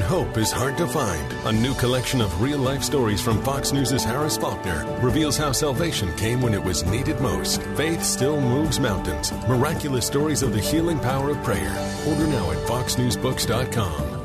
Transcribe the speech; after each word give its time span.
Hope 0.00 0.36
is 0.38 0.50
hard 0.50 0.76
to 0.78 0.86
find. 0.86 1.32
A 1.46 1.52
new 1.52 1.74
collection 1.74 2.20
of 2.20 2.40
real 2.40 2.58
life 2.58 2.82
stories 2.82 3.20
from 3.20 3.42
Fox 3.42 3.72
News' 3.72 4.04
Harris 4.04 4.36
Faulkner 4.36 4.84
reveals 5.00 5.36
how 5.36 5.52
salvation 5.52 6.14
came 6.16 6.40
when 6.40 6.54
it 6.54 6.62
was 6.62 6.84
needed 6.84 7.20
most. 7.20 7.62
Faith 7.76 8.02
still 8.02 8.40
moves 8.40 8.80
mountains. 8.80 9.32
Miraculous 9.48 10.06
stories 10.06 10.42
of 10.42 10.52
the 10.52 10.60
healing 10.60 10.98
power 10.98 11.30
of 11.30 11.42
prayer. 11.42 11.76
Order 12.06 12.26
now 12.26 12.50
at 12.50 12.58
foxnewsbooks.com. 12.66 14.17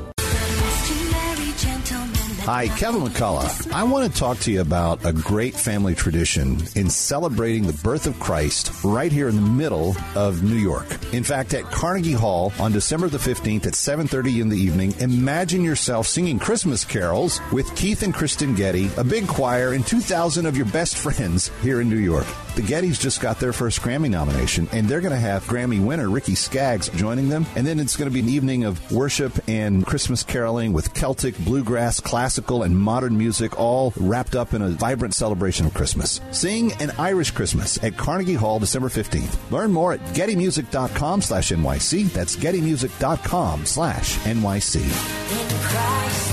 Hi, 2.45 2.67
Kevin 2.67 3.03
McCullough. 3.03 3.71
I 3.71 3.83
want 3.83 4.11
to 4.11 4.19
talk 4.19 4.37
to 4.39 4.51
you 4.51 4.59
about 4.59 5.05
a 5.05 5.13
great 5.13 5.55
family 5.55 5.95
tradition 5.95 6.61
in 6.75 6.89
celebrating 6.89 7.65
the 7.65 7.71
birth 7.81 8.05
of 8.05 8.19
Christ 8.19 8.69
right 8.83 9.13
here 9.13 9.29
in 9.29 9.35
the 9.37 9.41
middle 9.41 9.95
of 10.13 10.43
New 10.43 10.57
York. 10.57 10.85
In 11.13 11.23
fact, 11.23 11.53
at 11.53 11.63
Carnegie 11.63 12.11
Hall 12.11 12.51
on 12.59 12.73
December 12.73 13.07
the 13.07 13.17
15th 13.17 13.65
at 13.65 13.75
7:30 13.75 14.41
in 14.41 14.49
the 14.49 14.59
evening, 14.59 14.93
imagine 14.99 15.63
yourself 15.63 16.05
singing 16.05 16.37
Christmas 16.37 16.83
carols 16.83 17.39
with 17.53 17.73
Keith 17.77 18.03
and 18.03 18.13
Kristyn 18.13 18.55
Getty, 18.55 18.89
a 18.97 19.05
big 19.05 19.25
choir, 19.25 19.71
and 19.71 19.87
2,000 19.87 20.45
of 20.45 20.57
your 20.57 20.65
best 20.65 20.97
friends 21.03 21.49
here 21.61 21.79
in 21.79 21.89
New 21.89 21.95
York. 21.95 22.27
The 22.55 22.61
Gettys 22.61 22.99
just 22.99 23.21
got 23.21 23.39
their 23.39 23.53
first 23.53 23.81
Grammy 23.81 24.11
nomination, 24.11 24.67
and 24.71 24.87
they're 24.87 25.01
going 25.01 25.13
to 25.13 25.17
have 25.17 25.43
Grammy 25.45 25.83
winner 25.83 26.07
Ricky 26.07 26.35
Skaggs 26.35 26.89
joining 26.89 27.29
them. 27.29 27.47
And 27.55 27.65
then 27.65 27.79
it's 27.79 27.95
going 27.95 28.07
to 28.07 28.13
be 28.13 28.19
an 28.19 28.29
evening 28.29 28.63
of 28.63 28.91
worship 28.91 29.39
and 29.47 29.83
Christmas 29.83 30.21
caroling 30.21 30.71
with 30.71 30.93
Celtic, 30.93 31.35
bluegrass, 31.39 31.99
classical, 31.99 32.32
and 32.63 32.77
modern 32.77 33.17
music, 33.17 33.59
all 33.59 33.93
wrapped 33.97 34.35
up 34.35 34.53
in 34.53 34.61
a 34.61 34.69
vibrant 34.69 35.13
celebration 35.13 35.65
of 35.65 35.73
Christmas. 35.73 36.19
Sing 36.31 36.73
an 36.81 36.91
Irish 36.97 37.31
Christmas 37.31 37.81
at 37.83 37.97
Carnegie 37.97 38.33
Hall 38.33 38.59
December 38.59 38.89
15th. 38.89 39.51
Learn 39.51 39.71
more 39.71 39.93
at 39.93 39.99
gettymusic.com 40.15 41.21
slash 41.21 41.51
NYC. 41.51 42.11
That's 42.11 42.35
gettymusic.com 42.35 43.65
slash 43.65 44.17
NYC. 44.19 46.32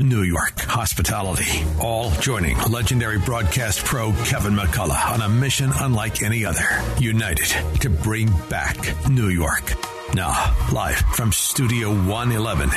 to 0.01 0.07
New 0.07 0.23
York 0.23 0.59
hospitality. 0.61 1.63
All 1.79 2.11
joining 2.11 2.57
legendary 2.69 3.19
broadcast 3.19 3.83
pro 3.85 4.11
Kevin 4.25 4.53
McCullough 4.53 5.11
on 5.11 5.21
a 5.21 5.29
mission 5.29 5.71
unlike 5.79 6.23
any 6.23 6.45
other. 6.45 6.65
United 6.99 7.47
to 7.81 7.89
bring 7.89 8.31
back 8.49 8.77
New 9.09 9.29
York. 9.29 9.73
Now, 10.13 10.55
live 10.73 10.97
from 11.15 11.31
Studio 11.31 11.89
111, 11.89 12.69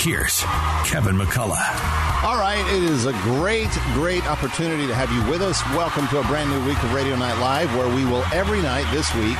here's 0.00 0.42
Kevin 0.84 1.16
McCullough. 1.16 2.24
All 2.24 2.38
right, 2.38 2.64
it 2.68 2.82
is 2.82 3.06
a 3.06 3.12
great, 3.22 3.70
great 3.94 4.26
opportunity 4.26 4.86
to 4.86 4.94
have 4.94 5.10
you 5.12 5.30
with 5.30 5.40
us. 5.40 5.62
Welcome 5.70 6.06
to 6.08 6.20
a 6.20 6.24
brand 6.24 6.50
new 6.50 6.66
week 6.66 6.82
of 6.82 6.92
Radio 6.92 7.16
Night 7.16 7.38
Live, 7.38 7.74
where 7.76 7.88
we 7.94 8.04
will 8.04 8.24
every 8.32 8.60
night 8.60 8.86
this 8.92 9.12
week 9.14 9.36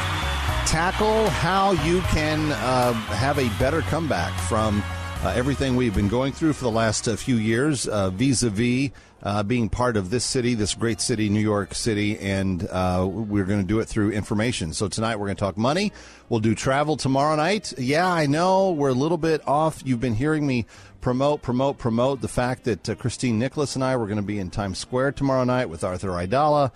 tackle 0.66 1.28
how 1.30 1.72
you 1.84 2.00
can 2.02 2.52
uh, 2.52 2.92
have 2.92 3.38
a 3.38 3.48
better 3.58 3.82
comeback 3.82 4.32
from 4.48 4.82
uh, 5.24 5.28
everything 5.36 5.76
we've 5.76 5.94
been 5.94 6.08
going 6.08 6.32
through 6.32 6.52
for 6.52 6.64
the 6.64 6.70
last 6.70 7.06
uh, 7.06 7.14
few 7.14 7.36
years, 7.36 7.84
vis 7.84 8.42
a 8.42 8.50
vis 8.50 8.90
being 9.46 9.68
part 9.68 9.96
of 9.96 10.10
this 10.10 10.24
city, 10.24 10.54
this 10.54 10.74
great 10.74 11.00
city, 11.00 11.28
New 11.28 11.40
York 11.40 11.74
City, 11.74 12.18
and 12.18 12.66
uh, 12.68 13.06
we're 13.08 13.44
going 13.44 13.60
to 13.60 13.66
do 13.66 13.78
it 13.78 13.84
through 13.84 14.10
information. 14.10 14.72
So 14.72 14.88
tonight 14.88 15.16
we're 15.16 15.26
going 15.26 15.36
to 15.36 15.40
talk 15.40 15.56
money. 15.56 15.92
We'll 16.28 16.40
do 16.40 16.56
travel 16.56 16.96
tomorrow 16.96 17.36
night. 17.36 17.72
Yeah, 17.78 18.10
I 18.10 18.26
know 18.26 18.72
we're 18.72 18.88
a 18.88 18.94
little 18.94 19.18
bit 19.18 19.46
off. 19.46 19.80
You've 19.84 20.00
been 20.00 20.16
hearing 20.16 20.44
me 20.44 20.66
promote, 21.00 21.40
promote, 21.40 21.78
promote 21.78 22.20
the 22.20 22.28
fact 22.28 22.64
that 22.64 22.88
uh, 22.88 22.96
Christine 22.96 23.38
Nicholas 23.38 23.76
and 23.76 23.84
I 23.84 23.96
were 23.96 24.06
going 24.06 24.16
to 24.16 24.22
be 24.22 24.40
in 24.40 24.50
Times 24.50 24.78
Square 24.78 25.12
tomorrow 25.12 25.44
night 25.44 25.68
with 25.68 25.84
Arthur 25.84 26.08
Aidala. 26.08 26.72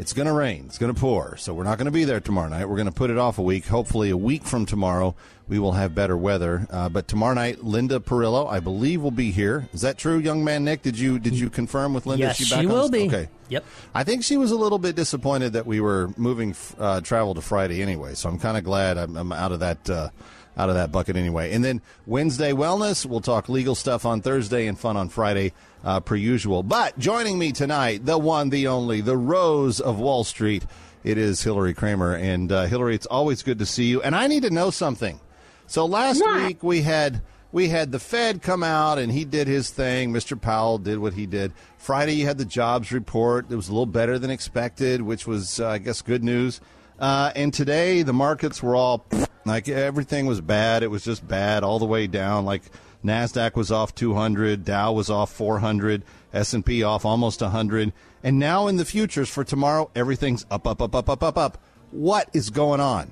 It's 0.00 0.14
going 0.14 0.26
to 0.26 0.32
rain. 0.32 0.64
It's 0.66 0.78
going 0.78 0.94
to 0.94 0.98
pour. 0.98 1.36
So 1.36 1.52
we're 1.52 1.64
not 1.64 1.76
going 1.76 1.84
to 1.84 1.90
be 1.90 2.04
there 2.04 2.20
tomorrow 2.20 2.48
night. 2.48 2.66
We're 2.66 2.76
going 2.76 2.86
to 2.86 2.92
put 2.92 3.10
it 3.10 3.18
off 3.18 3.38
a 3.38 3.42
week. 3.42 3.66
Hopefully, 3.66 4.08
a 4.08 4.16
week 4.16 4.44
from 4.44 4.64
tomorrow, 4.64 5.14
we 5.46 5.58
will 5.58 5.72
have 5.72 5.94
better 5.94 6.16
weather. 6.16 6.66
Uh, 6.70 6.88
but 6.88 7.06
tomorrow 7.06 7.34
night, 7.34 7.62
Linda 7.62 8.00
Perillo, 8.00 8.50
I 8.50 8.60
believe, 8.60 9.02
will 9.02 9.10
be 9.10 9.30
here. 9.30 9.68
Is 9.74 9.82
that 9.82 9.98
true, 9.98 10.16
young 10.16 10.42
man 10.42 10.64
Nick? 10.64 10.80
Did 10.80 10.98
you 10.98 11.18
did 11.18 11.34
you 11.34 11.50
confirm 11.50 11.92
with 11.92 12.06
Linda? 12.06 12.28
Yes, 12.28 12.36
she, 12.36 12.44
she 12.44 12.64
will 12.64 12.88
be. 12.88 13.08
Okay. 13.08 13.28
Yep. 13.50 13.64
I 13.94 14.04
think 14.04 14.24
she 14.24 14.38
was 14.38 14.52
a 14.52 14.56
little 14.56 14.78
bit 14.78 14.96
disappointed 14.96 15.52
that 15.52 15.66
we 15.66 15.82
were 15.82 16.10
moving 16.16 16.56
uh, 16.78 17.02
travel 17.02 17.34
to 17.34 17.42
Friday 17.42 17.82
anyway. 17.82 18.14
So 18.14 18.30
I'm 18.30 18.38
kind 18.38 18.56
of 18.56 18.64
glad 18.64 18.96
I'm, 18.96 19.16
I'm, 19.18 19.32
out 19.32 19.52
of 19.52 19.60
that. 19.60 19.90
Uh, 19.90 20.08
out 20.56 20.68
of 20.68 20.74
that 20.74 20.92
bucket 20.92 21.16
anyway. 21.16 21.52
And 21.52 21.64
then 21.64 21.80
Wednesday 22.06 22.52
wellness, 22.52 23.06
we'll 23.06 23.20
talk 23.20 23.48
legal 23.48 23.74
stuff 23.74 24.04
on 24.04 24.20
Thursday 24.20 24.66
and 24.66 24.78
fun 24.78 24.96
on 24.96 25.08
Friday, 25.08 25.52
uh, 25.84 26.00
per 26.00 26.16
usual. 26.16 26.62
But 26.62 26.98
joining 26.98 27.38
me 27.38 27.52
tonight, 27.52 28.04
the 28.04 28.18
one, 28.18 28.50
the 28.50 28.66
only, 28.66 29.00
the 29.00 29.16
Rose 29.16 29.80
of 29.80 29.98
Wall 29.98 30.24
Street, 30.24 30.64
it 31.04 31.16
is 31.16 31.42
Hilary 31.42 31.74
Kramer. 31.74 32.14
And 32.14 32.50
uh, 32.52 32.66
Hilary, 32.66 32.94
it's 32.94 33.06
always 33.06 33.42
good 33.42 33.58
to 33.60 33.66
see 33.66 33.84
you. 33.84 34.02
And 34.02 34.14
I 34.14 34.26
need 34.26 34.42
to 34.42 34.50
know 34.50 34.70
something. 34.70 35.20
So 35.66 35.86
last 35.86 36.20
week 36.24 36.64
we 36.64 36.82
had 36.82 37.22
we 37.52 37.68
had 37.68 37.92
the 37.92 38.00
Fed 38.00 38.42
come 38.42 38.64
out 38.64 38.98
and 38.98 39.10
he 39.10 39.24
did 39.24 39.46
his 39.46 39.70
thing. 39.70 40.12
Mr. 40.12 40.40
Powell 40.40 40.78
did 40.78 40.98
what 40.98 41.14
he 41.14 41.26
did. 41.26 41.52
Friday 41.78 42.14
you 42.14 42.26
had 42.26 42.38
the 42.38 42.44
jobs 42.44 42.90
report. 42.90 43.46
It 43.50 43.54
was 43.54 43.68
a 43.68 43.72
little 43.72 43.86
better 43.86 44.18
than 44.18 44.30
expected, 44.30 45.02
which 45.02 45.28
was 45.28 45.60
uh, 45.60 45.68
I 45.68 45.78
guess 45.78 46.02
good 46.02 46.24
news. 46.24 46.60
Uh, 47.00 47.32
and 47.34 47.54
today 47.54 48.02
the 48.02 48.12
markets 48.12 48.62
were 48.62 48.76
all 48.76 49.06
like 49.46 49.68
everything 49.68 50.26
was 50.26 50.40
bad. 50.40 50.82
It 50.82 50.90
was 50.90 51.02
just 51.02 51.26
bad 51.26 51.64
all 51.64 51.78
the 51.78 51.86
way 51.86 52.06
down. 52.06 52.44
Like 52.44 52.62
Nasdaq 53.02 53.56
was 53.56 53.72
off 53.72 53.94
200, 53.94 54.64
Dow 54.64 54.92
was 54.92 55.08
off 55.08 55.32
400, 55.32 56.02
S&P 56.34 56.82
off 56.82 57.06
almost 57.06 57.40
100, 57.40 57.92
and 58.22 58.38
now 58.38 58.66
in 58.66 58.76
the 58.76 58.84
futures 58.84 59.30
for 59.30 59.44
tomorrow 59.44 59.90
everything's 59.94 60.44
up 60.50 60.66
up 60.66 60.82
up 60.82 60.94
up 60.94 61.08
up 61.08 61.22
up 61.22 61.38
up. 61.38 61.58
What 61.90 62.28
is 62.34 62.50
going 62.50 62.80
on? 62.80 63.10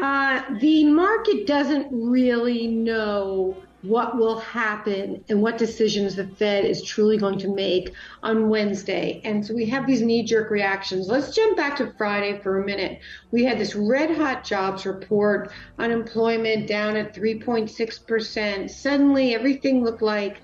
Uh, 0.00 0.42
the 0.58 0.84
market 0.84 1.46
doesn't 1.46 1.88
really 1.90 2.66
know 2.66 3.56
what 3.82 4.16
will 4.16 4.38
happen 4.38 5.24
and 5.28 5.42
what 5.42 5.58
decisions 5.58 6.16
the 6.16 6.26
Fed 6.26 6.64
is 6.64 6.82
truly 6.82 7.16
going 7.16 7.38
to 7.38 7.54
make 7.54 7.92
on 8.22 8.48
Wednesday. 8.48 9.20
And 9.24 9.44
so 9.44 9.54
we 9.54 9.66
have 9.66 9.86
these 9.86 10.02
knee 10.02 10.22
jerk 10.22 10.50
reactions. 10.50 11.08
Let's 11.08 11.34
jump 11.34 11.56
back 11.56 11.76
to 11.76 11.92
Friday 11.92 12.40
for 12.42 12.60
a 12.60 12.66
minute. 12.66 13.00
We 13.30 13.44
had 13.44 13.58
this 13.58 13.74
red 13.74 14.16
hot 14.16 14.44
jobs 14.44 14.86
report, 14.86 15.52
unemployment 15.78 16.66
down 16.66 16.96
at 16.96 17.14
3.6%. 17.14 18.70
Suddenly 18.70 19.34
everything 19.34 19.84
looked 19.84 20.02
like 20.02 20.38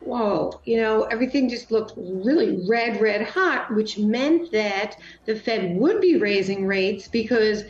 whoa, 0.00 0.60
you 0.64 0.76
know, 0.76 1.02
everything 1.04 1.48
just 1.48 1.70
looked 1.70 1.92
really 1.96 2.64
red, 2.68 3.00
red 3.00 3.22
hot, 3.22 3.74
which 3.74 3.98
meant 3.98 4.50
that 4.52 4.96
the 5.26 5.34
Fed 5.34 5.76
would 5.76 6.00
be 6.00 6.16
raising 6.16 6.66
rates 6.66 7.08
because 7.08 7.64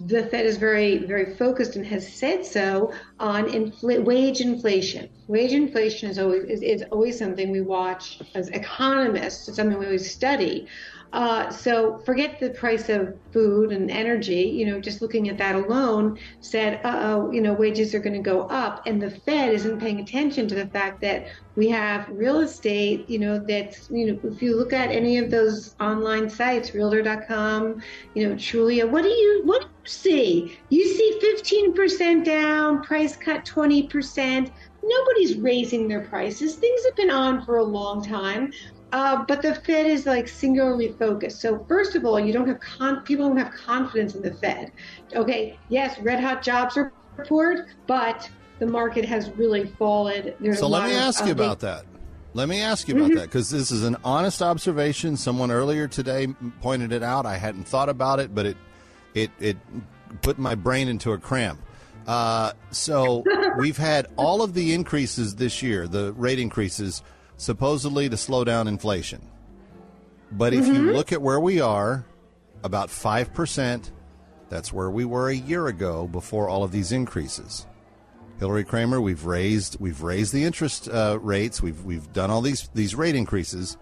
the 0.00 0.26
Fed 0.26 0.46
is 0.46 0.56
very, 0.56 0.98
very 0.98 1.34
focused 1.34 1.76
and 1.76 1.86
has 1.86 2.06
said 2.12 2.44
so 2.44 2.92
on 3.18 3.46
infl- 3.46 4.04
wage 4.04 4.40
inflation. 4.40 5.08
Wage 5.26 5.52
inflation 5.52 6.10
is 6.10 6.18
always 6.18 6.44
is, 6.44 6.62
is 6.62 6.84
always 6.92 7.18
something 7.18 7.50
we 7.50 7.60
watch 7.60 8.20
as 8.34 8.48
economists. 8.48 9.48
It's 9.48 9.56
something 9.56 9.78
we 9.78 9.86
always 9.86 10.10
study. 10.10 10.68
Uh, 11.12 11.50
so 11.50 11.98
forget 12.04 12.38
the 12.40 12.50
price 12.50 12.88
of 12.88 13.14
food 13.32 13.72
and 13.72 13.90
energy. 13.90 14.42
You 14.42 14.66
know, 14.66 14.80
just 14.80 15.00
looking 15.00 15.28
at 15.28 15.38
that 15.38 15.54
alone 15.54 16.18
said, 16.40 16.80
uh 16.84 17.00
oh, 17.02 17.30
you 17.30 17.40
know, 17.40 17.52
wages 17.52 17.94
are 17.94 18.00
going 18.00 18.14
to 18.14 18.30
go 18.30 18.42
up, 18.42 18.86
and 18.86 19.00
the 19.00 19.10
Fed 19.10 19.52
isn't 19.54 19.80
paying 19.80 20.00
attention 20.00 20.48
to 20.48 20.54
the 20.54 20.66
fact 20.66 21.00
that 21.02 21.28
we 21.54 21.68
have 21.68 22.08
real 22.10 22.40
estate. 22.40 23.08
You 23.08 23.18
know, 23.18 23.38
that's 23.38 23.88
you 23.90 24.12
know, 24.12 24.20
if 24.24 24.42
you 24.42 24.56
look 24.56 24.72
at 24.72 24.90
any 24.90 25.18
of 25.18 25.30
those 25.30 25.74
online 25.80 26.28
sites, 26.28 26.74
Realtor.com, 26.74 27.82
you 28.14 28.28
know, 28.28 28.34
Trulia, 28.34 28.88
what 28.88 29.02
do 29.02 29.08
you 29.08 29.42
what 29.44 29.62
do 29.62 29.68
you 29.68 29.90
see? 29.90 30.58
You 30.68 30.86
see 30.86 31.72
15% 31.74 32.24
down, 32.24 32.82
price 32.82 33.16
cut 33.16 33.44
20%. 33.44 34.50
nobody's 34.82 35.36
raising 35.38 35.88
their 35.88 36.02
prices. 36.02 36.56
Things 36.56 36.84
have 36.84 36.96
been 36.96 37.10
on 37.10 37.44
for 37.44 37.56
a 37.56 37.64
long 37.64 38.04
time. 38.04 38.52
Uh, 38.92 39.24
but 39.26 39.42
the 39.42 39.54
Fed 39.54 39.86
is 39.86 40.06
like 40.06 40.28
singularly 40.28 40.92
focused. 40.98 41.40
So 41.40 41.64
first 41.66 41.96
of 41.96 42.04
all, 42.04 42.20
you 42.20 42.32
don't 42.32 42.46
have 42.46 42.60
con- 42.60 43.02
people 43.02 43.28
don't 43.28 43.36
have 43.36 43.52
confidence 43.52 44.14
in 44.14 44.22
the 44.22 44.32
Fed. 44.34 44.72
Okay, 45.14 45.58
yes, 45.68 45.98
red 46.00 46.20
hot 46.20 46.42
jobs 46.42 46.76
are 46.76 46.92
report, 47.16 47.66
but 47.86 48.28
the 48.58 48.66
market 48.66 49.04
has 49.04 49.30
really 49.30 49.66
fallen. 49.78 50.32
There's 50.40 50.58
so 50.58 50.68
let 50.68 50.88
me 50.88 50.94
ask 50.94 51.20
of, 51.20 51.26
you 51.26 51.32
about 51.32 51.60
that. 51.60 51.84
Let 52.34 52.48
me 52.48 52.60
ask 52.60 52.88
you 52.88 52.96
about 52.96 53.08
mm-hmm. 53.08 53.18
that 53.18 53.26
because 53.26 53.50
this 53.50 53.70
is 53.70 53.82
an 53.82 53.96
honest 54.04 54.42
observation. 54.42 55.16
Someone 55.16 55.50
earlier 55.50 55.88
today 55.88 56.28
pointed 56.60 56.92
it 56.92 57.02
out. 57.02 57.26
I 57.26 57.36
hadn't 57.36 57.64
thought 57.64 57.88
about 57.88 58.20
it, 58.20 58.34
but 58.34 58.46
it 58.46 58.56
it 59.14 59.30
it 59.40 59.56
put 60.22 60.38
my 60.38 60.54
brain 60.54 60.88
into 60.88 61.12
a 61.12 61.18
cramp. 61.18 61.60
Uh, 62.06 62.52
so 62.70 63.24
we've 63.58 63.76
had 63.76 64.06
all 64.16 64.42
of 64.42 64.54
the 64.54 64.72
increases 64.72 65.36
this 65.36 65.62
year, 65.62 65.88
the 65.88 66.12
rate 66.12 66.38
increases, 66.38 67.02
supposedly 67.36 68.08
to 68.08 68.16
slow 68.16 68.44
down 68.44 68.68
inflation. 68.68 69.20
But 70.32 70.52
if 70.52 70.64
mm-hmm. 70.64 70.74
you 70.74 70.92
look 70.92 71.12
at 71.12 71.22
where 71.22 71.40
we 71.40 71.60
are, 71.60 72.04
about 72.64 72.90
five 72.90 73.32
percent. 73.32 73.92
That's 74.48 74.72
where 74.72 74.90
we 74.90 75.04
were 75.04 75.28
a 75.28 75.34
year 75.34 75.66
ago 75.66 76.06
before 76.06 76.48
all 76.48 76.62
of 76.62 76.70
these 76.70 76.92
increases. 76.92 77.66
Hilary 78.38 78.64
Kramer, 78.64 79.00
we've 79.00 79.24
raised 79.24 79.80
we've 79.80 80.02
raised 80.02 80.32
the 80.32 80.44
interest 80.44 80.88
uh, 80.88 81.18
rates. 81.20 81.62
We've 81.62 81.82
we've 81.84 82.12
done 82.12 82.30
all 82.30 82.42
these 82.42 82.68
these 82.74 82.94
rate 82.94 83.14
increases. 83.14 83.76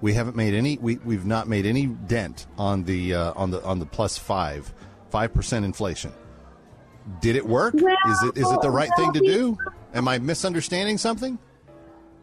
We 0.00 0.14
haven't 0.14 0.36
made 0.36 0.54
any. 0.54 0.78
We 0.78 0.96
we've 0.98 1.24
not 1.24 1.48
made 1.48 1.64
any 1.64 1.86
dent 1.86 2.46
on 2.58 2.84
the 2.84 3.14
uh, 3.14 3.32
on 3.34 3.50
the 3.50 3.62
on 3.64 3.78
the 3.78 3.86
plus 3.86 4.18
five 4.18 4.72
five 5.10 5.32
percent 5.32 5.64
inflation. 5.64 6.12
Did 7.20 7.34
it 7.36 7.46
work? 7.46 7.74
Well, 7.74 7.96
is 8.08 8.22
it 8.24 8.36
is 8.36 8.50
it 8.50 8.60
the 8.60 8.70
right 8.70 8.90
thing 8.96 9.12
to 9.14 9.20
do? 9.20 9.58
Am 9.94 10.06
I 10.06 10.18
misunderstanding 10.18 10.98
something? 10.98 11.38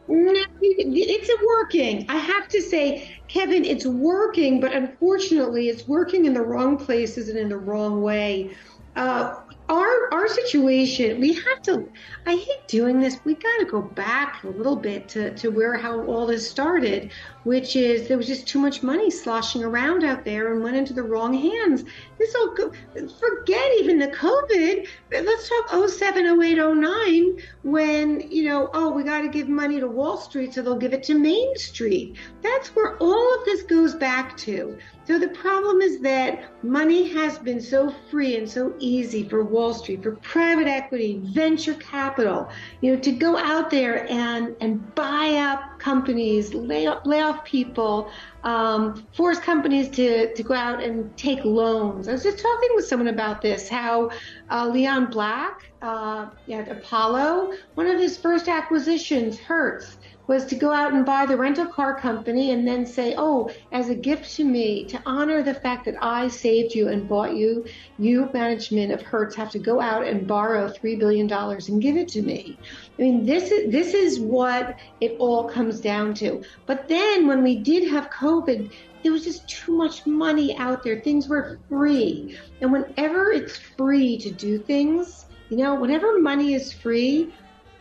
No, 0.10 0.34
it's 0.62 1.30
working. 1.46 2.06
I 2.10 2.18
have 2.18 2.48
to 2.50 2.62
say, 2.62 3.16
Kevin, 3.28 3.64
it's 3.64 3.86
working, 3.86 4.60
but 4.60 4.74
unfortunately, 4.74 5.70
it's 5.70 5.88
working 5.88 6.26
in 6.26 6.34
the 6.34 6.42
wrong 6.42 6.78
places 6.78 7.30
and 7.30 7.38
in 7.38 7.50
the 7.50 7.58
wrong 7.58 8.02
way. 8.02 8.56
Uh, 8.96 9.36
our 9.70 10.12
our 10.12 10.28
situation, 10.28 11.22
we 11.22 11.34
have 11.34 11.62
to. 11.64 11.88
I 12.26 12.36
hate 12.36 12.68
doing 12.68 13.00
this. 13.00 13.20
We 13.24 13.36
got 13.36 13.60
to 13.60 13.66
go 13.66 13.82
back 13.82 14.44
a 14.44 14.50
little 14.50 14.76
bit 14.76 15.08
to 15.10 15.36
to 15.36 15.50
where 15.50 15.78
how 15.78 16.04
all 16.06 16.26
this 16.26 16.50
started, 16.50 17.12
which 17.44 17.76
is 17.76 18.08
there 18.08 18.18
was 18.18 18.26
just 18.26 18.48
too 18.48 18.60
much 18.60 18.82
money 18.82 19.12
sloshing 19.12 19.64
around 19.64 20.04
out 20.04 20.26
there 20.26 20.54
and 20.54 20.64
went 20.64 20.76
into 20.76 20.94
the 20.94 21.04
wrong 21.04 21.34
hands. 21.34 21.84
This 22.18 22.34
all 22.36 22.54
go, 22.56 22.72
forget 23.20 23.72
even 23.80 24.00
the 24.00 24.08
COVID. 24.08 24.88
Let's 25.12 25.50
talk 25.50 25.90
07, 25.90 26.42
08, 26.42 26.56
09 26.56 27.38
when 27.62 28.22
you 28.32 28.46
know 28.46 28.72
oh 28.74 28.90
we 28.90 29.04
got 29.04 29.22
to 29.22 29.30
give 29.30 29.48
money 29.48 29.80
to 29.80 29.88
Wall 29.88 30.18
Street 30.18 30.54
so 30.54 30.64
they'll 30.64 30.78
give 30.78 30.94
it 30.94 31.04
to 31.04 31.14
Main 31.18 31.56
Street. 31.58 32.18
That's 32.42 32.70
where 32.70 32.98
all 32.98 33.40
of 33.40 33.46
this 33.46 33.62
goes 33.64 33.94
back 33.94 34.36
to. 34.38 34.78
So 35.10 35.18
the 35.18 35.30
problem 35.30 35.82
is 35.82 36.02
that 36.02 36.64
money 36.64 37.12
has 37.14 37.40
been 37.40 37.60
so 37.60 37.92
free 38.12 38.38
and 38.38 38.48
so 38.48 38.76
easy 38.78 39.28
for 39.28 39.44
Wall 39.44 39.74
Street, 39.74 40.04
for 40.04 40.12
private 40.18 40.68
equity, 40.68 41.20
venture 41.24 41.74
capital, 41.74 42.48
you 42.82 42.94
know, 42.94 43.02
to 43.02 43.12
go 43.14 43.36
out 43.36 43.72
there 43.72 44.08
and, 44.08 44.56
and 44.62 44.94
buy 44.94 45.34
up 45.38 45.80
companies, 45.80 46.54
lay, 46.54 46.88
lay 47.06 47.22
off 47.24 47.44
people, 47.44 48.12
um, 48.44 49.08
force 49.18 49.40
companies 49.40 49.90
to, 49.90 50.32
to 50.36 50.44
go 50.44 50.54
out 50.54 50.84
and 50.84 51.18
take 51.18 51.44
loans. 51.44 52.08
I 52.08 52.12
was 52.12 52.22
just 52.22 52.38
talking 52.38 52.70
with 52.76 52.86
someone 52.86 53.08
about 53.08 53.42
this, 53.42 53.68
how 53.68 54.12
uh, 54.52 54.68
Leon 54.68 55.10
Black 55.10 55.72
uh, 55.82 56.28
at 56.52 56.70
Apollo, 56.70 57.54
one 57.74 57.88
of 57.88 58.00
his 58.00 58.16
first 58.16 58.48
acquisitions, 58.48 59.40
Hertz, 59.40 59.98
was 60.30 60.46
to 60.46 60.56
go 60.56 60.72
out 60.72 60.94
and 60.94 61.08
buy 61.08 61.26
the 61.26 61.36
rental 61.36 61.66
car 61.66 62.00
company 62.00 62.52
and 62.52 62.66
then 62.66 62.86
say, 62.86 63.16
oh, 63.18 63.50
as 63.72 63.90
a 63.90 63.96
gift 63.96 64.32
to 64.36 64.44
me, 64.44 64.86
to 64.86 65.02
honor 65.04 65.42
the 65.42 65.56
fact 65.56 65.86
that 65.86 65.96
I 66.04 66.28
saved 66.28 66.76
you 66.76 66.90
and 66.90 67.10
bought 67.10 67.36
you, 67.36 67.66
you, 67.98 68.30
management 68.32 68.92
of 68.92 69.02
Hertz, 69.02 69.36
have 69.36 69.50
to 69.50 69.58
go 69.58 69.82
out 69.82 70.06
and 70.06 70.28
borrow 70.28 70.70
$3 70.70 71.00
billion 71.00 71.34
and 71.34 71.82
give 71.82 71.98
it 71.98 72.10
to 72.10 72.22
me. 72.22 72.60
I 73.00 73.02
mean, 73.02 73.26
this 73.26 73.50
is, 73.50 73.72
this 73.72 73.96
is 73.96 74.20
what 74.20 74.78
it 75.02 75.16
all 75.18 75.50
comes 75.50 75.82
down 75.82 76.14
to. 76.16 76.44
But 76.68 76.88
then 76.88 77.26
when 77.26 77.42
we 77.42 77.58
did 77.58 77.90
have 77.90 78.12
COVID, 78.12 78.72
there 79.02 79.12
was 79.12 79.24
just 79.24 79.50
too 79.50 79.76
much 79.76 80.06
money 80.06 80.56
out 80.58 80.84
there. 80.84 81.00
Things 81.00 81.28
were 81.28 81.58
free. 81.70 82.38
And 82.62 82.72
whenever 82.72 83.32
it's 83.32 83.58
free 83.58 84.20
to 84.20 84.30
do 84.30 84.60
things, 84.60 85.26
you 85.50 85.58
know, 85.58 85.74
whenever 85.74 86.22
money 86.22 86.54
is 86.54 86.72
free, 86.72 87.34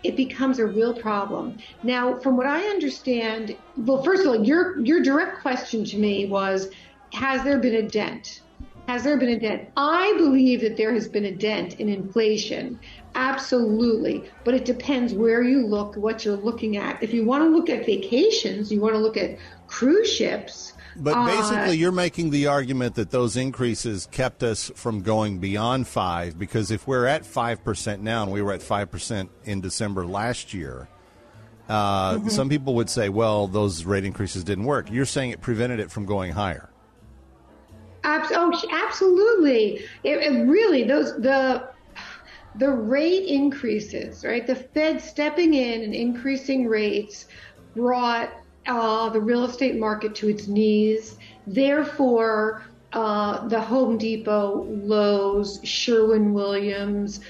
it 0.03 0.17
becomes 0.17 0.59
a 0.59 0.67
real 0.67 0.95
problem. 0.95 1.59
Now, 1.83 2.19
from 2.19 2.37
what 2.37 2.47
I 2.47 2.67
understand, 2.67 3.57
well, 3.77 4.03
first 4.03 4.23
of 4.23 4.29
all, 4.29 4.45
your 4.45 4.79
your 4.81 5.03
direct 5.03 5.41
question 5.41 5.85
to 5.85 5.99
me 5.99 6.27
was, 6.27 6.69
has 7.13 7.43
there 7.45 7.59
been 7.59 7.75
a 7.75 7.89
dent? 7.89 8.43
Has 8.87 9.05
there 9.05 9.19
been 9.19 9.29
a 9.29 9.39
dent? 9.39 9.69
I 9.77 10.15
believe 10.17 10.63
that 10.63 10.79
there 10.79 10.95
has 10.95 11.09
been 11.09 11.27
a 11.27 11.33
dent 11.33 11.79
in 11.79 11.91
inflation. 11.91 12.81
Absolutely. 13.15 14.25
But 14.45 14.55
it 14.55 14.65
depends 14.65 15.13
where 15.13 15.43
you 15.43 15.67
look, 15.67 15.97
what 15.97 16.25
you're 16.25 16.37
looking 16.37 16.79
at. 16.79 17.03
If 17.03 17.13
you 17.13 17.27
want 17.27 17.45
to 17.45 17.51
look 17.51 17.69
at 17.69 17.85
vacations, 17.85 18.73
you 18.73 18.81
want 18.81 18.95
to 18.95 18.99
look 18.99 19.19
at 19.19 19.37
cruise 19.67 20.11
ships, 20.11 20.73
but 20.99 21.17
uh, 21.17 21.27
basically, 21.27 21.71
uh, 21.71 21.73
you're 21.73 21.93
making 21.93 22.31
the 22.31 22.47
argument 22.47 22.97
that 22.97 23.11
those 23.11 23.37
increases 23.37 24.09
kept 24.11 24.43
us 24.43 24.71
from 24.75 25.03
going 25.03 25.39
beyond 25.39 25.87
five 25.87 26.39
because 26.39 26.71
if 26.71 26.87
we're 26.87 27.07
at 27.07 27.25
five 27.25 27.65
percent 27.65 28.03
now 28.03 28.23
and 28.23 28.33
we 28.33 28.43
were 28.43 28.53
at 28.53 28.63
five 28.63 28.91
percent 28.91 29.31
in 29.45 29.61
December 29.61 30.07
last 30.07 30.53
year, 30.55 30.89
uh, 31.69 32.15
mm-hmm. 32.15 32.29
some 32.29 32.49
people 32.49 32.75
would 32.75 32.91
say, 32.91 33.09
"Well, 33.09 33.47
those 33.47 33.85
rate 33.85 34.05
increases 34.05 34.45
didn't 34.45 34.65
work." 34.65 34.91
You're 34.91 35.07
saying 35.07 35.31
it 35.31 35.41
prevented 35.41 35.81
it 35.81 35.91
from 35.91 36.07
going 36.07 36.33
higher. 36.33 36.71
Oh, 38.05 38.63
absolutely! 38.71 39.81
It, 40.05 40.19
it 40.19 40.47
really 40.47 40.85
those 40.85 41.15
the 41.21 41.69
the 42.57 42.71
rate 42.71 43.27
increases, 43.27 44.25
right? 44.25 44.47
The 44.47 44.55
Fed 44.57 45.01
stepping 45.01 45.55
in 45.55 45.83
and 45.83 45.95
increasing 45.95 46.67
rates 46.67 47.27
brought 47.75 48.31
uh, 48.69 49.09
the 49.09 49.21
real 49.21 49.45
estate 49.45 49.77
market 49.77 50.15
to 50.17 50.29
its 50.29 50.47
knees. 50.47 51.17
Therefore, 51.47 52.63
uh, 52.93 53.47
the 53.49 53.61
Home 53.61 53.99
Depot, 53.99 54.65
Lowe's, 54.65 55.61
Sherwin 55.65 56.33
Williams, 56.33 57.21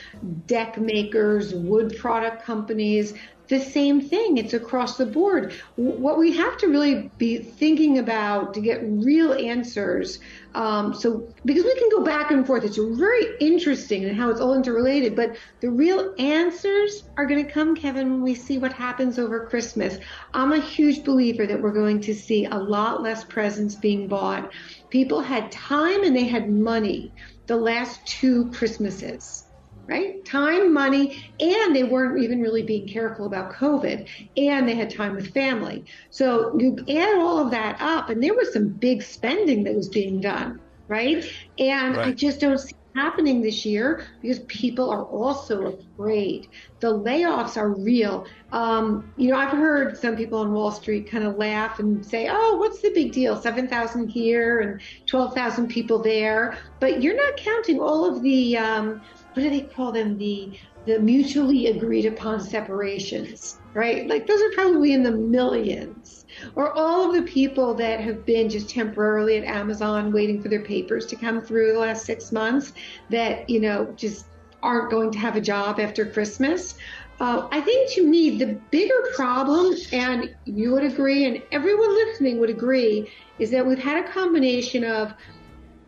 deck 0.47 0.79
makers, 0.79 1.55
wood 1.55 1.97
product 1.99 2.45
companies, 2.45 3.15
the 3.49 3.59
same 3.59 4.01
thing. 4.01 4.37
It's 4.37 4.53
across 4.53 4.97
the 4.97 5.07
board. 5.07 5.55
What 5.77 6.19
we 6.19 6.37
have 6.37 6.57
to 6.59 6.69
really 6.69 7.11
be 7.19 7.39
thinking 7.39 7.99
about 7.99 8.55
to 8.55 8.61
get 8.61 8.81
real 8.83 9.33
answers. 9.33 10.19
Um, 10.55 10.95
so, 10.95 11.27
because 11.45 11.65
we 11.65 11.75
can 11.75 11.89
go 11.91 12.03
back 12.03 12.31
and 12.31 12.47
forth, 12.47 12.65
it's 12.65 12.77
very 12.77 13.37
interesting 13.41 14.05
and 14.05 14.17
how 14.17 14.29
it's 14.31 14.41
all 14.41 14.55
interrelated. 14.55 15.17
But 15.17 15.37
the 15.61 15.71
real 15.71 16.15
answers 16.19 17.05
are 17.17 17.27
going 17.27 17.45
to 17.45 17.51
come, 17.51 17.75
Kevin, 17.75 18.11
when 18.11 18.23
we 18.23 18.35
see 18.35 18.59
what 18.59 18.73
happens 18.73 19.19
over 19.19 19.47
Christmas. 19.47 19.99
I'm 20.35 20.53
a 20.53 20.61
huge 20.61 21.05
believer 21.05 21.47
that 21.47 21.61
we're 21.61 21.73
going 21.73 22.01
to 22.03 22.15
see 22.15 22.45
a 22.45 22.57
lot 22.57 23.03
less 23.03 23.25
presents 23.25 23.75
being 23.75 24.09
bought. 24.09 24.53
People 24.91 25.21
had 25.21 25.51
time 25.51 26.05
and 26.05 26.15
they 26.15 26.25
had 26.25 26.51
money 26.51 27.13
the 27.47 27.57
last 27.57 28.07
two 28.07 28.51
Christmases 28.53 29.45
right? 29.89 30.23
Time, 30.25 30.73
money, 30.73 31.25
and 31.41 31.75
they 31.75 31.83
weren't 31.83 32.23
even 32.23 32.41
really 32.43 32.63
being 32.63 32.87
careful 32.87 33.27
about 33.27 33.53
COVID, 33.53 34.07
and 34.37 34.69
they 34.69 34.75
had 34.75 34.91
time 34.91 35.17
with 35.17 35.33
family. 35.33 35.85
So 36.11 36.57
you 36.59 36.77
add 36.89 37.19
all 37.19 37.39
of 37.39 37.51
that 37.51 37.81
up, 37.81 38.11
and 38.11 38.23
there 38.23 38.35
was 38.35 38.53
some 38.53 38.69
big 38.69 39.03
spending 39.03 39.65
that 39.65 39.75
was 39.75 39.89
being 39.89 40.21
done, 40.21 40.61
right? 40.89 41.25
And 41.59 41.97
right. 41.97 42.09
I 42.09 42.13
just 42.13 42.39
don't 42.39 42.59
see 42.59 42.71
it 42.71 42.99
happening 42.99 43.41
this 43.41 43.65
year 43.65 44.05
because 44.21 44.41
people 44.41 44.91
are 44.91 45.05
also 45.05 45.79
afraid. 45.79 46.49
The 46.81 46.93
layoffs 46.93 47.57
are 47.57 47.71
real. 47.71 48.27
Um, 48.53 49.11
you 49.17 49.31
know, 49.31 49.39
I've 49.39 49.57
heard 49.57 49.97
some 49.97 50.17
people 50.17 50.41
on 50.41 50.53
Wall 50.53 50.71
Street 50.71 51.11
kind 51.11 51.25
of 51.25 51.37
laugh 51.37 51.79
and 51.79 52.05
say, 52.05 52.29
"Oh, 52.31 52.57
what's 52.57 52.81
the 52.83 52.91
big 52.91 53.13
deal? 53.13 53.41
Seven 53.41 53.69
thousand 53.69 54.09
here 54.09 54.61
and 54.61 54.81
twelve 55.07 55.35
thousand 55.35 55.69
people 55.69 55.99
there." 55.99 56.59
But 56.79 57.03
you're 57.03 57.17
not 57.17 57.37
counting 57.37 57.81
all 57.81 58.05
of 58.05 58.23
the 58.23 58.59
um, 58.59 59.01
what 59.35 59.43
do 59.43 59.51
they 59.51 59.63
call 59.63 59.93
them? 59.93 60.19
The 60.19 60.59
the 60.87 60.99
mutually 60.99 61.67
agreed 61.67 62.07
upon 62.07 62.41
separations, 62.41 63.59
right? 63.75 64.09
Like 64.09 64.27
those 64.27 64.41
are 64.41 64.51
probably 64.55 64.95
in 64.95 65.03
the 65.03 65.11
millions. 65.11 66.25
Or 66.55 66.73
all 66.73 67.09
of 67.09 67.15
the 67.15 67.31
people 67.31 67.75
that 67.75 68.01
have 68.01 68.25
been 68.25 68.49
just 68.49 68.71
temporarily 68.71 69.37
at 69.37 69.45
Amazon 69.45 70.13
waiting 70.13 70.43
for 70.43 70.49
their 70.49 70.63
papers 70.63 71.05
to 71.07 71.17
come 71.17 71.43
through 71.43 71.73
the 71.75 71.79
last 71.79 72.07
six 72.07 72.33
months 72.33 72.73
that, 73.11 73.49
you 73.51 73.61
know, 73.61 73.93
just 73.97 74.27
aren't 74.63 74.91
going 74.91 75.11
to 75.11 75.19
have 75.19 75.37
a 75.37 75.41
job 75.41 75.79
after 75.79 76.07
Christmas. 76.07 76.75
Uh, 77.21 77.49
I 77.51 77.61
think 77.61 77.91
to 77.95 78.07
me, 78.07 78.39
the 78.39 78.61
bigger 78.71 79.09
problem, 79.15 79.75
and 79.93 80.35
you 80.45 80.73
would 80.73 80.85
agree, 80.85 81.27
and 81.27 81.43
everyone 81.51 81.93
listening 81.95 82.39
would 82.39 82.51
agree, 82.51 83.11
is 83.39 83.51
that 83.51 83.67
we've 83.67 83.79
had 83.79 84.05
a 84.05 84.13
combination 84.13 84.85
of 84.85 85.13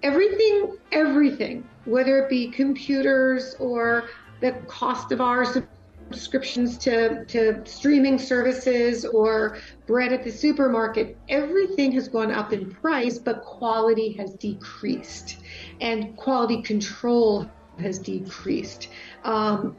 everything, 0.02 0.76
everything 0.92 1.68
whether 1.90 2.18
it 2.18 2.30
be 2.30 2.48
computers 2.48 3.54
or 3.58 4.04
the 4.40 4.52
cost 4.66 5.12
of 5.12 5.20
our 5.20 5.44
subscriptions 5.44 6.78
to, 6.78 7.24
to 7.26 7.62
streaming 7.64 8.18
services 8.18 9.04
or 9.04 9.58
bread 9.86 10.12
at 10.12 10.24
the 10.24 10.30
supermarket, 10.30 11.16
everything 11.28 11.92
has 11.92 12.08
gone 12.08 12.30
up 12.30 12.52
in 12.52 12.70
price, 12.70 13.18
but 13.18 13.42
quality 13.42 14.12
has 14.12 14.34
decreased 14.34 15.38
and 15.80 16.16
quality 16.16 16.62
control 16.62 17.48
has 17.80 17.98
decreased. 17.98 18.88
Um, 19.24 19.78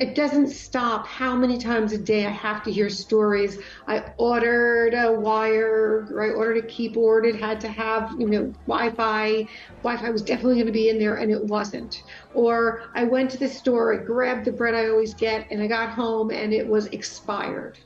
it 0.00 0.14
doesn't 0.14 0.48
stop 0.48 1.06
how 1.06 1.36
many 1.36 1.58
times 1.58 1.92
a 1.92 1.98
day 1.98 2.26
I 2.26 2.30
have 2.30 2.62
to 2.64 2.72
hear 2.72 2.88
stories. 2.88 3.58
I 3.86 4.04
ordered 4.18 4.94
a 4.94 5.12
wire, 5.12 6.08
or 6.10 6.22
I 6.22 6.30
ordered 6.30 6.64
a 6.64 6.66
keyboard. 6.66 7.26
It 7.26 7.36
had 7.36 7.60
to 7.60 7.68
have, 7.68 8.10
you 8.18 8.28
know, 8.28 8.54
Wi-Fi. 8.66 9.46
Wi-Fi 9.82 10.10
was 10.10 10.22
definitely 10.22 10.54
going 10.56 10.66
to 10.66 10.72
be 10.72 10.88
in 10.88 10.98
there, 10.98 11.16
and 11.16 11.30
it 11.30 11.44
wasn't. 11.44 12.02
Or 12.32 12.82
I 12.94 13.04
went 13.04 13.30
to 13.32 13.38
the 13.38 13.48
store, 13.48 13.94
I 13.94 14.04
grabbed 14.04 14.44
the 14.44 14.52
bread 14.52 14.74
I 14.74 14.88
always 14.88 15.14
get, 15.14 15.46
and 15.50 15.62
I 15.62 15.66
got 15.66 15.90
home 15.90 16.30
and 16.30 16.52
it 16.52 16.66
was 16.66 16.86
expired 16.88 17.78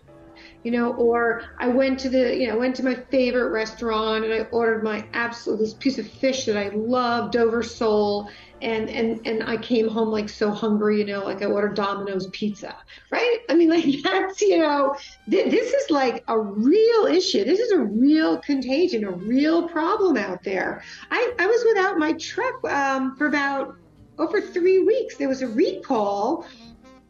you 0.63 0.71
know, 0.71 0.95
or 0.95 1.43
I 1.59 1.69
went 1.69 2.01
to 2.01 2.09
the, 2.09 2.37
you 2.37 2.49
know, 2.49 2.59
went 2.59 2.75
to 2.77 2.85
my 2.85 2.95
favorite 2.95 3.51
restaurant 3.51 4.25
and 4.25 4.33
I 4.33 4.41
ordered 4.51 4.83
my 4.83 5.07
absolute 5.13 5.59
this 5.59 5.75
piece 5.75 5.99
of 5.99 6.09
fish 6.09 6.45
that 6.47 6.57
I 6.57 6.69
love, 6.71 7.31
Dover 7.31 7.63
sole, 7.63 8.29
and 8.63 8.89
and 8.89 9.21
and 9.27 9.43
I 9.43 9.57
came 9.59 9.89
home 9.89 10.09
like 10.09 10.29
so 10.29 10.51
hungry, 10.51 10.99
you 10.99 11.05
know, 11.05 11.25
like 11.25 11.43
I 11.43 11.47
ordered 11.47 11.75
Domino's 11.75 12.27
pizza, 12.29 12.75
right? 13.11 13.39
I 13.49 13.55
mean, 13.55 13.69
like 13.77 13.85
that's 14.03 14.41
you 14.41 14.59
know, 14.59 14.97
th- 15.31 15.51
this 15.51 15.73
is 15.73 15.91
like 15.91 16.25
a 16.29 16.39
real 16.39 17.07
issue. 17.07 17.45
This 17.45 17.61
is 17.61 17.73
a 17.73 17.79
real 17.79 18.39
contagion, 18.39 19.05
a 19.05 19.11
real 19.11 19.69
problem 19.69 20.17
out 20.17 20.43
there. 20.43 20.83
I 21.11 21.33
I 21.39 21.47
was 21.47 21.65
without 21.67 21.99
my 21.99 22.13
truck 22.15 22.65
um, 22.65 23.17
for 23.17 23.27
about 23.27 23.77
over 24.19 24.41
three 24.41 24.81
weeks. 24.81 25.17
There 25.17 25.29
was 25.29 25.43
a 25.43 25.49
recall 25.49 26.47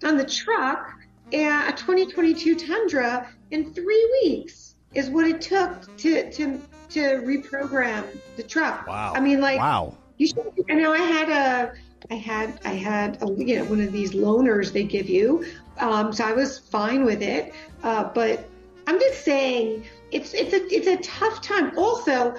on 0.05 0.17
the 0.17 0.25
truck, 0.25 0.93
and 1.33 1.69
a 1.69 1.77
2022 1.77 2.57
Tundra 2.57 3.29
in 3.51 3.73
three 3.73 4.19
weeks 4.23 4.75
is 4.95 5.11
what 5.11 5.27
it 5.27 5.41
took 5.41 5.97
to 5.99 6.31
to 6.33 6.61
to 6.91 7.01
reprogram 7.01 8.05
the 8.37 8.43
truck. 8.43 8.87
Wow. 8.87 9.13
I 9.15 9.21
mean, 9.21 9.41
like 9.41 9.59
wow. 9.59 9.97
You 10.19 10.29
should. 10.29 10.53
I 10.71 10.75
know 10.75 10.93
I 10.93 10.99
had 10.99 11.29
a. 11.29 11.75
I 12.11 12.15
had 12.15 12.61
I 12.65 12.73
had 12.73 13.23
a, 13.23 13.27
you 13.37 13.59
know 13.59 13.65
one 13.65 13.81
of 13.81 13.93
these 13.93 14.13
loaners 14.13 14.73
they 14.73 14.85
give 14.85 15.09
you, 15.09 15.45
um, 15.79 16.13
so 16.13 16.25
I 16.25 16.33
was 16.33 16.59
fine 16.59 17.05
with 17.05 17.23
it. 17.23 17.53
Uh, 17.83 18.05
but 18.05 18.49
I'm 18.87 18.99
just 19.01 19.25
saying 19.25 19.85
it's 20.13 20.33
it's 20.33 20.53
a 20.53 20.65
it's 20.75 20.87
a 20.87 20.97
tough 20.99 21.43
time. 21.43 21.77
Also, 21.77 22.37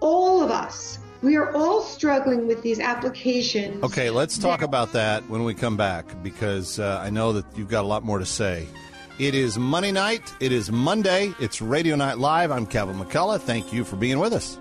all 0.00 0.42
of 0.42 0.50
us 0.50 0.98
we 1.22 1.36
are 1.36 1.54
all 1.56 1.82
struggling 1.82 2.46
with 2.46 2.62
these 2.62 2.78
applications. 2.78 3.82
Okay, 3.82 4.10
let's 4.10 4.38
talk 4.38 4.62
about 4.62 4.92
that 4.92 5.28
when 5.28 5.44
we 5.44 5.54
come 5.54 5.76
back 5.76 6.04
because 6.22 6.78
uh, 6.78 7.00
I 7.02 7.10
know 7.10 7.32
that 7.32 7.44
you've 7.56 7.68
got 7.68 7.84
a 7.84 7.88
lot 7.88 8.04
more 8.04 8.18
to 8.18 8.26
say. 8.26 8.68
It 9.18 9.34
is 9.34 9.58
Monday 9.58 9.92
night. 9.92 10.34
It 10.40 10.52
is 10.52 10.70
Monday. 10.70 11.32
It's 11.40 11.62
Radio 11.62 11.96
Night 11.96 12.18
Live. 12.18 12.50
I'm 12.50 12.66
Kevin 12.66 12.96
McCullough. 12.96 13.40
Thank 13.40 13.72
you 13.72 13.82
for 13.82 13.96
being 13.96 14.18
with 14.18 14.34
us. 14.34 14.58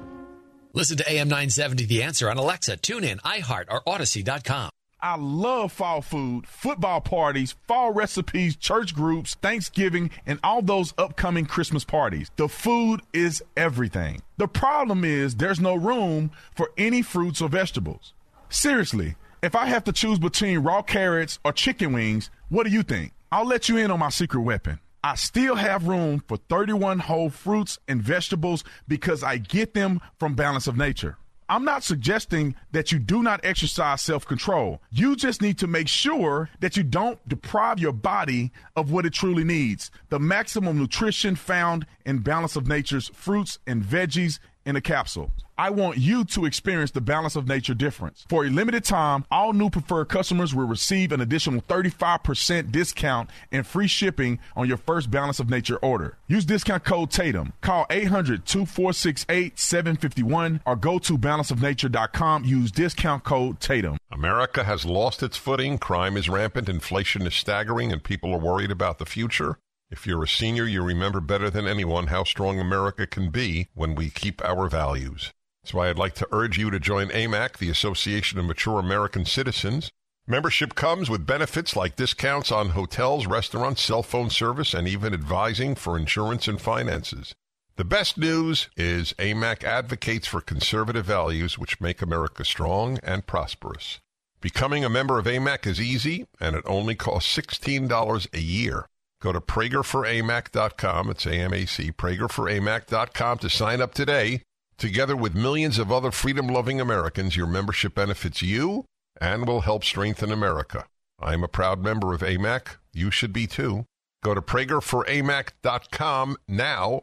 Listen 0.71 0.95
to 0.95 1.11
AM 1.11 1.27
970 1.27 1.85
The 1.85 2.03
Answer 2.03 2.29
on 2.29 2.37
Alexa, 2.37 2.77
TuneIn, 2.77 3.19
iHeart, 3.21 3.65
or 3.69 3.81
Audacy.com. 3.81 4.69
I 5.01 5.17
love 5.17 5.73
fall 5.73 6.01
food, 6.01 6.47
football 6.47 7.01
parties, 7.01 7.55
fall 7.67 7.91
recipes, 7.91 8.55
church 8.55 8.95
groups, 8.95 9.35
Thanksgiving, 9.35 10.09
and 10.25 10.39
all 10.41 10.61
those 10.61 10.93
upcoming 10.97 11.45
Christmas 11.45 11.83
parties. 11.83 12.31
The 12.37 12.47
food 12.47 13.01
is 13.11 13.43
everything. 13.57 14.21
The 14.37 14.47
problem 14.47 15.03
is 15.03 15.35
there's 15.35 15.59
no 15.59 15.75
room 15.75 16.31
for 16.55 16.71
any 16.77 17.01
fruits 17.01 17.41
or 17.41 17.49
vegetables. 17.49 18.13
Seriously, 18.47 19.15
if 19.43 19.53
I 19.53 19.65
have 19.65 19.83
to 19.83 19.91
choose 19.91 20.17
between 20.17 20.59
raw 20.59 20.81
carrots 20.81 21.39
or 21.43 21.51
chicken 21.51 21.91
wings, 21.91 22.29
what 22.47 22.63
do 22.63 22.69
you 22.71 22.83
think? 22.83 23.11
I'll 23.31 23.45
let 23.45 23.69
you 23.69 23.77
in 23.77 23.91
on 23.91 23.99
my 23.99 24.09
secret 24.09 24.41
weapon. 24.41 24.79
I 25.03 25.15
still 25.15 25.55
have 25.55 25.87
room 25.87 26.23
for 26.27 26.37
31 26.37 26.99
whole 26.99 27.29
fruits 27.29 27.77
and 27.87 28.01
vegetables 28.01 28.63
because 28.87 29.23
I 29.23 29.37
get 29.37 29.73
them 29.73 30.01
from 30.17 30.35
Balance 30.35 30.67
of 30.67 30.77
Nature. 30.77 31.17
I'm 31.47 31.63
not 31.63 31.83
suggesting 31.83 32.55
that 32.71 32.91
you 32.91 32.97
do 32.97 33.21
not 33.21 33.45
exercise 33.45 34.01
self 34.01 34.25
control. 34.25 34.81
You 34.89 35.15
just 35.15 35.43
need 35.43 35.59
to 35.59 35.67
make 35.67 35.87
sure 35.87 36.49
that 36.59 36.75
you 36.75 36.81
don't 36.81 37.19
deprive 37.29 37.79
your 37.79 37.93
body 37.93 38.51
of 38.75 38.91
what 38.91 39.05
it 39.05 39.13
truly 39.13 39.43
needs 39.43 39.91
the 40.09 40.19
maximum 40.19 40.79
nutrition 40.79 41.35
found 41.35 41.85
in 42.03 42.19
Balance 42.19 42.55
of 42.55 42.67
Nature's 42.67 43.09
fruits 43.09 43.59
and 43.67 43.83
veggies 43.83 44.39
in 44.65 44.75
a 44.75 44.81
capsule. 44.81 45.31
I 45.57 45.69
want 45.69 45.97
you 45.97 46.25
to 46.25 46.43
experience 46.45 46.91
the 46.91 46.99
balance 46.99 47.37
of 47.37 47.47
nature 47.47 47.73
difference. 47.73 48.25
For 48.27 48.45
a 48.45 48.49
limited 48.49 48.83
time, 48.83 49.23
all 49.31 49.53
new 49.53 49.69
preferred 49.69 50.09
customers 50.09 50.53
will 50.53 50.67
receive 50.67 51.13
an 51.13 51.21
additional 51.21 51.61
35% 51.61 52.73
discount 52.73 53.29
and 53.53 53.65
free 53.65 53.87
shipping 53.87 54.39
on 54.55 54.67
your 54.67 54.75
first 54.75 55.09
balance 55.09 55.39
of 55.39 55.49
nature 55.49 55.77
order. 55.77 56.17
Use 56.27 56.43
discount 56.43 56.83
code 56.83 57.09
Tatum. 57.09 57.53
Call 57.61 57.85
800-2468-751 57.89 60.59
or 60.65 60.75
go 60.75 60.99
to 60.99 61.17
balanceofnature.com. 61.17 62.43
Use 62.43 62.69
discount 62.71 63.23
code 63.23 63.61
Tatum. 63.61 63.95
America 64.11 64.65
has 64.65 64.85
lost 64.85 65.23
its 65.23 65.37
footing. 65.37 65.77
Crime 65.77 66.17
is 66.17 66.27
rampant. 66.27 66.67
Inflation 66.67 67.21
is 67.21 67.33
staggering 67.33 67.93
and 67.93 68.03
people 68.03 68.33
are 68.33 68.39
worried 68.39 68.71
about 68.71 68.99
the 68.99 69.05
future. 69.05 69.57
If 69.91 70.07
you're 70.07 70.23
a 70.23 70.27
senior, 70.27 70.65
you 70.65 70.81
remember 70.81 71.19
better 71.19 71.49
than 71.51 71.67
anyone 71.67 72.07
how 72.07 72.23
strong 72.23 72.59
America 72.59 73.05
can 73.05 73.29
be 73.29 73.69
when 73.75 73.93
we 73.93 74.09
keep 74.09 74.43
our 74.43 74.67
values. 74.67 75.31
That's 75.61 75.75
why 75.75 75.89
I'd 75.89 75.97
like 75.99 76.15
to 76.15 76.27
urge 76.31 76.57
you 76.57 76.71
to 76.71 76.79
join 76.79 77.09
AMAC, 77.09 77.57
the 77.57 77.69
Association 77.69 78.39
of 78.39 78.45
Mature 78.45 78.79
American 78.79 79.25
Citizens. 79.25 79.91
Membership 80.25 80.73
comes 80.73 81.07
with 81.07 81.27
benefits 81.27 81.75
like 81.75 81.95
discounts 81.95 82.51
on 82.51 82.69
hotels, 82.69 83.27
restaurants, 83.27 83.83
cell 83.83 84.01
phone 84.01 84.31
service, 84.31 84.73
and 84.73 84.87
even 84.87 85.13
advising 85.13 85.75
for 85.75 85.97
insurance 85.97 86.47
and 86.47 86.59
finances. 86.59 87.35
The 87.75 87.85
best 87.85 88.17
news 88.17 88.69
is 88.75 89.13
AMAC 89.19 89.63
advocates 89.63 90.25
for 90.27 90.41
conservative 90.41 91.05
values 91.05 91.59
which 91.59 91.79
make 91.79 92.01
America 92.01 92.43
strong 92.43 92.97
and 93.03 93.27
prosperous. 93.27 93.99
Becoming 94.41 94.83
a 94.83 94.89
member 94.89 95.19
of 95.19 95.25
AMAC 95.25 95.67
is 95.67 95.79
easy, 95.79 96.25
and 96.39 96.55
it 96.55 96.63
only 96.65 96.95
costs 96.95 97.35
$16 97.37 98.27
a 98.33 98.41
year. 98.41 98.87
Go 99.25 99.31
to 99.31 99.41
PragerForAMAC.com, 99.41 101.09
it's 101.09 101.25
A-M-A-C, 101.25 101.93
PragerForAMAC.com 101.93 103.39
to 103.39 103.49
sign 103.49 103.81
up 103.81 103.95
today. 103.95 104.43
Together 104.77 105.15
with 105.15 105.33
millions 105.33 105.79
of 105.79 105.91
other 105.91 106.11
freedom 106.11 106.45
loving 106.45 106.79
Americans, 106.79 107.35
your 107.35 107.47
membership 107.47 107.95
benefits 107.95 108.43
you 108.43 108.85
and 109.19 109.47
will 109.47 109.61
help 109.61 109.83
strengthen 109.83 110.31
America. 110.31 110.85
I'm 111.19 111.43
a 111.43 111.47
proud 111.47 111.81
member 111.81 112.13
of 112.13 112.21
AMAC. 112.21 112.75
You 112.93 113.09
should 113.09 113.33
be 113.33 113.47
too. 113.47 113.85
Go 114.23 114.35
to 114.35 114.41
PragerForAMAC.com 114.43 116.37
now. 116.47 117.01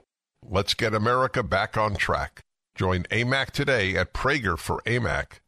Let's 0.48 0.74
get 0.74 0.94
America 0.94 1.42
back 1.42 1.76
on 1.76 1.96
track. 1.96 2.38
Join 2.76 3.02
AMAC 3.10 3.50
today 3.50 3.96
at 3.96 4.14
PragerForAMAC.com. 4.14 5.41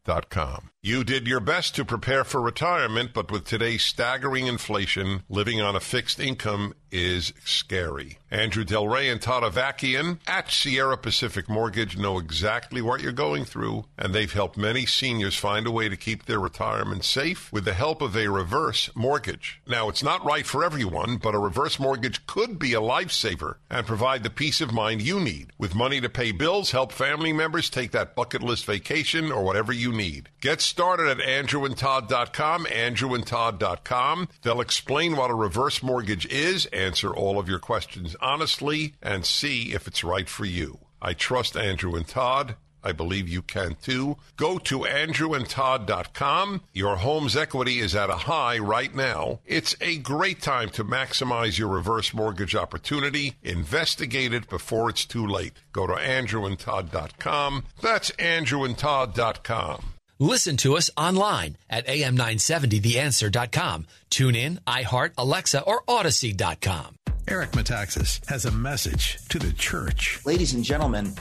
You 0.83 1.03
did 1.03 1.27
your 1.27 1.41
best 1.41 1.75
to 1.77 1.85
prepare 1.87 2.25
for 2.25 2.43
retirement, 2.43 3.13
but 3.15 3.33
with 3.33 3.47
today's 3.47 3.83
staggering 3.83 4.47
inflation, 4.47 5.23
living 5.31 5.63
on 5.63 5.75
a 5.75 5.81
fixed 5.81 6.21
income 6.21 6.75
is 6.91 7.33
scary. 7.43 8.19
Andrew 8.31 8.65
Del 8.65 8.87
Rey 8.87 9.09
and 9.09 9.21
Todd 9.21 9.43
Avakian 9.43 10.19
at 10.27 10.51
Sierra 10.51 10.99
Pacific 10.99 11.49
Mortgage 11.49 11.97
know 11.97 12.19
exactly 12.19 12.83
what 12.83 13.01
you're 13.01 13.13
going 13.13 13.47
through, 13.47 13.87
and 13.97 14.15
they've 14.15 14.33
helped 14.33 14.59
many 14.59 14.85
seniors 14.85 15.37
find 15.37 15.67
a 15.67 15.71
way 15.71 15.89
to 15.89 15.97
keep 15.97 16.27
their 16.27 16.39
retirement 16.39 17.03
safe 17.03 17.51
with 17.51 17.65
the 17.65 17.73
help 17.73 18.03
of 18.03 18.15
a 18.15 18.29
reverse 18.29 18.91
mortgage. 18.95 19.63
Now, 19.67 19.89
it's 19.89 20.03
not 20.03 20.25
right 20.25 20.47
for 20.47 20.63
everyone, 20.63 21.17
but 21.17 21.35
a 21.35 21.39
reverse 21.39 21.81
mortgage 21.81 22.27
could 22.27 22.59
be 22.59 22.75
a 22.75 22.81
lifesaver 22.81 23.57
and 23.71 23.87
provide 23.87 24.23
the 24.23 24.31
peace 24.31 24.61
of 24.61 24.73
mind 24.73 25.01
you 25.01 25.19
need. 25.19 25.51
With 25.57 25.75
money 25.75 26.01
to 26.03 26.11
pay 26.11 26.31
bills, 26.31 26.73
help 26.73 26.93
family 26.93 27.33
members 27.33 27.71
take 27.71 27.93
that 27.93 28.15
bucket 28.15 28.43
list 28.43 28.67
vacation 28.67 29.33
or 29.33 29.43
whatever 29.43 29.73
you 29.73 29.94
need. 29.95 30.29
Get 30.41 30.61
started 30.61 31.09
at 31.09 31.27
andrewandtodd.com, 31.27 32.67
andrewandtodd.com. 32.67 34.29
They'll 34.43 34.61
explain 34.61 35.17
what 35.17 35.31
a 35.31 35.35
reverse 35.35 35.83
mortgage 35.83 36.27
is, 36.27 36.67
answer 36.67 37.15
all 37.15 37.39
of 37.39 37.49
your 37.49 37.59
questions 37.59 38.17
honestly, 38.21 38.95
and 39.01 39.25
see 39.25 39.73
if 39.73 39.87
it's 39.87 40.05
right 40.05 40.29
for 40.29 40.45
you. 40.45 40.81
I 41.01 41.13
trust 41.13 41.57
Andrew 41.57 41.95
and 41.95 42.07
Todd. 42.07 42.57
I 42.85 42.93
believe 42.93 43.29
you 43.29 43.43
can 43.43 43.77
too. 43.83 44.17
Go 44.37 44.59
to 44.59 44.81
andrewandtodd.com. 44.81 46.61
Your 46.73 46.97
home's 46.97 47.37
equity 47.37 47.81
is 47.81 47.97
at 47.97 48.11
a 48.11 48.17
high 48.17 48.59
right 48.59 48.95
now. 48.95 49.41
It's 49.47 49.75
a 49.81 49.97
great 49.99 50.43
time 50.43 50.69
to 50.71 50.85
maximize 50.85 51.59
your 51.59 51.69
reverse 51.69 52.13
mortgage 52.15 52.55
opportunity. 52.55 53.35
Investigate 53.43 54.33
it 54.35 54.49
before 54.49 54.91
it's 54.91 55.05
too 55.05 55.27
late. 55.27 55.55
Go 55.73 55.87
to 55.87 55.95
andrewandtodd.com. 55.95 57.65
That's 57.81 58.11
andrewandtodd.com. 58.13 59.85
Listen 60.21 60.57
to 60.59 60.77
us 60.77 60.91
online 60.97 61.57
at 61.69 61.87
am970theanswer.com. 61.87 63.87
Tune 64.11 64.37
in, 64.37 64.61
iHeart, 64.67 65.13
Alexa, 65.19 65.63
or 65.63 65.83
Audacy.com. 65.83 66.97
Eric 67.27 67.53
Metaxas 67.53 68.25
has 68.29 68.45
a 68.45 68.53
message 68.53 69.19
to 69.29 69.39
the 69.39 69.53
church. 69.55 70.21
Ladies 70.25 70.53
and 70.53 70.63
gentlemen, 70.63 71.15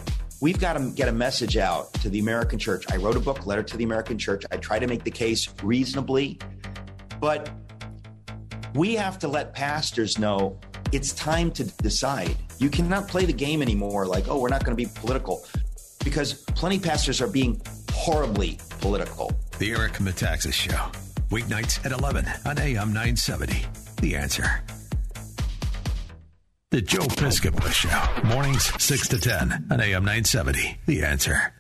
we've 0.44 0.60
got 0.60 0.74
to 0.74 0.92
get 0.94 1.08
a 1.08 1.12
message 1.14 1.56
out 1.56 1.94
to 1.94 2.10
the 2.10 2.20
American 2.20 2.60
church. 2.60 2.84
I 2.92 2.98
wrote 2.98 3.16
a 3.16 3.20
book, 3.22 3.46
Letter 3.46 3.64
to 3.64 3.78
the 3.78 3.86
American 3.86 4.18
Church. 4.18 4.44
I 4.52 4.58
try 4.58 4.78
to 4.78 4.88
make 4.88 5.06
the 5.06 5.12
case 5.12 5.48
reasonably, 5.64 6.38
but 7.22 7.50
We 8.76 8.96
have 8.96 9.20
to 9.20 9.28
let 9.28 9.54
pastors 9.54 10.18
know 10.18 10.60
it's 10.92 11.14
time 11.14 11.52
to 11.52 11.64
decide. 11.64 12.36
You 12.58 12.72
cannot 12.72 13.08
play 13.08 13.26
the 13.26 13.34
game 13.34 13.62
anymore 13.62 14.08
like, 14.08 14.28
oh, 14.28 14.40
we're 14.40 14.50
not 14.50 14.66
going 14.66 14.76
to 14.76 14.84
be 14.84 14.90
political 14.96 15.46
because 16.04 16.34
plenty 16.34 16.80
pastors 16.80 17.22
are 17.22 17.28
being 17.28 17.62
horribly 17.92 18.58
political. 18.82 19.32
The 19.60 19.72
Eric 19.72 19.94
Metaxas 19.94 20.54
Show. 20.54 20.92
Weeknights 21.30 21.86
at 21.86 21.92
11 21.92 22.26
on 22.48 22.58
AM 22.58 22.94
970. 22.94 23.64
The 24.02 24.16
answer. 24.16 24.64
The 26.74 26.82
Joe 26.82 27.02
Piscopo 27.02 27.72
Show. 27.72 28.28
Mornings 28.28 28.64
6 28.84 29.10
to 29.10 29.20
10 29.20 29.68
on 29.70 29.80
AM 29.80 30.04
970. 30.06 30.80
The 30.88 31.04
answer. 31.04 31.54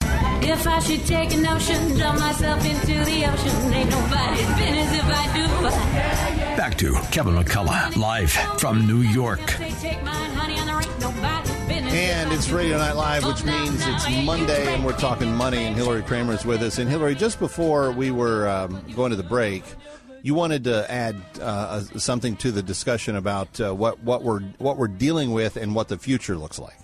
If 0.00 0.66
I 0.66 0.78
should 0.78 1.04
take 1.04 1.34
a 1.34 1.36
notion, 1.36 1.98
dump 1.98 2.18
myself 2.18 2.64
into 2.64 3.04
the 3.04 3.26
ocean, 3.30 3.74
ain't 3.74 3.90
nobody's 3.90 4.46
business 4.56 5.00
if 5.00 5.04
I 5.04 5.32
do. 5.36 6.56
Back 6.56 6.78
to 6.78 6.94
Kevin 7.12 7.34
McCullough, 7.34 7.98
live 7.98 8.30
from 8.58 8.86
New 8.86 9.02
York. 9.02 9.60
And 11.70 12.32
it's 12.32 12.48
Radio 12.48 12.78
Night 12.78 12.96
Live, 12.96 13.26
which 13.26 13.44
means 13.44 13.86
it's 13.86 14.24
Monday, 14.24 14.72
and 14.72 14.82
we're 14.82 14.96
talking 14.96 15.30
money. 15.30 15.66
And 15.66 15.76
Hilary 15.76 16.02
Kramer 16.02 16.32
is 16.32 16.46
with 16.46 16.62
us. 16.62 16.78
And 16.78 16.88
Hilary, 16.88 17.14
just 17.14 17.38
before 17.38 17.92
we 17.92 18.10
were 18.10 18.48
um, 18.48 18.82
going 18.96 19.10
to 19.10 19.16
the 19.16 19.22
break, 19.22 19.62
you 20.22 20.34
wanted 20.34 20.64
to 20.64 20.90
add 20.90 21.16
uh, 21.40 21.80
something 21.98 22.36
to 22.36 22.50
the 22.50 22.62
discussion 22.62 23.16
about 23.16 23.60
uh, 23.60 23.74
what 23.74 24.02
what 24.02 24.22
we're 24.22 24.40
what 24.58 24.76
we're 24.76 24.88
dealing 24.88 25.32
with 25.32 25.56
and 25.56 25.74
what 25.74 25.88
the 25.88 25.98
future 25.98 26.36
looks 26.36 26.58
like. 26.58 26.76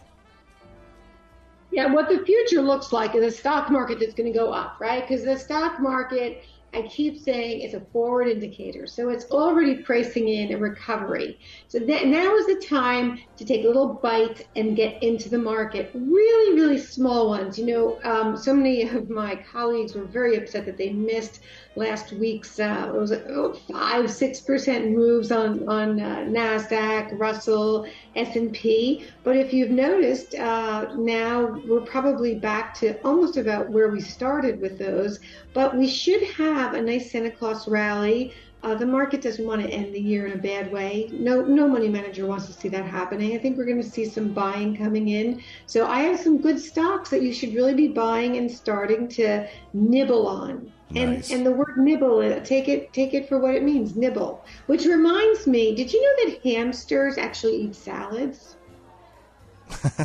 Yeah, 1.70 1.92
what 1.92 2.08
the 2.08 2.24
future 2.24 2.62
looks 2.62 2.92
like 2.92 3.14
is 3.16 3.24
a 3.24 3.36
stock 3.36 3.70
market 3.70 3.98
that's 3.98 4.14
going 4.14 4.32
to 4.32 4.38
go 4.38 4.52
up, 4.52 4.76
right? 4.80 5.06
Because 5.06 5.24
the 5.24 5.36
stock 5.36 5.80
market 5.80 6.44
I 6.74 6.82
keep 6.82 7.20
saying 7.20 7.60
is 7.60 7.74
a 7.74 7.80
forward 7.80 8.26
indicator. 8.26 8.86
So 8.88 9.10
it's 9.10 9.26
already 9.30 9.76
pricing 9.76 10.28
in 10.28 10.52
a 10.52 10.58
recovery. 10.58 11.38
So 11.68 11.78
that 11.78 12.06
now 12.06 12.34
is 12.34 12.46
the 12.46 12.66
time 12.66 13.20
to 13.36 13.44
take 13.44 13.64
a 13.64 13.66
little 13.68 13.94
bite 13.94 14.48
and 14.56 14.74
get 14.74 15.00
into 15.02 15.28
the 15.28 15.38
market. 15.38 15.92
Really, 15.94 16.60
really 16.60 16.78
small 16.78 17.28
ones. 17.28 17.58
You 17.58 17.66
know, 17.66 17.98
um, 18.02 18.36
so 18.36 18.52
many 18.52 18.82
of 18.82 19.08
my 19.08 19.36
colleagues 19.36 19.94
were 19.94 20.04
very 20.04 20.36
upset 20.36 20.66
that 20.66 20.76
they 20.76 20.90
missed 20.90 21.40
last 21.76 22.12
week's 22.12 22.58
uh, 22.60 22.90
was 22.94 23.10
it, 23.10 23.26
oh, 23.30 23.54
five 23.72 24.10
six 24.10 24.40
percent 24.40 24.90
moves 24.90 25.32
on 25.32 25.68
on 25.68 26.00
uh, 26.00 26.24
Nasdaq, 26.28 27.18
Russell, 27.18 27.86
S 28.16 28.36
and 28.36 28.52
P. 28.52 29.06
But 29.22 29.36
if 29.36 29.52
you've 29.52 29.70
noticed, 29.70 30.34
uh, 30.34 30.94
now 30.96 31.60
we're 31.66 31.80
probably 31.80 32.34
back 32.34 32.74
to 32.80 33.00
almost 33.02 33.36
about 33.36 33.70
where 33.70 33.88
we 33.88 34.00
started 34.00 34.60
with 34.60 34.78
those. 34.78 35.20
But 35.52 35.76
we 35.76 35.88
should 35.88 36.22
have 36.22 36.74
a 36.74 36.82
nice 36.82 37.10
Santa 37.10 37.30
Claus 37.30 37.68
rally. 37.68 38.34
Uh, 38.62 38.74
the 38.74 38.86
market 38.86 39.20
doesn't 39.20 39.44
want 39.44 39.60
to 39.60 39.68
end 39.68 39.94
the 39.94 40.00
year 40.00 40.24
in 40.24 40.32
a 40.32 40.38
bad 40.38 40.72
way. 40.72 41.10
No, 41.12 41.42
no 41.42 41.68
money 41.68 41.88
manager 41.88 42.24
wants 42.24 42.46
to 42.46 42.52
see 42.54 42.68
that 42.70 42.86
happening. 42.86 43.34
I 43.34 43.38
think 43.38 43.58
we're 43.58 43.66
going 43.66 43.82
to 43.82 43.90
see 43.90 44.06
some 44.06 44.32
buying 44.32 44.74
coming 44.74 45.08
in. 45.08 45.42
So 45.66 45.86
I 45.86 46.00
have 46.04 46.18
some 46.18 46.40
good 46.40 46.58
stocks 46.58 47.10
that 47.10 47.20
you 47.20 47.30
should 47.34 47.54
really 47.54 47.74
be 47.74 47.88
buying 47.88 48.38
and 48.38 48.50
starting 48.50 49.06
to 49.08 49.46
nibble 49.74 50.26
on. 50.26 50.72
And 50.96 51.24
and 51.30 51.46
the 51.46 51.50
word 51.50 51.76
nibble, 51.76 52.20
uh, 52.20 52.40
take 52.40 52.68
it 52.68 52.92
take 52.92 53.14
it 53.14 53.28
for 53.28 53.38
what 53.38 53.54
it 53.54 53.62
means, 53.62 53.96
nibble. 53.96 54.44
Which 54.66 54.84
reminds 54.84 55.46
me, 55.46 55.74
did 55.74 55.92
you 55.92 56.00
know 56.02 56.30
that 56.30 56.42
hamsters 56.42 57.18
actually 57.18 57.56
eat 57.56 57.74
salads? 57.74 58.56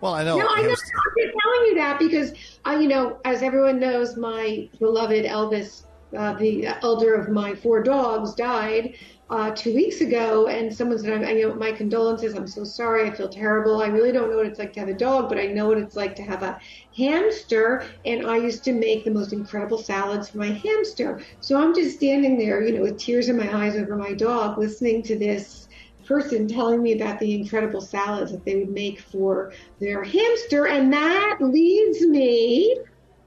well, 0.00 0.14
I 0.14 0.24
know. 0.24 0.38
No, 0.38 0.46
I 0.48 0.62
know. 0.62 0.62
I'm 0.62 0.68
just 0.68 0.84
telling 1.16 1.66
you 1.66 1.74
that 1.76 1.98
because 1.98 2.32
I, 2.64 2.78
you 2.78 2.88
know, 2.88 3.18
as 3.24 3.42
everyone 3.42 3.78
knows, 3.80 4.16
my 4.16 4.68
beloved 4.78 5.24
Elvis, 5.24 5.84
uh, 6.16 6.34
the 6.34 6.66
elder 6.82 7.14
of 7.14 7.28
my 7.28 7.54
four 7.54 7.82
dogs, 7.82 8.34
died 8.34 8.94
uh, 9.30 9.50
two 9.50 9.74
weeks 9.74 10.00
ago, 10.00 10.48
and 10.48 10.74
someone 10.74 10.98
said, 10.98 11.24
I, 11.24 11.32
you 11.32 11.48
know, 11.48 11.54
my 11.54 11.72
condolences. 11.72 12.34
I'm 12.34 12.46
so 12.46 12.64
sorry. 12.64 13.08
I 13.08 13.14
feel 13.14 13.28
terrible. 13.28 13.80
I 13.80 13.86
really 13.86 14.12
don't 14.12 14.30
know 14.30 14.36
what 14.36 14.46
it's 14.46 14.58
like 14.58 14.72
to 14.74 14.80
have 14.80 14.88
a 14.88 14.94
dog, 14.94 15.28
but 15.28 15.38
I 15.38 15.46
know 15.46 15.66
what 15.66 15.78
it's 15.78 15.96
like 15.96 16.14
to 16.16 16.22
have 16.22 16.42
a 16.42 16.58
hamster. 16.96 17.84
And 18.04 18.26
I 18.26 18.36
used 18.36 18.64
to 18.64 18.72
make 18.72 19.04
the 19.04 19.10
most 19.10 19.32
incredible 19.32 19.78
salads 19.78 20.28
for 20.28 20.38
my 20.38 20.50
hamster. 20.50 21.22
So 21.40 21.60
I'm 21.60 21.74
just 21.74 21.96
standing 21.96 22.38
there, 22.38 22.62
you 22.62 22.74
know, 22.74 22.82
with 22.82 22.98
tears 22.98 23.28
in 23.28 23.36
my 23.36 23.64
eyes 23.64 23.76
over 23.76 23.96
my 23.96 24.12
dog, 24.12 24.58
listening 24.58 25.02
to 25.04 25.18
this 25.18 25.68
person 26.06 26.46
telling 26.46 26.82
me 26.82 26.92
about 26.92 27.18
the 27.18 27.34
incredible 27.34 27.80
salads 27.80 28.30
that 28.30 28.44
they 28.44 28.56
would 28.56 28.70
make 28.70 29.00
for 29.00 29.52
their 29.80 30.04
hamster. 30.04 30.66
And 30.66 30.92
that 30.92 31.38
leads 31.40 32.06
me 32.06 32.76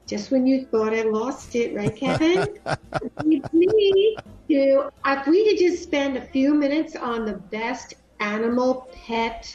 just 0.08 0.30
when 0.30 0.46
you 0.46 0.64
thought 0.64 0.94
I 0.94 1.02
lost 1.02 1.54
it, 1.54 1.74
right, 1.74 1.94
Kevin? 1.94 2.58
leads 3.24 3.52
me 3.52 4.16
to, 4.48 4.90
if 5.06 5.26
we 5.26 5.44
could 5.44 5.58
just 5.58 5.82
spend 5.82 6.16
a 6.16 6.22
few 6.22 6.54
minutes 6.54 6.96
on 6.96 7.26
the 7.26 7.34
best 7.34 7.94
animal 8.18 8.88
pet 8.92 9.54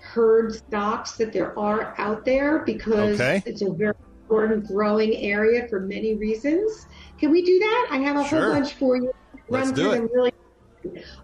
herd 0.00 0.54
stocks 0.54 1.16
that 1.16 1.32
there 1.32 1.58
are 1.58 1.94
out 1.98 2.24
there 2.24 2.60
because 2.60 3.20
okay. 3.20 3.42
it's 3.44 3.60
a 3.60 3.70
very 3.70 3.94
important 4.22 4.66
growing 4.68 5.16
area 5.16 5.66
for 5.68 5.80
many 5.80 6.14
reasons. 6.14 6.86
Can 7.18 7.30
we 7.32 7.42
do 7.42 7.58
that? 7.58 7.88
I 7.90 7.96
have 7.98 8.16
a 8.16 8.24
sure. 8.26 8.40
whole 8.40 8.52
bunch 8.54 8.74
for 8.74 8.96
you. 8.96 9.12
Let's 9.48 9.72
do 9.72 9.92
it. 9.92 10.10
Really 10.12 10.32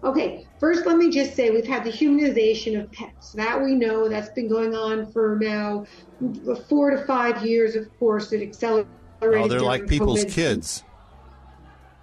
Okay, 0.03 0.47
first 0.59 0.85
let 0.85 0.97
me 0.97 1.09
just 1.09 1.35
say 1.35 1.49
we've 1.49 1.65
had 1.65 1.83
the 1.83 1.91
humanization 1.91 2.81
of 2.81 2.91
pets. 2.91 3.31
That 3.33 3.61
we 3.61 3.73
know 3.73 4.09
that's 4.09 4.29
been 4.29 4.49
going 4.49 4.75
on 4.75 5.11
for 5.11 5.37
now 5.41 5.85
four 6.67 6.91
to 6.91 7.05
five 7.05 7.45
years, 7.45 7.75
of 7.75 7.87
course, 7.99 8.31
it 8.31 8.41
accelerated. 8.41 8.87
Oh, 9.21 9.47
they're 9.47 9.61
like 9.61 9.87
people's 9.87 10.25
COVID. 10.25 10.31
kids. 10.31 10.83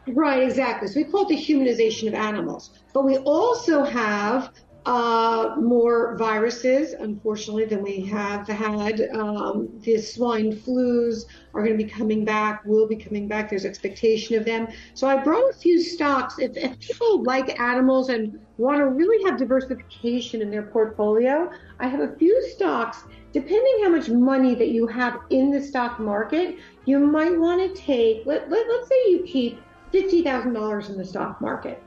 Right, 0.08 0.42
exactly. 0.42 0.88
So 0.88 0.98
we 1.00 1.04
call 1.04 1.22
it 1.22 1.28
the 1.28 1.36
humanization 1.36 2.08
of 2.08 2.14
animals. 2.14 2.70
But 2.92 3.04
we 3.04 3.18
also 3.18 3.84
have 3.84 4.50
uh, 4.84 5.54
more 5.58 6.16
viruses, 6.16 6.92
unfortunately, 6.92 7.64
than 7.64 7.82
we 7.82 8.00
have 8.00 8.48
had. 8.48 9.00
Um, 9.14 9.68
the 9.82 9.98
swine 9.98 10.52
flus 10.52 11.24
are 11.54 11.62
going 11.62 11.78
to 11.78 11.84
be 11.84 11.88
coming 11.88 12.24
back, 12.24 12.64
will 12.64 12.88
be 12.88 12.96
coming 12.96 13.28
back. 13.28 13.48
There's 13.48 13.64
expectation 13.64 14.36
of 14.36 14.44
them. 14.44 14.66
So 14.94 15.06
I 15.06 15.22
brought 15.22 15.48
a 15.50 15.52
few 15.52 15.80
stocks. 15.80 16.38
If, 16.38 16.56
if 16.56 16.80
people 16.80 17.22
like 17.22 17.60
animals 17.60 18.08
and 18.08 18.40
want 18.58 18.78
to 18.78 18.86
really 18.86 19.22
have 19.24 19.38
diversification 19.38 20.42
in 20.42 20.50
their 20.50 20.64
portfolio, 20.64 21.50
I 21.78 21.86
have 21.86 22.00
a 22.00 22.16
few 22.16 22.42
stocks. 22.50 23.04
Depending 23.32 23.84
how 23.84 23.88
much 23.88 24.08
money 24.08 24.54
that 24.56 24.68
you 24.68 24.86
have 24.88 25.20
in 25.30 25.50
the 25.50 25.62
stock 25.62 26.00
market, 26.00 26.58
you 26.84 26.98
might 26.98 27.38
want 27.38 27.60
to 27.60 27.80
take, 27.80 28.26
let, 28.26 28.50
let, 28.50 28.66
let's 28.68 28.88
say 28.88 28.94
you 29.06 29.22
keep 29.26 29.62
$50,000 29.92 30.90
in 30.90 30.98
the 30.98 31.04
stock 31.04 31.40
market. 31.40 31.82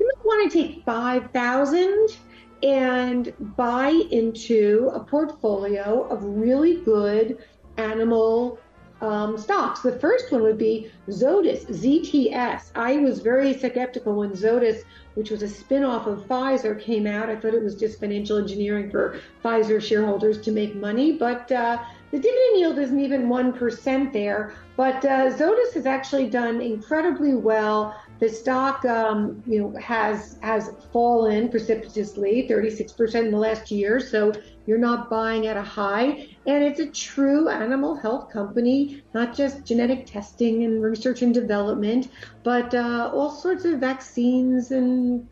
You 0.00 0.10
might 0.16 0.24
want 0.24 0.50
to 0.50 0.58
take 0.58 0.84
5,000 0.84 2.08
and 2.62 3.32
buy 3.56 3.90
into 4.10 4.90
a 4.94 5.00
portfolio 5.00 6.04
of 6.08 6.22
really 6.22 6.76
good 6.82 7.38
animal 7.76 8.58
um, 9.02 9.36
stocks. 9.36 9.80
The 9.80 9.98
first 9.98 10.30
one 10.30 10.42
would 10.42 10.58
be 10.58 10.90
Zoetis, 11.08 11.66
ZTS. 11.66 12.70
I 12.76 12.98
was 12.98 13.18
very 13.18 13.52
skeptical 13.58 14.14
when 14.14 14.30
Zoetis, 14.30 14.84
which 15.14 15.30
was 15.30 15.42
a 15.42 15.48
spinoff 15.48 16.06
of 16.06 16.20
Pfizer, 16.28 16.80
came 16.80 17.06
out. 17.06 17.28
I 17.28 17.34
thought 17.34 17.54
it 17.54 17.62
was 17.62 17.74
just 17.74 17.98
financial 17.98 18.38
engineering 18.38 18.90
for 18.90 19.20
Pfizer 19.44 19.82
shareholders 19.82 20.40
to 20.42 20.52
make 20.52 20.76
money, 20.76 21.12
but 21.12 21.50
uh, 21.50 21.82
the 22.12 22.18
dividend 22.18 22.58
yield 22.58 22.78
isn't 22.78 23.00
even 23.00 23.26
1% 23.28 24.12
there. 24.12 24.54
But 24.76 25.04
uh, 25.04 25.30
Zoetis 25.30 25.72
has 25.74 25.86
actually 25.86 26.28
done 26.28 26.60
incredibly 26.60 27.34
well. 27.34 27.98
The 28.20 28.28
stock, 28.28 28.84
um, 28.84 29.42
you 29.46 29.60
know, 29.60 29.80
has 29.80 30.38
has 30.42 30.70
fallen 30.92 31.48
precipitously, 31.48 32.46
36% 32.48 33.14
in 33.14 33.30
the 33.30 33.36
last 33.36 33.70
year. 33.70 33.98
So 33.98 34.32
you're 34.66 34.78
not 34.78 35.10
buying 35.10 35.46
at 35.46 35.56
a 35.56 35.62
high, 35.62 36.28
and 36.46 36.62
it's 36.62 36.80
a 36.80 36.86
true 36.86 37.48
animal 37.48 37.96
health 37.96 38.30
company, 38.30 39.02
not 39.14 39.34
just 39.34 39.66
genetic 39.66 40.06
testing 40.06 40.64
and 40.64 40.82
research 40.82 41.22
and 41.22 41.34
development, 41.34 42.08
but 42.44 42.74
uh, 42.74 43.10
all 43.12 43.30
sorts 43.30 43.64
of 43.64 43.80
vaccines 43.80 44.70
and 44.70 45.28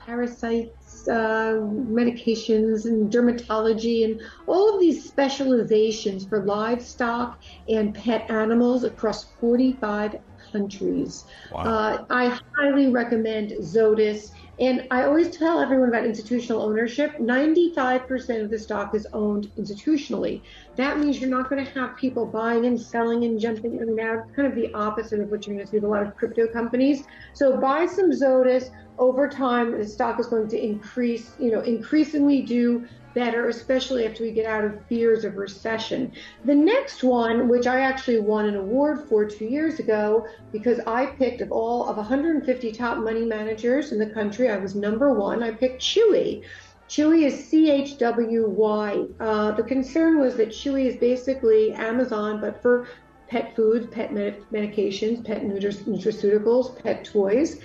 uh, 1.09 1.55
medications, 1.61 2.85
and 2.85 3.13
dermatology, 3.13 4.05
and 4.05 4.21
all 4.47 4.75
of 4.75 4.81
these 4.81 5.09
specializations 5.09 6.27
for 6.27 6.45
livestock 6.45 7.41
and 7.69 7.95
pet 7.95 8.31
animals 8.31 8.85
across 8.85 9.33
45 9.41 10.17
countries. 10.53 11.25
Wow. 11.53 11.61
Uh, 11.61 12.05
I 12.11 12.39
highly 12.57 12.89
recommend 12.89 13.53
Zoetis. 13.63 14.31
And 14.61 14.87
I 14.91 15.05
always 15.05 15.35
tell 15.35 15.59
everyone 15.59 15.89
about 15.89 16.05
institutional 16.05 16.61
ownership. 16.61 17.17
95% 17.17 18.45
of 18.45 18.51
the 18.51 18.59
stock 18.59 18.95
is 18.95 19.07
owned 19.15 19.51
institutionally. 19.59 20.43
That 20.77 20.99
means 20.99 21.19
you're 21.19 21.31
not 21.31 21.49
going 21.49 21.65
to 21.65 21.71
have 21.73 21.97
people 21.97 22.27
buying 22.27 22.67
and 22.67 22.79
selling 22.79 23.25
and 23.25 23.41
jumping 23.41 23.77
in 23.77 23.89
and 23.89 23.99
out. 23.99 24.35
Kind 24.37 24.47
of 24.47 24.55
the 24.55 24.71
opposite 24.75 25.21
of 25.21 25.31
what 25.31 25.47
you're 25.47 25.57
going 25.57 25.65
to 25.65 25.71
see 25.71 25.79
with 25.79 25.85
a 25.85 25.89
lot 25.89 26.07
of 26.07 26.15
crypto 26.15 26.47
companies. 26.47 27.05
So 27.33 27.57
buy 27.57 27.87
some 27.87 28.11
Zoetis 28.11 28.71
over 28.99 29.29
time 29.29 29.79
the 29.79 29.89
stock 29.89 30.21
is 30.21 30.27
going 30.27 30.47
to 30.49 30.63
increase, 30.63 31.33
you 31.39 31.51
know, 31.51 31.61
increasingly 31.61 32.43
do 32.43 32.87
better, 33.15 33.49
especially 33.49 34.07
after 34.07 34.23
we 34.23 34.33
get 34.33 34.47
out 34.47 34.65
of 34.65 34.85
fears 34.87 35.25
of 35.25 35.37
recession. 35.37 36.13
The 36.45 36.55
next 36.55 37.03
one, 37.03 37.49
which 37.49 37.67
I 37.67 37.81
actually 37.81 38.21
won 38.21 38.47
an 38.47 38.57
award 38.57 39.09
for 39.09 39.25
two 39.25 39.47
years 39.47 39.79
ago, 39.79 40.27
because 40.53 40.81
I 40.87 41.07
picked 41.07 41.41
of 41.41 41.53
all 41.53 41.89
of 41.89 41.97
150 41.97 42.73
top 42.73 42.99
money 42.99 43.25
managers 43.25 43.93
in 43.93 43.99
the 43.99 44.07
country, 44.07 44.49
I 44.49 44.57
was 44.57 44.75
number 44.75 45.13
one. 45.13 45.43
I 45.43 45.51
picked 45.53 45.83
Chewy. 45.83 46.45
Chewy 46.89 47.25
is 47.25 47.45
C 47.49 47.71
H 47.71 47.99
W 47.99 48.49
Y. 48.49 49.07
Uh, 49.21 49.53
the 49.53 49.63
concern 49.63 50.19
was 50.19 50.37
that 50.37 50.49
Chewy 50.49 50.87
is 50.87 50.97
basically 50.97 51.73
Amazon, 51.73 52.41
but 52.41 52.61
for 52.61 52.89
pet 53.29 53.55
foods, 53.55 53.87
pet 53.87 54.13
med- 54.13 54.43
medications, 54.53 55.25
pet 55.25 55.43
nutraceuticals, 55.43 56.83
pet 56.83 57.05
toys. 57.05 57.61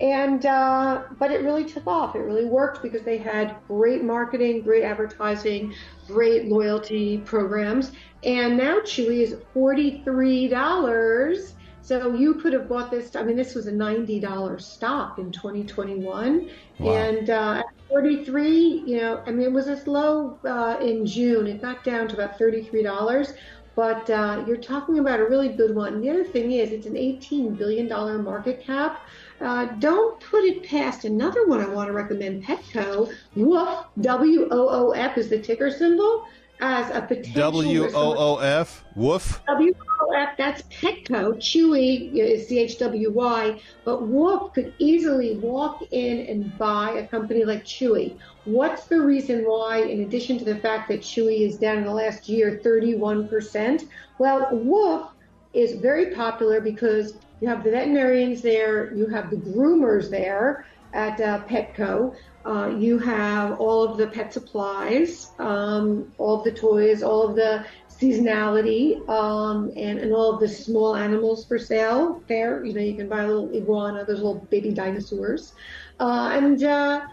And 0.00 0.44
uh, 0.44 1.04
but 1.18 1.30
it 1.30 1.42
really 1.42 1.64
took 1.64 1.86
off. 1.86 2.16
It 2.16 2.20
really 2.20 2.46
worked 2.46 2.82
because 2.82 3.02
they 3.02 3.18
had 3.18 3.56
great 3.68 4.02
marketing, 4.02 4.62
great 4.62 4.82
advertising, 4.82 5.72
great 6.08 6.46
loyalty 6.46 7.18
programs. 7.18 7.92
And 8.24 8.56
now 8.56 8.80
Chewy 8.80 9.20
is 9.20 9.36
forty 9.52 10.02
three 10.04 10.48
dollars. 10.48 11.54
So 11.82 12.14
you 12.14 12.34
could 12.34 12.54
have 12.54 12.68
bought 12.68 12.90
this. 12.90 13.14
I 13.14 13.22
mean, 13.22 13.36
this 13.36 13.54
was 13.54 13.66
a 13.66 13.72
ninety 13.72 14.18
dollars 14.18 14.66
stock 14.66 15.18
in 15.18 15.30
2021, 15.30 16.50
wow. 16.80 16.92
and 16.92 17.30
uh, 17.30 17.62
43, 17.94 18.82
you 18.86 18.96
know, 18.96 19.22
I 19.26 19.30
mean, 19.30 19.46
it 19.46 19.52
was 19.52 19.68
as 19.68 19.86
low 19.86 20.38
uh, 20.44 20.78
in 20.80 21.06
June. 21.06 21.46
It 21.46 21.62
got 21.62 21.84
down 21.84 22.08
to 22.08 22.14
about 22.14 22.38
$33, 22.38 23.36
but 23.76 24.08
uh, 24.10 24.44
you're 24.46 24.56
talking 24.56 24.98
about 24.98 25.20
a 25.20 25.24
really 25.24 25.50
good 25.50 25.74
one. 25.74 26.00
The 26.00 26.10
other 26.10 26.24
thing 26.24 26.52
is, 26.52 26.72
it's 26.72 26.86
an 26.86 26.94
$18 26.94 27.56
billion 27.56 27.88
market 28.24 28.62
cap. 28.64 29.06
Uh, 29.40 29.66
don't 29.78 30.20
put 30.20 30.44
it 30.44 30.62
past 30.64 31.04
another 31.04 31.46
one 31.46 31.60
I 31.60 31.66
want 31.66 31.88
to 31.88 31.92
recommend, 31.92 32.44
Petco. 32.44 33.12
Woof, 33.34 33.84
W 34.00 34.48
O 34.50 34.68
O 34.68 34.90
F 34.92 35.18
is 35.18 35.28
the 35.28 35.38
ticker 35.38 35.70
symbol 35.70 36.26
as 36.60 36.88
a 36.90 37.02
potential. 37.02 37.52
W 37.52 37.90
O 37.94 38.14
O 38.16 38.36
F, 38.38 38.84
woof. 38.94 39.42
W 39.46 39.74
O 40.02 40.12
F, 40.12 40.36
that's 40.36 40.62
Petco. 40.62 41.34
Chewy 41.36 42.14
is 42.14 42.48
C 42.48 42.58
H 42.60 42.78
W 42.78 43.10
Y, 43.10 43.60
but 43.84 44.02
Woof 44.02 44.52
could 44.54 44.72
easily 44.78 45.36
walk 45.38 45.82
in 45.90 46.26
and 46.26 46.56
buy 46.56 46.92
a 46.92 47.06
company 47.06 47.44
like 47.44 47.64
Chewy. 47.64 48.16
What's 48.44 48.86
the 48.86 49.00
reason 49.00 49.44
why, 49.44 49.78
in 49.78 50.02
addition 50.02 50.38
to 50.38 50.44
the 50.44 50.56
fact 50.56 50.88
that 50.88 51.00
Chewy 51.00 51.40
is 51.48 51.58
down 51.58 51.78
in 51.78 51.84
the 51.84 51.92
last 51.92 52.28
year 52.28 52.60
31%? 52.64 53.88
Well, 54.18 54.48
Woof 54.52 55.08
is 55.54 55.74
very 55.74 56.14
popular 56.14 56.60
because 56.60 57.14
you 57.40 57.48
have 57.48 57.64
the 57.64 57.70
veterinarians 57.70 58.42
there, 58.42 58.94
you 58.94 59.06
have 59.06 59.30
the 59.30 59.36
groomers 59.36 60.10
there 60.10 60.66
at 60.92 61.20
uh, 61.20 61.44
Petco. 61.44 62.14
Uh, 62.46 62.68
you 62.68 62.98
have 62.98 63.58
all 63.58 63.82
of 63.82 63.96
the 63.96 64.06
pet 64.06 64.32
supplies, 64.32 65.30
um, 65.38 66.12
all 66.18 66.38
of 66.38 66.44
the 66.44 66.52
toys, 66.52 67.02
all 67.02 67.26
of 67.26 67.34
the 67.34 67.64
seasonality, 67.88 69.06
um, 69.08 69.70
and, 69.76 69.98
and 69.98 70.12
all 70.12 70.34
of 70.34 70.40
the 70.40 70.48
small 70.48 70.94
animals 70.94 71.44
for 71.46 71.58
sale 71.58 72.22
there. 72.28 72.64
You 72.64 72.74
know, 72.74 72.80
you 72.80 72.94
can 72.94 73.08
buy 73.08 73.22
a 73.22 73.26
little 73.26 73.54
iguana, 73.54 74.04
those 74.04 74.18
little 74.18 74.46
baby 74.50 74.70
dinosaurs. 74.70 75.54
Uh, 76.00 76.30
and 76.34 76.62
uh, 76.62 77.06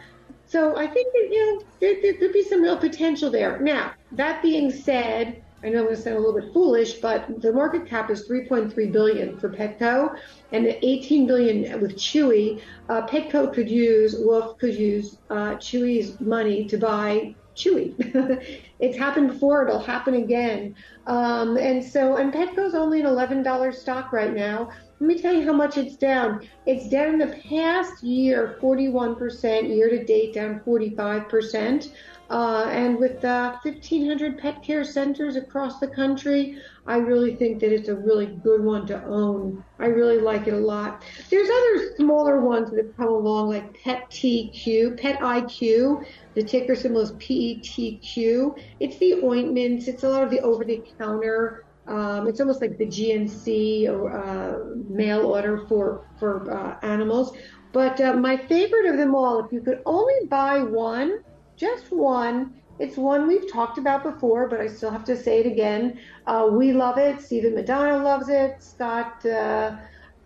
so 0.46 0.76
I 0.76 0.86
think 0.88 1.14
that, 1.14 1.30
you 1.32 1.46
know, 1.46 1.66
there, 1.80 2.02
there 2.02 2.14
could 2.16 2.34
be 2.34 2.44
some 2.44 2.62
real 2.62 2.78
potential 2.78 3.30
there. 3.30 3.60
Now, 3.60 3.94
that 4.12 4.42
being 4.42 4.70
said, 4.70 5.42
I 5.64 5.70
know 5.70 5.80
I'm 5.80 5.86
going 5.86 5.96
to 5.96 6.02
sound 6.02 6.16
a 6.16 6.20
little 6.20 6.40
bit 6.40 6.52
foolish, 6.54 6.94
but 6.96 7.42
the 7.42 7.54
market 7.54 7.86
cap 7.86 8.10
is 8.10 8.28
3.3 8.28 8.92
billion 8.92 9.38
for 9.38 9.50
Petco, 9.50 10.18
and 10.52 10.66
the 10.66 10.84
18 10.86 11.28
billion 11.28 11.80
with 11.80 11.96
Chewy. 11.98 12.62
Uh, 12.90 13.06
Petco 13.06 13.54
could 13.54 13.70
use, 13.70 14.16
Wolf 14.18 14.58
could 14.58 14.76
use 14.76 15.18
uh, 15.30 15.56
Chewy's 15.56 16.20
money 16.20 16.66
to 16.66 16.78
buy 16.78 17.36
Chewy. 17.56 17.94
it's 18.80 18.98
happened 18.98 19.28
before; 19.28 19.68
it'll 19.68 19.80
happen 19.80 20.16
again. 20.16 20.76
Um, 21.06 21.58
and 21.58 21.84
so, 21.84 22.18
and 22.18 22.34
Petco's 22.34 22.74
only 22.74 23.02
an 23.02 23.06
$11 23.06 23.76
stock 23.76 24.12
right 24.12 24.34
now. 24.34 24.72
Let 25.02 25.08
me 25.08 25.20
tell 25.20 25.34
you 25.34 25.44
how 25.44 25.54
much 25.54 25.80
it's 25.80 25.96
down. 25.96 26.48
It's 26.68 26.88
down 26.88 27.18
the 27.18 27.36
past 27.50 28.04
year, 28.04 28.56
41%, 28.62 29.76
year 29.76 29.90
to 29.90 30.06
date 30.06 30.36
down 30.36 30.60
45%. 30.60 31.92
Uh, 32.30 32.66
and 32.70 33.00
with 33.00 33.26
uh, 33.26 33.58
1,500 33.64 34.38
pet 34.38 34.62
care 34.62 34.84
centers 34.84 35.38
across 35.38 35.80
the 35.80 35.88
country, 35.88 36.60
I 36.86 36.98
really 36.98 37.36
think 37.36 37.60
that 37.62 37.74
it's 37.74 37.90
a 37.90 37.96
really 37.96 38.28
good 38.28 38.64
one 38.64 38.86
to 38.88 39.04
own. 39.06 39.64
I 39.80 39.88
really 39.88 40.20
like 40.20 40.46
it 40.46 40.54
a 40.54 40.58
lot. 40.58 41.02
There's 41.32 41.50
other 41.50 41.96
smaller 41.96 42.40
ones 42.40 42.70
that 42.70 42.78
have 42.78 42.96
come 42.96 43.08
along, 43.08 43.50
like 43.50 43.84
Pet 43.84 44.08
TQ, 44.12 45.02
Pet 45.02 45.20
IQ. 45.20 46.06
The 46.36 46.44
ticker 46.44 46.76
symbol 46.76 47.02
is 47.02 47.14
PETQ. 47.14 48.56
It's 48.80 49.00
the 49.00 49.16
ointments. 49.24 49.88
It's 49.88 50.04
a 50.04 50.10
lot 50.10 50.22
of 50.22 50.30
the 50.30 50.42
over-the-counter. 50.42 51.66
Um, 51.88 52.28
it's 52.28 52.40
almost 52.40 52.62
like 52.62 52.78
the 52.78 52.86
GNC 52.86 53.90
or 53.90 54.12
uh, 54.16 54.76
mail 54.90 55.26
order 55.26 55.66
for 55.68 56.08
for 56.20 56.50
uh, 56.52 56.86
animals. 56.86 57.36
But 57.74 58.00
uh, 58.02 58.14
my 58.14 58.38
favorite 58.38 58.86
of 58.86 58.98
them 58.98 59.16
all, 59.16 59.44
if 59.44 59.52
you 59.52 59.62
could 59.62 59.82
only 59.86 60.28
buy 60.28 60.62
one 60.62 61.20
just 61.62 61.92
one. 61.92 62.56
It's 62.80 62.98
one 62.98 63.28
we've 63.28 63.50
talked 63.52 63.78
about 63.78 64.02
before, 64.02 64.50
but 64.50 64.60
I 64.60 64.66
still 64.66 64.90
have 64.90 65.04
to 65.06 65.16
say 65.16 65.42
it 65.42 65.46
again. 65.46 66.00
Uh, 66.26 66.50
we 66.52 66.74
love 66.74 66.98
it. 66.98 67.22
Stephen 67.22 67.54
Madonna 67.54 68.04
loves 68.04 68.30
it. 68.30 68.64
Scott 68.64 69.24
uh, 69.24 69.78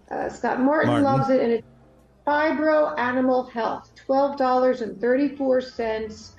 uh, 0.09 0.29
Scott 0.29 0.61
Martin, 0.61 0.91
Martin, 0.91 1.03
loves 1.03 1.29
it, 1.29 1.41
and 1.41 1.51
it's 1.51 1.67
Phibro 2.25 2.97
Animal 2.97 3.43
Health, 3.49 3.91
twelve 3.95 4.37
dollars 4.37 4.79
and 4.79 4.99
thirty 5.01 5.35
four 5.35 5.59
cents. 5.59 6.35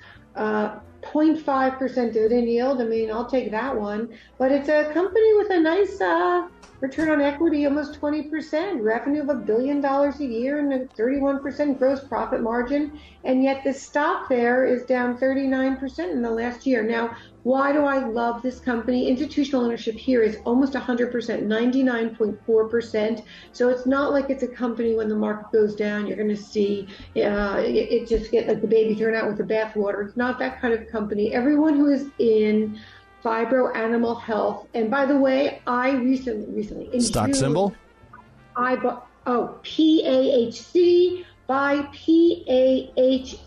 0.5% 1.11 2.13
dividend 2.13 2.47
yield. 2.47 2.81
I 2.81 2.85
mean, 2.85 3.11
I'll 3.11 3.29
take 3.29 3.51
that 3.51 3.75
one. 3.75 4.09
But 4.37 4.51
it's 4.51 4.69
a 4.69 4.91
company 4.93 5.35
with 5.37 5.49
a 5.51 5.59
nice 5.59 5.99
uh, 6.01 6.47
return 6.79 7.09
on 7.09 7.21
equity, 7.21 7.65
almost 7.65 7.99
20%, 7.99 8.83
revenue 8.83 9.21
of 9.21 9.29
a 9.29 9.35
billion 9.35 9.81
dollars 9.81 10.19
a 10.19 10.25
year, 10.25 10.59
and 10.59 10.73
a 10.73 10.85
31% 10.95 11.79
gross 11.79 12.03
profit 12.03 12.41
margin. 12.41 12.99
And 13.23 13.43
yet 13.43 13.63
the 13.63 13.73
stock 13.73 14.29
there 14.29 14.65
is 14.65 14.83
down 14.83 15.17
39% 15.17 16.11
in 16.11 16.21
the 16.21 16.29
last 16.29 16.65
year. 16.65 16.83
Now, 16.83 17.15
why 17.47 17.71
do 17.71 17.85
I 17.85 17.99
love 17.99 18.41
this 18.41 18.59
company? 18.59 19.07
Institutional 19.07 19.63
ownership 19.63 19.95
here 19.95 20.21
is 20.21 20.35
almost 20.43 20.73
100%, 20.73 21.13
99.4%. 21.13 23.23
So 23.53 23.69
it's 23.69 23.85
not 23.85 24.11
like 24.11 24.29
it's 24.29 24.43
a 24.43 24.49
company 24.49 24.95
when 24.95 25.07
the 25.07 25.15
market 25.15 25.49
goes 25.53 25.73
down, 25.73 26.07
you're 26.07 26.17
going 26.17 26.27
to 26.27 26.35
see 26.35 26.89
uh, 27.15 27.61
it, 27.63 27.89
it 27.89 28.09
just 28.09 28.31
get 28.31 28.49
like 28.49 28.59
the 28.59 28.67
baby 28.67 28.95
thrown 28.95 29.15
out 29.15 29.29
with 29.29 29.37
the 29.37 29.45
bathwater. 29.45 30.05
It's 30.05 30.17
not 30.17 30.37
that 30.39 30.59
kind 30.59 30.73
of 30.73 30.89
company. 30.89 31.33
Everyone 31.33 31.77
who 31.77 31.87
is 31.87 32.09
in 32.19 32.77
Phibro 33.23 33.73
Animal 33.73 34.15
Health. 34.15 34.67
And 34.73 34.91
by 34.91 35.05
the 35.05 35.17
way, 35.17 35.61
I 35.65 35.91
recently, 35.91 36.53
recently 36.53 36.93
in 36.93 36.99
stock 36.99 37.27
June, 37.27 37.35
symbol. 37.35 37.73
I 38.57 38.75
bought 38.75 39.07
oh 39.25 39.57
PAHC 39.63 41.23
by 41.47 41.77
PAHC 41.95 43.39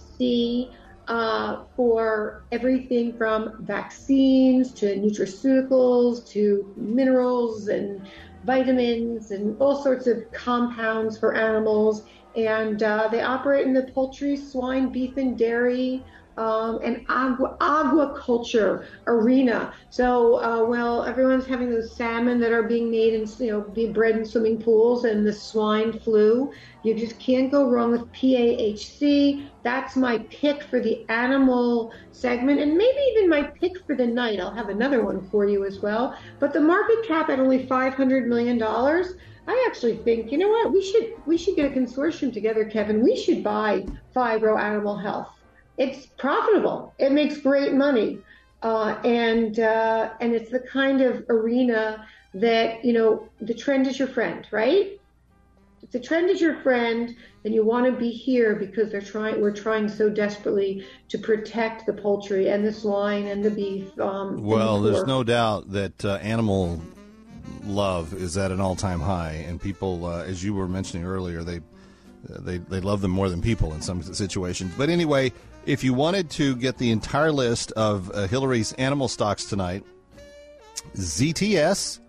uh, 1.10 1.64
for 1.74 2.44
everything 2.52 3.18
from 3.18 3.56
vaccines 3.66 4.72
to 4.72 4.86
nutraceuticals 4.94 6.24
to 6.28 6.72
minerals 6.76 7.66
and 7.66 8.08
vitamins 8.44 9.32
and 9.32 9.60
all 9.60 9.82
sorts 9.82 10.06
of 10.06 10.18
compounds 10.32 11.18
for 11.18 11.34
animals. 11.34 12.04
And 12.36 12.80
uh, 12.84 13.08
they 13.10 13.22
operate 13.22 13.66
in 13.66 13.72
the 13.72 13.90
poultry, 13.92 14.36
swine, 14.36 14.92
beef, 14.92 15.16
and 15.16 15.36
dairy 15.36 16.04
um, 16.36 16.80
and 16.82 17.06
aquaculture 17.08 18.86
arena. 19.06 19.74
So 19.90 20.36
uh, 20.36 20.64
while 20.64 21.04
everyone's 21.04 21.46
having 21.46 21.70
those 21.70 21.94
salmon 21.94 22.40
that 22.40 22.52
are 22.52 22.62
being 22.62 22.90
made 22.90 23.14
and 23.14 23.28
you 23.40 23.52
know 23.52 23.60
being 23.60 23.92
bred 23.92 24.16
in 24.16 24.24
swimming 24.24 24.62
pools 24.62 25.04
and 25.04 25.26
the 25.26 25.32
swine 25.32 25.98
flu, 25.98 26.52
you 26.82 26.94
just 26.94 27.18
can't 27.18 27.50
go 27.50 27.68
wrong 27.68 27.90
with 27.90 28.10
PAHC. 28.12 29.48
That's 29.62 29.96
my 29.96 30.18
pick 30.30 30.62
for 30.64 30.80
the 30.80 31.04
animal 31.08 31.92
segment, 32.12 32.60
and 32.60 32.76
maybe 32.76 32.98
even 33.12 33.28
my 33.28 33.42
pick 33.42 33.84
for 33.86 33.94
the 33.94 34.06
night. 34.06 34.40
I'll 34.40 34.54
have 34.54 34.68
another 34.68 35.04
one 35.04 35.28
for 35.30 35.46
you 35.46 35.64
as 35.64 35.80
well. 35.80 36.16
But 36.38 36.52
the 36.52 36.60
market 36.60 37.06
cap 37.06 37.28
at 37.28 37.40
only 37.40 37.66
500 37.66 38.28
million 38.28 38.58
dollars. 38.58 39.14
I 39.48 39.66
actually 39.68 39.96
think, 39.96 40.30
you 40.30 40.38
know 40.38 40.48
what, 40.48 40.70
we 40.72 40.80
should 40.80 41.14
we 41.26 41.36
should 41.36 41.56
get 41.56 41.72
a 41.72 41.74
consortium 41.74 42.32
together, 42.32 42.64
Kevin. 42.64 43.02
We 43.02 43.16
should 43.16 43.42
buy 43.42 43.84
Phibro 44.14 44.56
Animal 44.60 44.96
Health 44.96 45.39
it's 45.80 46.06
profitable. 46.18 46.94
It 46.98 47.10
makes 47.10 47.38
great 47.38 47.72
money, 47.72 48.18
uh, 48.62 48.98
and 49.02 49.58
uh, 49.58 50.10
and 50.20 50.34
it's 50.34 50.50
the 50.50 50.60
kind 50.60 51.00
of 51.00 51.24
arena 51.30 52.06
that 52.34 52.84
you 52.84 52.92
know 52.92 53.28
the 53.40 53.54
trend 53.54 53.86
is 53.86 53.98
your 53.98 54.08
friend, 54.08 54.46
right? 54.50 55.00
If 55.82 55.90
the 55.90 55.98
trend 55.98 56.28
is 56.28 56.38
your 56.38 56.56
friend, 56.56 57.16
then 57.42 57.54
you 57.54 57.64
want 57.64 57.86
to 57.86 57.92
be 57.92 58.10
here 58.10 58.54
because 58.54 58.90
they're 58.90 59.00
trying. 59.00 59.40
We're 59.40 59.56
trying 59.56 59.88
so 59.88 60.10
desperately 60.10 60.84
to 61.08 61.16
protect 61.16 61.86
the 61.86 61.94
poultry 61.94 62.50
and 62.50 62.62
the 62.62 62.72
swine 62.72 63.26
and 63.28 63.42
the 63.42 63.50
beef. 63.50 63.98
Um, 63.98 64.44
well, 64.44 64.82
the 64.82 64.90
there's 64.90 65.06
no 65.06 65.24
doubt 65.24 65.72
that 65.72 66.04
uh, 66.04 66.16
animal 66.16 66.82
love 67.64 68.12
is 68.12 68.36
at 68.36 68.50
an 68.52 68.60
all-time 68.60 69.00
high, 69.00 69.44
and 69.48 69.58
people, 69.58 70.04
uh, 70.04 70.24
as 70.24 70.44
you 70.44 70.52
were 70.52 70.68
mentioning 70.68 71.06
earlier, 71.06 71.42
they 71.42 71.62
they, 72.28 72.58
they 72.58 72.80
love 72.80 73.00
them 73.00 73.10
more 73.10 73.30
than 73.30 73.40
people 73.40 73.72
in 73.72 73.80
some 73.80 74.02
situations. 74.02 74.74
But 74.76 74.90
anyway, 74.90 75.32
if 75.66 75.84
you 75.84 75.94
wanted 75.94 76.30
to 76.30 76.56
get 76.56 76.78
the 76.78 76.90
entire 76.90 77.32
list 77.32 77.72
of 77.72 78.10
uh, 78.10 78.26
Hilary's 78.26 78.72
animal 78.74 79.08
stocks 79.08 79.44
tonight, 79.44 79.84
ZTS, 80.96 82.00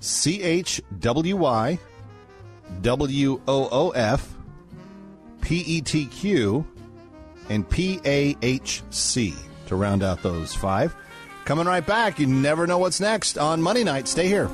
CHWY, 0.00 1.78
WOOF, 2.82 4.28
PETQ, 5.40 6.66
and 7.48 7.68
PAHC 7.68 9.34
to 9.66 9.76
round 9.76 10.02
out 10.02 10.22
those 10.22 10.54
five. 10.54 10.94
Coming 11.44 11.66
right 11.66 11.86
back. 11.86 12.18
You 12.18 12.26
never 12.26 12.66
know 12.66 12.78
what's 12.78 13.00
next 13.00 13.38
on 13.38 13.62
Money 13.62 13.84
Night. 13.84 14.06
Stay 14.06 14.28
here. 14.28 14.50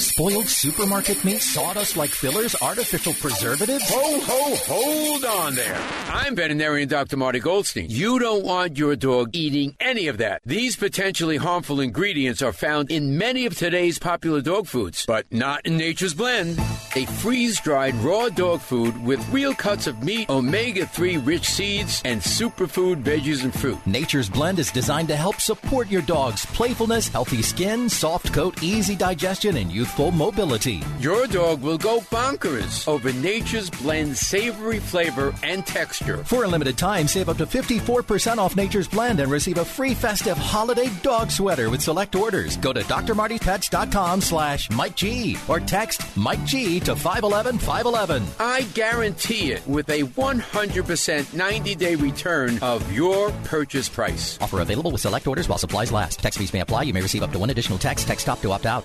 Spoiled 0.00 0.48
supermarket 0.48 1.22
meat, 1.24 1.42
sawdust 1.42 1.94
like 1.94 2.08
fillers, 2.08 2.56
artificial 2.62 3.12
preservatives? 3.12 3.84
Ho, 3.88 4.20
ho, 4.20 4.56
hold 4.66 5.24
on 5.26 5.54
there. 5.54 5.76
I'm 6.08 6.34
veterinarian 6.34 6.88
Dr. 6.88 7.18
Marty 7.18 7.38
Goldstein. 7.38 7.90
You 7.90 8.18
don't 8.18 8.42
want 8.42 8.78
your 8.78 8.96
dog 8.96 9.36
eating 9.36 9.76
any 9.78 10.08
of 10.08 10.16
that. 10.16 10.40
These 10.46 10.76
potentially 10.76 11.36
harmful 11.36 11.80
ingredients 11.80 12.40
are 12.40 12.54
found 12.54 12.90
in 12.90 13.18
many 13.18 13.44
of 13.44 13.58
today's 13.58 13.98
popular 13.98 14.40
dog 14.40 14.66
foods, 14.66 15.04
but 15.06 15.26
not 15.30 15.66
in 15.66 15.76
Nature's 15.76 16.14
Blend. 16.14 16.58
A 16.96 17.04
freeze 17.04 17.60
dried 17.60 17.94
raw 17.96 18.30
dog 18.30 18.60
food 18.60 19.00
with 19.04 19.28
real 19.28 19.54
cuts 19.54 19.86
of 19.86 20.02
meat, 20.02 20.28
omega 20.30 20.86
3 20.86 21.18
rich 21.18 21.46
seeds, 21.46 22.00
and 22.06 22.20
superfood 22.20 23.04
veggies 23.04 23.44
and 23.44 23.54
fruit. 23.54 23.78
Nature's 23.86 24.30
Blend 24.30 24.58
is 24.58 24.72
designed 24.72 25.08
to 25.08 25.16
help 25.16 25.40
support 25.40 25.90
your 25.90 26.02
dog's 26.02 26.46
playfulness, 26.46 27.06
healthy 27.06 27.42
skin, 27.42 27.88
soft 27.88 28.32
coat, 28.32 28.62
easy 28.62 28.96
digestion, 28.96 29.56
and 29.58 29.70
youthful 29.90 30.12
mobility. 30.12 30.82
Your 31.00 31.26
dog 31.26 31.62
will 31.62 31.78
go 31.78 32.00
bonkers 32.12 32.86
over 32.86 33.12
Nature's 33.12 33.70
Blend 33.70 34.16
savory 34.16 34.78
flavor 34.78 35.34
and 35.42 35.66
texture. 35.66 36.22
For 36.24 36.44
a 36.44 36.48
limited 36.48 36.78
time, 36.78 37.08
save 37.08 37.28
up 37.28 37.38
to 37.38 37.46
54% 37.46 38.38
off 38.38 38.54
Nature's 38.54 38.86
Blend 38.86 39.18
and 39.18 39.30
receive 39.30 39.58
a 39.58 39.64
free 39.64 39.94
festive 39.94 40.38
holiday 40.38 40.88
dog 41.02 41.30
sweater 41.30 41.70
with 41.70 41.82
select 41.82 42.14
orders. 42.14 42.56
Go 42.56 42.72
to 42.72 42.82
drmartypets.com 42.82 44.20
slash 44.20 44.70
Mike 44.70 44.94
G 44.94 45.36
or 45.48 45.58
text 45.58 46.16
Mike 46.16 46.44
G 46.44 46.78
to 46.80 46.94
511 46.94 47.58
511. 47.58 48.24
I 48.38 48.62
guarantee 48.74 49.52
it 49.52 49.66
with 49.66 49.88
a 49.88 50.02
100% 50.02 51.34
90 51.34 51.74
day 51.74 51.94
return 51.96 52.58
of 52.62 52.92
your 52.92 53.32
purchase 53.44 53.88
price. 53.88 54.38
Offer 54.40 54.60
available 54.60 54.92
with 54.92 55.00
select 55.00 55.26
orders 55.26 55.48
while 55.48 55.58
supplies 55.58 55.90
last. 55.90 56.20
Text 56.20 56.38
fees 56.38 56.52
may 56.52 56.60
apply. 56.60 56.84
You 56.84 56.94
may 56.94 57.02
receive 57.02 57.24
up 57.24 57.32
to 57.32 57.38
one 57.40 57.50
additional 57.50 57.78
text. 57.78 58.06
Text 58.06 58.22
stop 58.22 58.40
to 58.42 58.52
opt 58.52 58.66
out. 58.66 58.84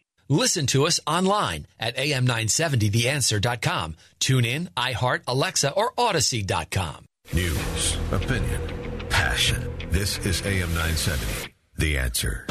Listen 0.31 0.65
to 0.67 0.87
us 0.87 0.97
online 1.05 1.67
at 1.77 1.97
am970theanswer.com. 1.97 3.97
Tune 4.21 4.45
in, 4.45 4.69
iHeart, 4.77 5.23
Alexa, 5.27 5.73
or 5.73 5.91
Audacy.com. 5.95 7.03
News, 7.33 7.97
opinion, 8.13 8.61
passion. 9.09 9.69
This 9.89 10.17
is 10.19 10.41
AM 10.45 10.69
970. 10.69 11.53
The 11.75 11.97
answer. 11.97 12.47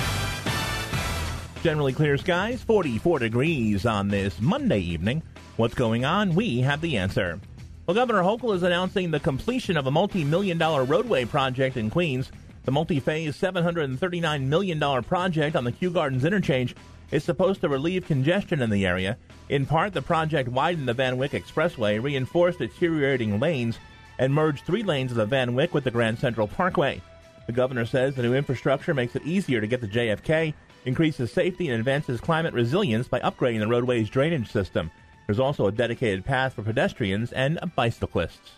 Generally 1.63 1.95
clear 1.95 2.19
skies, 2.19 2.63
44 2.63 3.21
degrees 3.21 3.87
on 3.87 4.09
this 4.09 4.39
Monday 4.43 4.81
evening. 4.81 5.23
What's 5.57 5.73
going 5.73 6.05
on? 6.05 6.35
We 6.35 6.61
have 6.61 6.83
the 6.83 6.99
answer. 6.99 7.41
Well, 7.87 7.95
Governor 7.95 8.23
Hochul 8.23 8.55
is 8.55 8.63
announcing 8.63 9.11
the 9.11 9.21
completion 9.21 9.79
of 9.79 9.87
a 9.87 9.91
multi 9.91 10.23
million 10.23 10.59
dollar 10.59 10.85
roadway 10.85 11.25
project 11.25 11.79
in 11.79 11.89
Queens. 11.89 12.31
The 12.67 12.73
multi 12.73 13.01
phase 13.01 13.39
$739 13.39 14.43
million 14.43 15.03
project 15.03 15.57
on 15.57 15.65
the 15.65 15.73
Kew 15.73 15.89
Gardens 15.89 16.27
interchange 16.27 16.77
is 17.11 17.25
supposed 17.25 17.61
to 17.61 17.69
relieve 17.69 18.07
congestion 18.07 18.63
in 18.63 18.71
the 18.71 18.87
area. 18.87 19.17
In 19.49 19.67
part, 19.67 19.93
the 19.93 20.03
project 20.03 20.49
widened 20.49 20.89
the 20.89 20.95
Van 20.95 21.17
Wyck 21.17 21.33
Expressway, 21.33 22.03
reinforced 22.03 22.59
deteriorating 22.59 23.41
lanes, 23.41 23.79
and 24.19 24.33
merged 24.33 24.65
three 24.65 24.83
lanes 24.83 25.11
of 25.11 25.17
the 25.17 25.27
Van 25.27 25.55
Wyck 25.55 25.75
with 25.75 25.85
the 25.85 25.91
Grand 25.91 26.19
Central 26.19 26.47
Parkway. 26.47 27.01
The 27.47 27.53
governor 27.53 27.87
says 27.87 28.15
the 28.15 28.23
new 28.23 28.35
infrastructure 28.35 28.95
makes 28.95 29.17
it 29.17 29.25
easier 29.25 29.61
to 29.61 29.67
get 29.67 29.81
to 29.81 29.89
JFK, 29.89 30.55
increases 30.85 31.33
safety, 31.33 31.69
and 31.69 31.79
advances 31.79 32.21
climate 32.21 32.55
resilience 32.55 33.09
by 33.09 33.21
upgrading 33.21 33.61
the 33.61 33.67
roadway's 33.67 34.09
drainage 34.09 34.51
system. 34.51 34.91
There's 35.27 35.41
also 35.41 35.67
a 35.67 35.73
dedicated 35.73 36.25
path 36.25 36.55
for 36.55 36.63
pedestrians 36.63 37.33
and 37.33 37.59
bicyclists. 37.75 38.53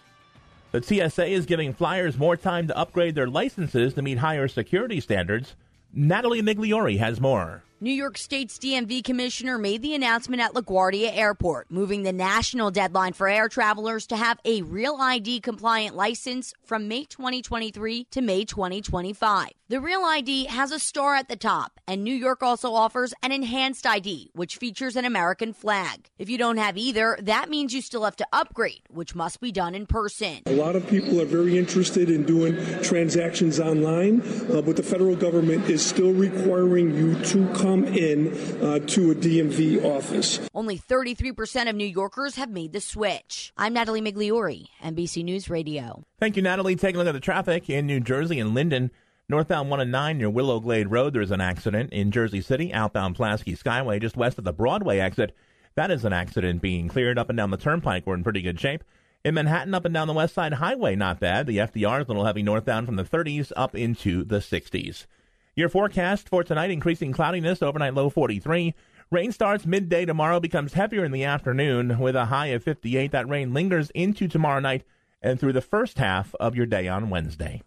The 0.73 0.83
TSA 0.83 1.27
is 1.27 1.47
giving 1.47 1.75
flyers 1.75 2.19
more 2.19 2.37
time 2.37 2.67
to 2.69 2.77
upgrade 2.77 3.15
their 3.15 3.29
licenses 3.29 3.95
to 3.95 4.03
meet 4.03 4.19
higher 4.19 4.49
security 4.49 5.01
standards. 5.01 5.55
Natalie 5.93 6.43
Migliori 6.43 6.99
has 6.99 7.21
more. 7.21 7.63
New 7.83 7.91
York 7.91 8.17
State's 8.17 8.59
DMV 8.59 9.03
commissioner 9.03 9.59
made 9.59 9.83
the 9.83 9.93
announcement 9.93 10.41
at 10.41 10.55
LaGuardia 10.55 11.11
Airport, 11.17 11.69
moving 11.69 12.05
the 12.05 12.13
national 12.13 12.71
deadline 12.71 13.13
for 13.13 13.29
air 13.29 13.49
travelers 13.49 14.07
to 14.07 14.17
have 14.17 14.39
a 14.45 14.63
Real 14.63 14.99
ID 15.01 15.41
compliant 15.41 15.97
license 15.97 16.55
from 16.63 16.87
May 16.87 17.07
2023 17.07 18.05
to 18.13 18.21
May 18.21 18.45
2025. 18.45 19.49
The 19.69 19.81
Real 19.81 20.05
ID 20.05 20.45
has 20.45 20.71
a 20.71 20.79
star 20.79 21.17
at 21.17 21.29
the 21.29 21.35
top, 21.35 21.81
and 21.89 22.05
New 22.05 22.15
York 22.15 22.43
also 22.43 22.75
offers 22.75 23.15
an 23.23 23.33
enhanced 23.33 23.85
ID, 23.85 24.31
which 24.35 24.59
features 24.59 24.95
an 24.95 25.05
American 25.05 25.53
flag. 25.53 26.09
If 26.19 26.29
you 26.29 26.39
don't 26.39 26.59
have 26.59 26.77
either, 26.77 27.19
that 27.23 27.49
means 27.49 27.75
you 27.75 27.81
still 27.81 28.05
have 28.05 28.17
to 28.17 28.27
upgrade, 28.33 28.83
which 28.91 29.17
must 29.17 29.41
be 29.41 29.51
done 29.51 29.75
in 29.75 29.87
person. 29.87 30.43
A 30.47 30.53
lot 30.53 30.77
of 30.77 30.87
people 30.87 31.21
are 31.21 31.25
very 31.25 31.59
interested 31.59 32.11
in 32.11 32.25
doing 32.25 32.55
transactions 32.83 33.59
online, 33.59 34.21
uh, 34.53 34.61
but 34.61 34.77
the 34.77 34.83
federal 34.85 35.17
government 35.17 35.69
is 35.69 35.85
still 35.85 36.13
requiring 36.13 36.95
you 36.95 37.21
to 37.25 37.49
come 37.55 37.72
in 37.73 38.29
uh, 38.63 38.79
to 38.79 39.11
a 39.11 39.15
DMV 39.15 39.85
office. 39.85 40.41
Only 40.55 40.79
33% 40.79 41.69
of 41.69 41.75
New 41.75 41.87
Yorkers 41.87 42.37
have 42.37 42.51
made 42.51 42.73
the 42.73 42.81
switch. 42.81 43.53
I'm 43.57 43.73
Natalie 43.73 44.03
Migliori, 44.03 44.67
NBC 44.83 45.25
News 45.25 45.51
Radio. 45.51 46.05
Thank 46.21 46.37
you, 46.37 46.43
Natalie. 46.43 46.77
Taking 46.77 46.97
a 46.97 46.99
look 46.99 47.09
at 47.09 47.13
the 47.13 47.21
traffic 47.21 47.69
in 47.69 47.87
New 47.87 48.01
Jersey 48.01 48.39
and 48.39 48.55
Linden. 48.55 48.91
Northbound 49.29 49.71
1 49.71 49.81
and 49.81 49.91
9 49.93 50.19
near 50.19 50.29
Willow 50.29 50.61
Glade 50.61 50.91
Road, 50.91 51.15
there's 51.15 51.31
an 51.31 51.41
accident. 51.41 51.93
In 51.93 52.11
Jersey 52.11 52.43
City, 52.43 52.73
outbound 52.73 53.17
Pulaski 53.17 53.57
Skyway, 53.57 54.01
just 54.01 54.17
west 54.17 54.37
of 54.37 54.45
the 54.45 54.53
Broadway 54.53 54.99
exit, 54.99 55.35
that 55.75 55.91
is 55.91 56.05
an 56.05 56.13
accident 56.13 56.61
being 56.61 56.89
cleared 56.89 57.19
up 57.19 57.31
and 57.31 57.37
down 57.37 57.51
the 57.51 57.57
turnpike. 57.57 58.07
We're 58.07 58.15
in 58.15 58.25
pretty 58.25 58.43
good 58.43 58.61
shape. 58.61 58.85
In 59.25 59.35
Manhattan, 59.35 59.73
up 59.73 59.85
and 59.85 59.95
down 59.95 60.09
the 60.09 60.13
West 60.13 60.35
Side 60.35 60.55
Highway, 60.55 60.97
not 60.97 61.21
bad. 61.21 61.47
The 61.47 61.59
FDR 61.59 62.01
is 62.01 62.07
a 62.07 62.09
little 62.09 62.25
heavy 62.25 62.43
northbound 62.43 62.87
from 62.87 62.97
the 62.97 63.05
30s 63.05 63.53
up 63.57 63.75
into 63.75 64.25
the 64.25 64.39
60s. 64.39 65.07
Your 65.55 65.69
forecast 65.69 66.31
for 66.31 66.43
tonight 66.43 66.71
increasing 66.71 67.13
cloudiness, 67.13 67.63
overnight 67.63 67.93
low 67.93 68.09
43. 68.09 68.75
Rain 69.11 69.33
starts 69.33 69.67
midday 69.67 70.07
tomorrow, 70.07 70.41
becomes 70.41 70.73
heavier 70.73 71.05
in 71.05 71.13
the 71.13 71.25
afternoon 71.25 71.99
with 71.99 72.17
a 72.17 72.25
high 72.27 72.47
of 72.47 72.65
58. 72.65 73.13
That 73.13 73.29
rain 73.29 73.53
lingers 73.53 73.91
into 73.91 74.29
tomorrow 74.29 74.61
night 74.61 74.85
and 75.21 75.39
through 75.39 75.53
the 75.53 75.61
first 75.61 75.99
half 75.99 76.35
of 76.37 76.57
your 76.57 76.65
day 76.65 76.89
on 76.89 77.11
Wednesday. 77.11 77.61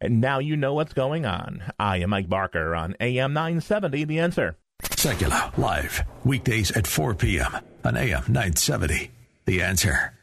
And 0.00 0.18
now 0.18 0.38
you 0.38 0.56
know 0.56 0.72
what's 0.72 0.94
going 0.94 1.26
on. 1.26 1.62
I 1.78 1.98
am 1.98 2.08
Mike 2.10 2.30
Barker 2.30 2.74
on 2.74 2.96
AM 3.00 3.34
970, 3.34 4.04
The 4.04 4.18
Answer. 4.18 4.56
Sekulow, 4.82 5.56
live, 5.58 6.04
weekdays 6.24 6.70
at 6.70 6.86
4 6.86 7.14
p.m. 7.14 7.52
on 7.84 7.98
AM 7.98 8.24
970. 8.28 9.10
The 9.44 9.62
Answer. 9.62 10.15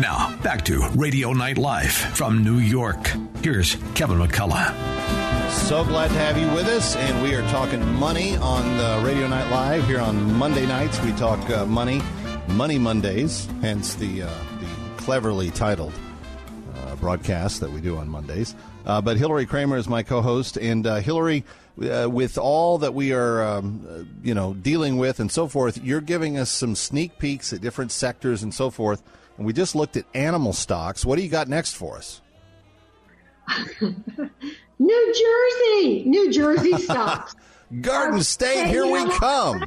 And 0.00 0.06
now, 0.06 0.34
back 0.42 0.64
to 0.64 0.88
Radio 0.94 1.34
Night 1.34 1.58
Live 1.58 1.92
from 1.92 2.42
New 2.42 2.56
York. 2.56 3.06
Here's 3.42 3.74
Kevin 3.94 4.16
McCullough. 4.16 4.72
So 5.50 5.84
glad 5.84 6.08
to 6.08 6.14
have 6.14 6.38
you 6.38 6.50
with 6.54 6.68
us, 6.68 6.96
and 6.96 7.22
we 7.22 7.34
are 7.34 7.46
talking 7.50 7.86
money 7.96 8.34
on 8.38 8.64
uh, 8.78 9.02
Radio 9.04 9.28
Night 9.28 9.50
Live 9.50 9.86
here 9.86 10.00
on 10.00 10.32
Monday 10.38 10.64
nights. 10.64 10.98
We 11.02 11.12
talk 11.12 11.38
uh, 11.50 11.66
money, 11.66 12.00
Money 12.48 12.78
Mondays, 12.78 13.46
hence 13.60 13.94
the 13.94 14.22
uh, 14.22 14.30
the 14.60 15.02
cleverly 15.02 15.50
titled 15.50 15.92
uh, 16.76 16.96
broadcast 16.96 17.60
that 17.60 17.70
we 17.70 17.82
do 17.82 17.98
on 17.98 18.08
Mondays. 18.08 18.54
Uh, 18.86 19.02
but 19.02 19.18
Hilary 19.18 19.44
Kramer 19.44 19.76
is 19.76 19.86
my 19.86 20.02
co-host, 20.02 20.56
and 20.56 20.86
uh, 20.86 21.00
Hilary, 21.00 21.44
with 21.76 22.38
all 22.38 22.78
that 22.78 22.94
we 22.94 23.12
are, 23.12 23.42
um, 23.42 24.08
you 24.22 24.32
know, 24.32 24.54
dealing 24.54 24.96
with 24.96 25.20
and 25.20 25.30
so 25.30 25.46
forth, 25.46 25.76
you're 25.84 26.00
giving 26.00 26.38
us 26.38 26.48
some 26.48 26.74
sneak 26.74 27.18
peeks 27.18 27.52
at 27.52 27.60
different 27.60 27.92
sectors 27.92 28.42
and 28.42 28.54
so 28.54 28.70
forth. 28.70 29.02
And 29.40 29.46
we 29.46 29.54
just 29.54 29.74
looked 29.74 29.96
at 29.96 30.04
animal 30.12 30.52
stocks. 30.52 31.02
What 31.02 31.16
do 31.16 31.22
you 31.22 31.30
got 31.30 31.48
next 31.48 31.72
for 31.72 31.96
us? 31.96 32.20
New 34.78 35.14
Jersey, 35.14 36.04
New 36.04 36.30
Jersey 36.30 36.72
stocks. 36.76 37.34
Garden 37.80 38.16
um, 38.16 38.22
State, 38.22 38.66
here 38.66 38.86
we 38.86 39.08
come. 39.08 39.64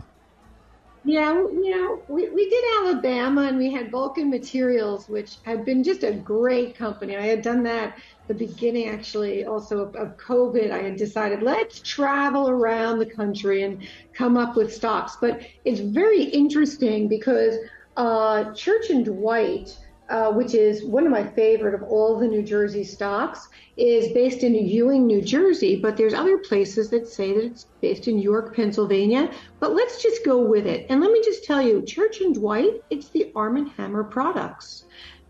Yeah, 1.06 1.34
you 1.34 1.72
know, 1.72 2.04
we, 2.08 2.30
we 2.30 2.48
did 2.52 2.64
Alabama 2.82 3.48
and 3.48 3.58
we 3.58 3.72
had 3.72 3.90
Vulcan 3.90 4.30
Materials, 4.30 5.10
which 5.10 5.38
had 5.42 5.66
been 5.66 5.84
just 5.84 6.04
a 6.04 6.12
great 6.12 6.78
company. 6.78 7.18
I 7.18 7.26
had 7.26 7.42
done 7.42 7.64
that 7.64 7.98
the 8.28 8.36
beginning 8.36 8.90
actually 8.90 9.46
also 9.46 9.80
of, 9.80 9.96
of 9.96 10.18
COVID. 10.18 10.70
I 10.70 10.84
had 10.84 10.98
decided 10.98 11.42
let's 11.42 11.80
travel 11.80 12.48
around 12.48 13.00
the 13.00 13.08
country 13.08 13.64
and 13.64 13.82
come 14.14 14.38
up 14.38 14.56
with 14.56 14.72
stocks. 14.72 15.18
But 15.20 15.42
it's 15.66 15.80
very 15.80 16.26
interesting 16.26 17.08
because 17.08 17.58
uh, 17.98 18.54
Church 18.54 18.90
and 18.90 19.06
Dwight, 19.06 19.78
uh, 20.10 20.32
which 20.32 20.54
is 20.54 20.84
one 20.84 21.06
of 21.06 21.12
my 21.12 21.26
favorite 21.26 21.74
of 21.74 21.84
all 21.84 22.20
the 22.20 22.28
New 22.28 22.44
Jersey 22.44 22.84
stocks, 22.84 23.48
is 23.78 24.14
based 24.14 24.44
in 24.44 24.54
Ewing, 24.54 25.08
New 25.08 25.22
Jersey, 25.22 25.76
but 25.76 25.98
there's 25.98 26.14
other 26.14 26.38
places 26.38 26.90
that 26.90 27.08
say 27.08 27.34
that 27.34 27.46
it's 27.46 27.68
based 27.82 28.08
in 28.08 28.20
York, 28.20 28.56
Pennsylvania. 28.56 29.32
But 29.60 29.74
let's 29.74 30.02
just 30.02 30.24
go 30.24 30.42
with 30.42 30.68
it. 30.68 30.86
And 30.90 31.02
let 31.02 31.12
me 31.12 31.22
just 31.24 31.44
tell 31.44 31.62
you, 31.62 31.82
Church 31.82 32.22
and 32.22 32.36
Dwight, 32.36 32.84
it's 32.90 33.10
the 33.10 33.32
Arm 33.36 33.66
Hammer 33.72 34.04
products. 34.04 34.86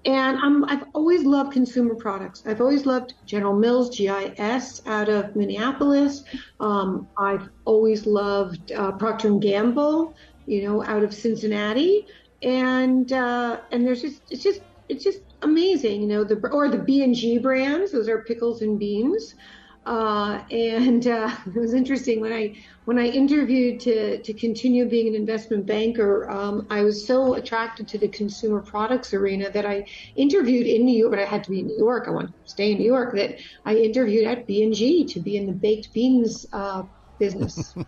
And 0.05 0.37
I'm, 0.39 0.65
I've 0.65 0.83
always 0.93 1.23
loved 1.23 1.53
consumer 1.53 1.95
products. 1.95 2.43
I've 2.45 2.59
always 2.59 2.85
loved 2.85 3.13
General 3.25 3.55
Mills, 3.55 3.97
GIS 3.97 4.81
out 4.85 5.07
of 5.07 5.33
Minneapolis. 5.35 6.23
Um, 6.59 7.07
I've 7.17 7.47
always 7.63 8.05
loved 8.05 8.73
uh, 8.73 8.91
Procter 8.93 9.31
Gamble, 9.39 10.13
you 10.45 10.63
know, 10.67 10.83
out 10.83 11.03
of 11.03 11.13
Cincinnati. 11.13 12.05
And 12.43 13.11
uh, 13.11 13.61
and 13.71 13.85
there's 13.85 14.01
just 14.01 14.21
it's 14.29 14.43
just 14.43 14.61
it's 14.89 15.03
just 15.03 15.19
amazing, 15.41 16.01
you 16.01 16.07
know, 16.07 16.23
the 16.23 16.35
or 16.49 16.69
the 16.69 16.79
B 16.79 17.03
and 17.03 17.15
G 17.15 17.37
brands. 17.37 17.91
Those 17.91 18.09
are 18.09 18.23
pickles 18.23 18.61
and 18.61 18.79
beans. 18.79 19.33
Uh, 19.85 20.41
and 20.49 21.07
uh, 21.07 21.35
it 21.47 21.59
was 21.59 21.73
interesting 21.73 22.21
when 22.21 22.31
I 22.31 22.55
when 22.85 22.97
I 22.99 23.07
interviewed 23.07 23.79
to 23.81 24.21
to 24.21 24.33
continue 24.33 24.89
being 24.89 25.07
an 25.07 25.15
investment 25.15 25.65
banker. 25.65 26.29
Um, 26.29 26.67
I 26.69 26.83
was 26.83 27.05
so 27.05 27.35
attracted 27.35 27.87
to 27.89 27.97
the 27.97 28.07
consumer 28.07 28.61
products 28.61 29.13
arena 29.13 29.49
that 29.51 29.65
I 29.65 29.85
interviewed 30.15 30.67
in 30.67 30.85
New 30.85 30.97
York, 30.97 31.11
but 31.11 31.19
I 31.19 31.25
had 31.25 31.43
to 31.45 31.49
be 31.49 31.59
in 31.59 31.67
New 31.67 31.77
York. 31.77 32.05
I 32.07 32.11
wanted 32.11 32.27
to 32.27 32.33
stay 32.45 32.71
in 32.71 32.77
New 32.77 32.85
York. 32.85 33.15
That 33.15 33.39
I 33.65 33.75
interviewed 33.75 34.25
at 34.25 34.47
B 34.47 34.63
and 34.63 34.73
G 34.73 35.05
to 35.07 35.19
be 35.19 35.37
in 35.37 35.47
the 35.47 35.53
baked 35.53 35.93
beans 35.93 36.45
uh, 36.53 36.83
business. 37.19 37.73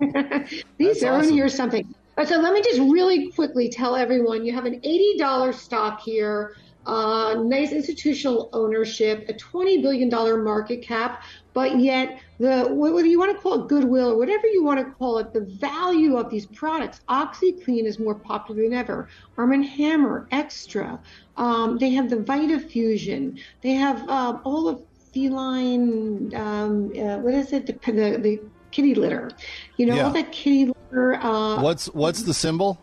These 0.78 1.02
are 1.02 1.18
awesome. 1.18 1.48
something. 1.48 1.94
So 2.24 2.38
let 2.38 2.52
me 2.52 2.62
just 2.62 2.80
really 2.80 3.30
quickly 3.30 3.68
tell 3.68 3.96
everyone: 3.96 4.44
you 4.44 4.52
have 4.52 4.66
an 4.66 4.80
eighty 4.82 5.16
dollar 5.18 5.52
stock 5.52 6.00
here 6.00 6.54
uh, 6.88 7.34
nice 7.34 7.70
institutional 7.72 8.48
ownership, 8.54 9.28
a 9.28 9.34
$20 9.34 9.82
billion 9.82 10.08
market 10.42 10.82
cap, 10.82 11.22
but 11.52 11.78
yet 11.78 12.18
the 12.38 12.66
whether 12.70 13.06
you 13.06 13.18
want 13.18 13.30
to 13.30 13.38
call 13.40 13.62
it 13.62 13.68
goodwill 13.68 14.12
or 14.12 14.16
whatever 14.16 14.46
you 14.46 14.64
want 14.64 14.78
to 14.78 14.90
call 14.94 15.18
it, 15.18 15.32
the 15.34 15.42
value 15.42 16.16
of 16.16 16.30
these 16.30 16.46
products, 16.46 17.00
OxiClean 17.08 17.84
is 17.84 17.98
more 17.98 18.14
popular 18.14 18.62
than 18.62 18.72
ever. 18.72 19.08
Arm 19.36 19.62
& 19.62 19.62
Hammer, 19.62 20.26
Extra, 20.30 20.98
um, 21.36 21.76
they 21.78 21.90
have 21.90 22.08
the 22.08 22.16
Vitafusion, 22.16 23.38
they 23.60 23.72
have 23.72 24.08
um, 24.08 24.40
all 24.44 24.66
of 24.66 24.82
feline, 25.12 26.34
um, 26.34 26.90
uh, 26.98 27.18
what 27.18 27.34
is 27.34 27.52
it, 27.52 27.66
the, 27.66 27.72
the, 27.92 28.18
the 28.18 28.40
kitty 28.70 28.94
litter, 28.94 29.30
you 29.76 29.86
know, 29.86 29.96
yeah. 29.96 30.04
all 30.04 30.12
that 30.12 30.32
kitty 30.32 30.66
litter. 30.66 31.14
Uh, 31.14 31.60
what's 31.60 31.86
what's 31.86 32.22
the 32.22 32.34
symbol? 32.34 32.80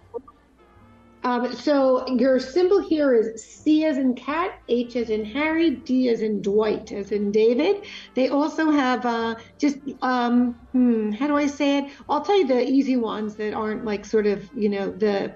Um, 1.25 1.51
so 1.53 2.07
your 2.07 2.39
symbol 2.39 2.79
here 2.79 3.15
is 3.15 3.43
C 3.43 3.83
as 3.85 3.97
in 3.97 4.13
cat, 4.13 4.59
H 4.69 4.95
as 4.95 5.09
in 5.09 5.25
Harry, 5.25 5.71
D 5.71 6.09
as 6.09 6.21
in 6.21 6.39
Dwight, 6.43 6.91
as 6.91 7.11
in 7.11 7.31
David. 7.31 7.83
They 8.13 8.29
also 8.29 8.69
have 8.69 9.03
uh, 9.07 9.35
just 9.57 9.79
um, 10.03 10.53
hmm, 10.71 11.11
how 11.13 11.25
do 11.25 11.35
I 11.35 11.47
say 11.47 11.79
it? 11.79 11.91
I'll 12.07 12.21
tell 12.21 12.37
you 12.37 12.45
the 12.45 12.63
easy 12.69 12.95
ones 12.95 13.35
that 13.37 13.55
aren't 13.55 13.85
like 13.85 14.05
sort 14.05 14.27
of 14.27 14.47
you 14.55 14.69
know 14.69 14.91
the 14.91 15.33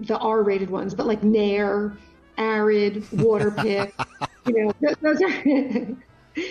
the 0.00 0.18
R-rated 0.18 0.70
ones, 0.70 0.92
but 0.92 1.06
like 1.06 1.22
Nair, 1.22 1.96
Arid, 2.36 3.04
Waterpik. 3.04 3.92
you 4.46 4.64
know, 4.64 4.72
those 5.00 5.22
are 5.22 5.96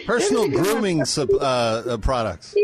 personal 0.06 0.48
grooming 0.48 1.02
uh, 1.02 1.26
uh, 1.42 1.98
products. 1.98 2.56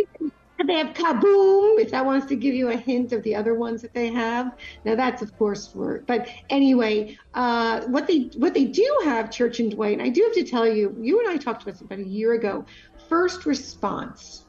They 0.65 0.75
have 0.75 0.93
Kaboom, 0.93 1.79
if 1.79 1.91
that 1.91 2.05
wants 2.05 2.25
to 2.27 2.35
give 2.35 2.53
you 2.53 2.69
a 2.69 2.77
hint 2.77 3.11
of 3.11 3.23
the 3.23 3.35
other 3.35 3.53
ones 3.53 3.81
that 3.81 3.93
they 3.93 4.11
have. 4.11 4.55
Now 4.85 4.95
that's 4.95 5.21
of 5.21 5.37
course 5.37 5.67
for, 5.67 6.03
but 6.07 6.29
anyway, 6.49 7.17
uh, 7.33 7.81
what 7.81 8.07
they 8.07 8.31
what 8.37 8.53
they 8.53 8.65
do 8.65 9.01
have, 9.03 9.31
Church 9.31 9.59
and 9.59 9.71
Dwight. 9.71 9.93
And 9.93 10.01
I 10.01 10.09
do 10.09 10.21
have 10.23 10.33
to 10.33 10.43
tell 10.43 10.67
you, 10.67 10.95
you 10.99 11.19
and 11.19 11.29
I 11.29 11.37
talked 11.37 11.63
about 11.63 11.73
this 11.73 11.81
about 11.81 11.99
a 11.99 12.07
year 12.07 12.33
ago. 12.33 12.65
First 13.09 13.45
response. 13.45 14.45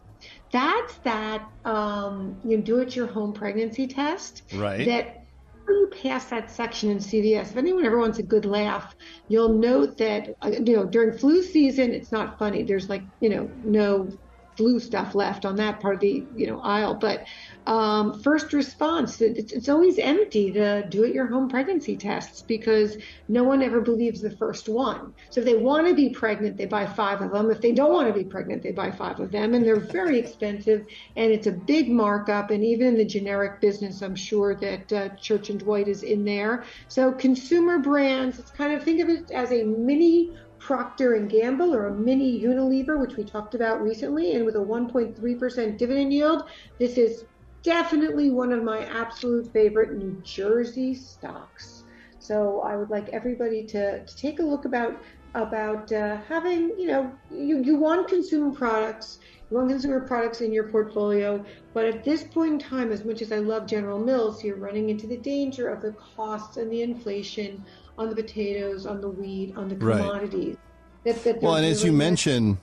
That's 0.52 0.94
that 0.98 1.50
um, 1.64 2.36
you 2.44 2.58
do 2.58 2.78
it 2.78 2.94
your 2.94 3.08
home 3.08 3.32
pregnancy 3.32 3.88
test. 3.88 4.42
Right. 4.54 4.86
That 4.86 5.24
you 5.68 5.90
pass 6.02 6.26
that 6.26 6.50
section 6.50 6.90
in 6.90 6.98
CVS, 6.98 7.50
if 7.50 7.56
anyone 7.56 7.84
ever 7.84 7.98
wants 7.98 8.18
a 8.18 8.22
good 8.22 8.44
laugh, 8.44 8.94
you'll 9.28 9.54
note 9.54 9.96
that 9.98 10.34
uh, 10.42 10.50
you 10.50 10.76
know 10.76 10.84
during 10.84 11.16
flu 11.16 11.42
season 11.42 11.92
it's 11.92 12.12
not 12.12 12.38
funny. 12.38 12.62
There's 12.62 12.88
like 12.88 13.02
you 13.20 13.30
know 13.30 13.50
no 13.64 14.10
flu 14.56 14.78
stuff 14.78 15.14
left 15.14 15.44
on 15.44 15.56
that 15.56 15.80
part 15.80 15.94
of 15.96 16.00
the 16.00 16.26
you 16.34 16.46
know 16.46 16.60
aisle. 16.60 16.94
But 16.94 17.26
um, 17.66 18.20
first 18.22 18.52
response, 18.52 19.20
it's, 19.20 19.52
it's 19.52 19.68
always 19.68 19.98
empty 19.98 20.52
to 20.52 20.86
do 20.88 21.04
it 21.04 21.14
your 21.14 21.26
home 21.26 21.48
pregnancy 21.48 21.96
tests 21.96 22.42
because 22.42 22.96
no 23.28 23.44
one 23.44 23.62
ever 23.62 23.80
believes 23.80 24.20
the 24.20 24.36
first 24.36 24.68
one. 24.68 25.14
So 25.30 25.40
if 25.40 25.46
they 25.46 25.56
want 25.56 25.88
to 25.88 25.94
be 25.94 26.10
pregnant, 26.10 26.56
they 26.56 26.66
buy 26.66 26.86
five 26.86 27.20
of 27.20 27.32
them. 27.32 27.50
If 27.50 27.60
they 27.60 27.72
don't 27.72 27.92
want 27.92 28.08
to 28.08 28.14
be 28.14 28.24
pregnant, 28.28 28.62
they 28.62 28.72
buy 28.72 28.90
five 28.90 29.20
of 29.20 29.30
them, 29.30 29.54
and 29.54 29.64
they're 29.64 29.80
very 29.80 30.18
expensive 30.18 30.86
and 31.16 31.32
it's 31.32 31.46
a 31.46 31.52
big 31.52 31.90
markup. 31.90 32.50
And 32.50 32.64
even 32.64 32.88
in 32.88 32.96
the 32.96 33.04
generic 33.04 33.60
business, 33.60 34.02
I'm 34.02 34.16
sure 34.16 34.54
that 34.56 34.92
uh, 34.92 35.08
Church 35.16 35.50
and 35.50 35.60
Dwight 35.60 35.88
is 35.88 36.02
in 36.02 36.24
there. 36.24 36.64
So 36.88 37.12
consumer 37.12 37.78
brands, 37.78 38.38
it's 38.38 38.50
kind 38.50 38.72
of 38.72 38.82
think 38.82 39.00
of 39.00 39.08
it 39.08 39.30
as 39.30 39.52
a 39.52 39.64
mini 39.64 40.36
Procter 40.64 41.12
and 41.12 41.28
Gamble 41.28 41.74
or 41.74 41.88
a 41.88 41.94
mini 41.94 42.40
Unilever, 42.40 42.98
which 42.98 43.16
we 43.16 43.24
talked 43.24 43.54
about 43.54 43.82
recently, 43.82 44.32
and 44.32 44.46
with 44.46 44.56
a 44.56 44.58
1.3% 44.58 45.76
dividend 45.76 46.10
yield, 46.10 46.44
this 46.78 46.96
is 46.96 47.26
definitely 47.62 48.30
one 48.30 48.50
of 48.50 48.62
my 48.62 48.86
absolute 48.86 49.52
favorite 49.52 49.92
New 49.98 50.18
Jersey 50.22 50.94
stocks. 50.94 51.84
So 52.18 52.62
I 52.62 52.76
would 52.76 52.88
like 52.88 53.10
everybody 53.10 53.66
to, 53.66 54.06
to 54.06 54.16
take 54.16 54.38
a 54.38 54.42
look 54.42 54.64
about 54.64 55.02
about 55.34 55.90
uh, 55.92 56.16
having, 56.28 56.72
you 56.78 56.86
know, 56.86 57.12
you, 57.30 57.60
you 57.62 57.76
want 57.76 58.08
consumer 58.08 58.52
products, 58.52 59.18
you 59.50 59.56
want 59.56 59.68
consumer 59.68 60.00
products 60.00 60.40
in 60.40 60.52
your 60.52 60.68
portfolio, 60.68 61.44
but 61.74 61.84
at 61.84 62.04
this 62.04 62.22
point 62.22 62.52
in 62.52 62.58
time, 62.60 62.92
as 62.92 63.04
much 63.04 63.20
as 63.20 63.32
I 63.32 63.38
love 63.38 63.66
General 63.66 63.98
Mills, 63.98 64.44
you're 64.44 64.56
running 64.56 64.90
into 64.90 65.08
the 65.08 65.16
danger 65.16 65.68
of 65.68 65.82
the 65.82 65.92
costs 66.14 66.56
and 66.56 66.70
the 66.70 66.82
inflation 66.82 67.64
on 67.98 68.08
the 68.08 68.14
potatoes, 68.14 68.86
on 68.86 69.00
the 69.00 69.08
wheat, 69.08 69.54
on 69.56 69.68
the 69.68 69.76
commodities. 69.76 70.56
Right. 71.04 71.14
That, 71.14 71.24
that 71.24 71.42
well, 71.42 71.56
and 71.56 71.66
as 71.66 71.84
you 71.84 71.92
mentioned, 71.92 72.58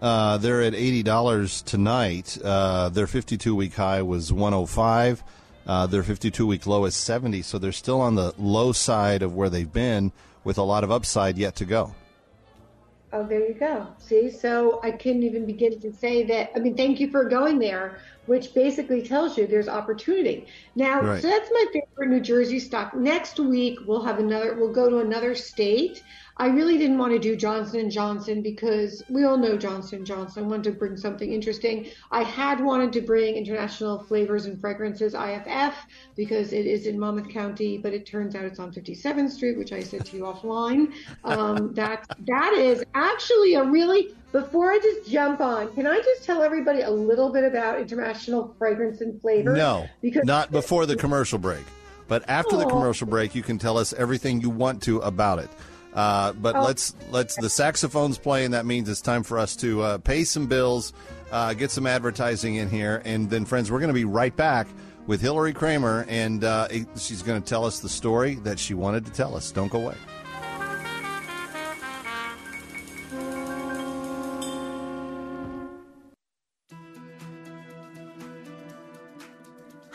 uh, 0.00 0.38
they're 0.38 0.62
at 0.62 0.74
eighty 0.74 1.02
dollars 1.02 1.62
tonight. 1.62 2.38
Uh, 2.42 2.88
their 2.88 3.06
fifty-two 3.06 3.54
week 3.54 3.74
high 3.74 4.02
was 4.02 4.32
one 4.32 4.52
hundred 4.52 4.66
five. 4.68 5.24
Uh, 5.66 5.86
their 5.86 6.02
52 6.02 6.46
week 6.46 6.66
low 6.66 6.84
is 6.84 6.96
70, 6.96 7.42
so 7.42 7.58
they're 7.58 7.70
still 7.70 8.00
on 8.00 8.14
the 8.14 8.34
low 8.38 8.72
side 8.72 9.22
of 9.22 9.36
where 9.36 9.50
they've 9.50 9.72
been 9.72 10.10
with 10.42 10.58
a 10.58 10.62
lot 10.62 10.82
of 10.82 10.90
upside 10.90 11.36
yet 11.36 11.54
to 11.54 11.64
go. 11.64 11.94
Oh, 13.12 13.26
there 13.26 13.46
you 13.46 13.54
go. 13.54 13.88
See, 13.98 14.30
so 14.30 14.80
I 14.84 14.92
couldn't 14.92 15.24
even 15.24 15.44
begin 15.44 15.80
to 15.80 15.92
say 15.92 16.22
that. 16.24 16.52
I 16.54 16.60
mean, 16.60 16.76
thank 16.76 17.00
you 17.00 17.10
for 17.10 17.24
going 17.24 17.58
there 17.58 17.98
which 18.30 18.54
basically 18.54 19.02
tells 19.02 19.36
you 19.36 19.44
there's 19.44 19.66
opportunity. 19.66 20.46
Now, 20.76 21.00
right. 21.00 21.20
so 21.20 21.28
that's 21.28 21.50
my 21.52 21.64
favorite 21.72 22.10
New 22.10 22.20
Jersey 22.20 22.60
stock. 22.60 22.94
Next 22.94 23.40
week 23.40 23.80
we'll 23.86 24.04
have 24.04 24.20
another. 24.20 24.54
We'll 24.54 24.72
go 24.72 24.88
to 24.88 24.98
another 24.98 25.34
state. 25.34 26.04
I 26.40 26.46
really 26.46 26.78
didn't 26.78 26.96
want 26.96 27.12
to 27.12 27.18
do 27.18 27.36
Johnson 27.36 27.80
and 27.80 27.92
Johnson 27.92 28.40
because 28.40 29.02
we 29.10 29.24
all 29.24 29.36
know 29.36 29.58
Johnson 29.58 29.98
and 29.98 30.06
Johnson. 30.06 30.44
I 30.44 30.46
wanted 30.46 30.64
to 30.64 30.70
bring 30.70 30.96
something 30.96 31.30
interesting. 31.30 31.88
I 32.10 32.22
had 32.22 32.64
wanted 32.64 32.94
to 32.94 33.02
bring 33.02 33.36
International 33.36 34.02
Flavors 34.04 34.46
and 34.46 34.58
Fragrances 34.58 35.12
IFF 35.12 35.74
because 36.16 36.54
it 36.54 36.64
is 36.64 36.86
in 36.86 36.98
Monmouth 36.98 37.28
County, 37.28 37.76
but 37.76 37.92
it 37.92 38.06
turns 38.06 38.34
out 38.34 38.44
it's 38.44 38.58
on 38.58 38.72
57th 38.72 39.30
Street, 39.32 39.58
which 39.58 39.74
I 39.74 39.82
said 39.82 40.06
to 40.06 40.16
you 40.16 40.22
offline. 40.22 40.94
Um, 41.24 41.74
that 41.74 42.06
that 42.26 42.54
is 42.54 42.82
actually 42.94 43.54
a 43.54 43.62
really. 43.62 44.14
Before 44.32 44.70
I 44.70 44.78
just 44.78 45.10
jump 45.10 45.40
on, 45.40 45.74
can 45.74 45.88
I 45.88 45.98
just 45.98 46.24
tell 46.24 46.40
everybody 46.40 46.82
a 46.82 46.90
little 46.90 47.30
bit 47.30 47.44
about 47.44 47.80
International 47.80 48.54
Fragrance 48.58 49.00
and 49.02 49.20
Flavor? 49.20 49.52
No, 49.54 49.88
because 50.00 50.24
not 50.24 50.50
before 50.52 50.86
the 50.86 50.96
commercial 50.96 51.38
break. 51.38 51.64
But 52.08 52.28
after 52.28 52.56
the 52.56 52.66
commercial 52.66 53.06
break, 53.06 53.36
you 53.36 53.42
can 53.42 53.58
tell 53.58 53.78
us 53.78 53.92
everything 53.92 54.40
you 54.40 54.50
want 54.50 54.82
to 54.82 54.98
about 54.98 55.38
it. 55.38 55.48
Uh, 55.94 56.32
but 56.34 56.54
Oh. 56.56 56.62
let's 56.62 56.94
let's 57.10 57.36
the 57.36 57.50
saxophone's 57.50 58.18
playing. 58.18 58.52
That 58.52 58.66
means 58.66 58.88
it's 58.88 59.00
time 59.00 59.22
for 59.22 59.38
us 59.38 59.56
to 59.56 59.82
uh, 59.82 59.98
pay 59.98 60.24
some 60.24 60.46
bills, 60.46 60.92
uh, 61.32 61.54
get 61.54 61.70
some 61.70 61.86
advertising 61.86 62.56
in 62.56 62.70
here, 62.70 63.02
and 63.04 63.28
then 63.28 63.44
friends, 63.44 63.70
we're 63.70 63.80
going 63.80 63.88
to 63.88 63.94
be 63.94 64.04
right 64.04 64.34
back 64.36 64.68
with 65.06 65.20
Hilary 65.20 65.52
Kramer, 65.52 66.04
and 66.08 66.44
uh, 66.44 66.68
she's 66.96 67.22
going 67.22 67.42
to 67.42 67.48
tell 67.48 67.64
us 67.64 67.80
the 67.80 67.88
story 67.88 68.36
that 68.36 68.58
she 68.58 68.74
wanted 68.74 69.04
to 69.06 69.12
tell 69.12 69.34
us. 69.34 69.50
Don't 69.50 69.70
go 69.72 69.78
away. 69.80 69.96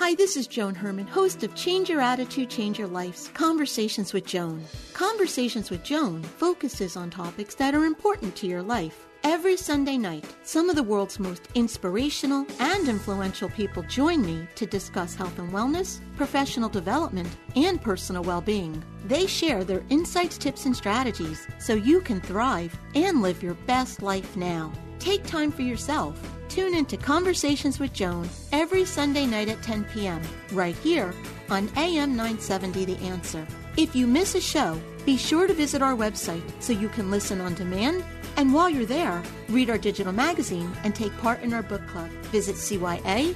Hi, 0.06 0.14
this 0.14 0.38
is 0.38 0.46
Joan 0.46 0.76
Herman, 0.76 1.08
host 1.08 1.42
of 1.42 1.56
Change 1.56 1.90
Your 1.90 2.00
Attitude, 2.00 2.48
Change 2.48 2.78
Your 2.78 2.88
Life's 2.88 3.30
Conversations 3.30 4.14
with 4.14 4.24
Joan. 4.24 4.64
Conversations 4.94 5.72
with 5.72 5.84
Joan 5.84 6.22
focuses 6.22 6.96
on 6.96 7.10
topics 7.10 7.56
that 7.56 7.74
are 7.74 7.86
important 7.86 8.36
to 8.36 8.46
your 8.46 8.62
life. 8.62 9.08
Every 9.24 9.58
Sunday 9.58 9.98
night, 9.98 10.24
some 10.44 10.70
of 10.70 10.76
the 10.76 10.84
world's 10.84 11.18
most 11.18 11.50
inspirational 11.56 12.46
and 12.60 12.88
influential 12.88 13.50
people 13.50 13.82
join 13.82 14.24
me 14.24 14.48
to 14.54 14.68
discuss 14.68 15.16
health 15.16 15.40
and 15.40 15.52
wellness, 15.52 16.02
professional 16.18 16.70
development, 16.70 17.36
and 17.56 17.82
personal 17.82 18.22
well 18.22 18.42
being. 18.42 18.84
They 19.08 19.26
share 19.26 19.64
their 19.64 19.84
insights, 19.90 20.38
tips, 20.38 20.68
and 20.68 20.76
strategies 20.76 21.48
so 21.58 21.74
you 21.74 22.00
can 22.00 22.22
thrive 22.22 22.78
and 22.94 23.24
live 23.24 23.42
your 23.42 23.56
best 23.66 24.04
life 24.04 24.38
now. 24.38 24.72
Take 25.00 25.24
time 25.24 25.52
for 25.52 25.64
yourself. 25.64 26.35
Tune 26.56 26.74
into 26.74 26.96
Conversations 26.96 27.80
with 27.82 27.92
Joan 27.92 28.30
every 28.54 28.86
Sunday 28.86 29.26
night 29.26 29.50
at 29.50 29.62
10 29.62 29.84
p.m. 29.94 30.22
right 30.54 30.78
here 30.78 31.14
on 31.50 31.70
AM 31.76 32.16
970 32.16 32.86
The 32.86 32.96
Answer. 33.00 33.46
If 33.76 33.94
you 33.94 34.08
miss 34.08 34.36
a 34.36 34.40
show, 34.40 34.82
be 35.06 35.18
sure 35.18 35.48
to 35.48 35.54
visit 35.54 35.82
our 35.82 35.96
website 35.96 36.42
so 36.62 36.72
you 36.72 36.88
can 36.88 37.12
listen 37.12 37.42
on 37.42 37.56
demand. 37.56 38.06
And 38.38 38.54
while 38.54 38.70
you're 38.70 38.86
there, 38.86 39.22
read 39.50 39.70
our 39.70 39.78
digital 39.78 40.14
magazine 40.14 40.72
and 40.86 40.96
take 40.96 41.12
part 41.18 41.44
in 41.44 41.52
our 41.52 41.62
book 41.62 41.86
club. 41.88 42.10
Visit 42.32 42.56
CYACYL.com. 42.56 43.36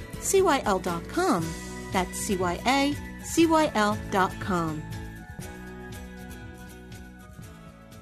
That's 1.92 2.26
CYACYL.com. 2.26 2.96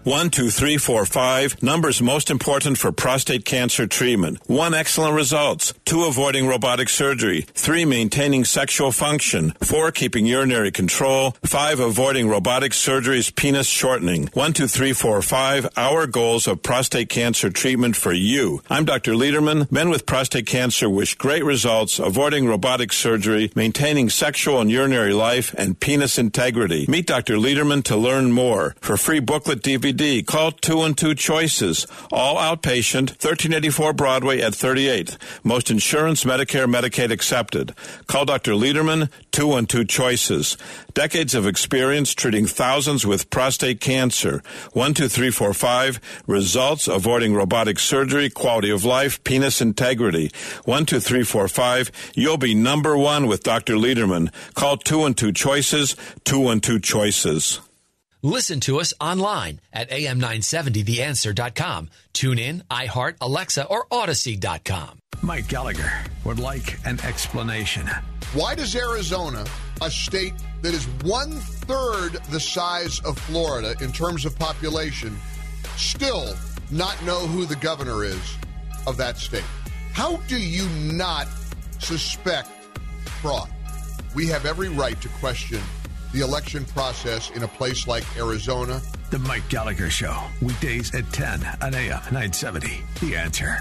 One, 0.08 0.30
two, 0.30 0.48
three, 0.48 0.78
four, 0.78 1.04
five. 1.04 1.62
Numbers 1.62 2.00
most 2.00 2.30
important 2.30 2.78
for 2.78 2.90
prostate 2.92 3.44
cancer 3.44 3.86
treatment. 3.86 4.38
One, 4.46 4.72
excellent 4.72 5.14
results. 5.14 5.74
Two, 5.84 6.06
avoiding 6.06 6.46
robotic 6.46 6.88
surgery. 6.88 7.42
Three, 7.52 7.84
maintaining 7.84 8.46
sexual 8.46 8.90
function. 8.90 9.50
Four, 9.60 9.92
keeping 9.92 10.24
urinary 10.24 10.70
control. 10.70 11.32
Five, 11.44 11.78
avoiding 11.78 12.26
robotic 12.26 12.72
surgery's 12.72 13.30
penis 13.30 13.66
shortening. 13.66 14.30
One, 14.32 14.54
two, 14.54 14.66
three, 14.66 14.94
four, 14.94 15.20
five. 15.20 15.68
Our 15.76 16.06
goals 16.06 16.46
of 16.46 16.62
prostate 16.62 17.10
cancer 17.10 17.50
treatment 17.50 17.94
for 17.94 18.14
you. 18.14 18.62
I'm 18.70 18.86
Dr. 18.86 19.12
Lederman. 19.12 19.70
Men 19.70 19.90
with 19.90 20.06
prostate 20.06 20.46
cancer 20.46 20.88
wish 20.88 21.16
great 21.16 21.44
results, 21.44 21.98
avoiding 21.98 22.48
robotic 22.48 22.94
surgery, 22.94 23.52
maintaining 23.54 24.08
sexual 24.08 24.62
and 24.62 24.70
urinary 24.70 25.12
life, 25.12 25.54
and 25.58 25.78
penis 25.78 26.16
integrity. 26.18 26.86
Meet 26.88 27.08
Dr. 27.08 27.34
Lederman 27.34 27.84
to 27.84 27.96
learn 27.98 28.32
more. 28.32 28.74
For 28.80 28.96
free 28.96 29.20
booklet 29.20 29.60
DVD, 29.60 29.97
call 30.24 30.52
2 30.52 30.82
and 30.82 30.96
2 30.96 31.14
Choices. 31.14 31.86
All 32.12 32.36
outpatient, 32.36 33.10
1384 33.10 33.92
Broadway 33.92 34.40
at 34.40 34.52
38th. 34.52 35.16
Most 35.42 35.70
insurance, 35.70 36.22
Medicare, 36.22 36.72
Medicaid 36.72 37.10
accepted. 37.10 37.74
Call 38.06 38.24
Dr. 38.24 38.52
Lederman, 38.52 39.10
2 39.32 39.54
and 39.54 39.68
2 39.68 39.84
Choices. 39.84 40.56
Decades 40.94 41.34
of 41.34 41.46
experience 41.46 42.14
treating 42.14 42.46
thousands 42.46 43.04
with 43.04 43.28
prostate 43.30 43.80
cancer. 43.80 44.40
12345. 44.74 46.00
Results 46.28 46.86
avoiding 46.86 47.34
robotic 47.34 47.80
surgery, 47.80 48.30
quality 48.30 48.70
of 48.70 48.84
life, 48.84 49.22
penis 49.24 49.60
integrity. 49.60 50.28
12345. 50.64 51.90
You'll 52.14 52.36
be 52.36 52.54
number 52.54 52.96
one 52.96 53.26
with 53.26 53.42
Dr. 53.42 53.74
Lederman. 53.74 54.32
Call 54.54 54.76
2 54.76 55.04
and 55.04 55.16
2 55.16 55.32
Choices, 55.32 55.96
2 56.24 56.48
and 56.48 56.62
2 56.62 56.78
Choices. 56.78 57.60
Listen 58.22 58.58
to 58.60 58.80
us 58.80 58.92
online 59.00 59.60
at 59.72 59.90
am970theanswer.com. 59.90 61.88
Tune 62.12 62.38
in, 62.38 62.64
iHeart, 62.68 63.14
Alexa, 63.20 63.66
or 63.66 63.86
Audacy.com. 63.86 64.98
Mike 65.22 65.46
Gallagher 65.46 65.92
would 66.24 66.40
like 66.40 66.84
an 66.84 66.98
explanation. 67.04 67.86
Why 68.34 68.56
does 68.56 68.74
Arizona, 68.74 69.44
a 69.80 69.90
state 69.90 70.34
that 70.62 70.74
is 70.74 70.84
one 71.04 71.30
third 71.30 72.14
the 72.30 72.40
size 72.40 72.98
of 73.00 73.16
Florida 73.18 73.74
in 73.80 73.92
terms 73.92 74.24
of 74.24 74.36
population, 74.36 75.16
still 75.76 76.34
not 76.70 77.02
know 77.04 77.26
who 77.26 77.46
the 77.46 77.56
governor 77.56 78.04
is 78.04 78.36
of 78.86 78.96
that 78.96 79.18
state? 79.18 79.44
How 79.92 80.16
do 80.28 80.38
you 80.38 80.68
not 80.92 81.28
suspect 81.78 82.48
fraud? 83.22 83.48
We 84.14 84.26
have 84.26 84.44
every 84.44 84.68
right 84.68 85.00
to 85.02 85.08
question 85.20 85.60
the 86.12 86.20
election 86.20 86.64
process 86.64 87.30
in 87.30 87.42
a 87.42 87.48
place 87.48 87.86
like 87.86 88.04
Arizona. 88.16 88.80
The 89.10 89.18
Mike 89.20 89.48
Gallagher 89.48 89.90
Show, 89.90 90.16
weekdays 90.42 90.94
at 90.94 91.10
10 91.12 91.40
on 91.62 91.74
AM 91.74 92.02
970. 92.12 92.80
The 93.00 93.16
answer. 93.16 93.58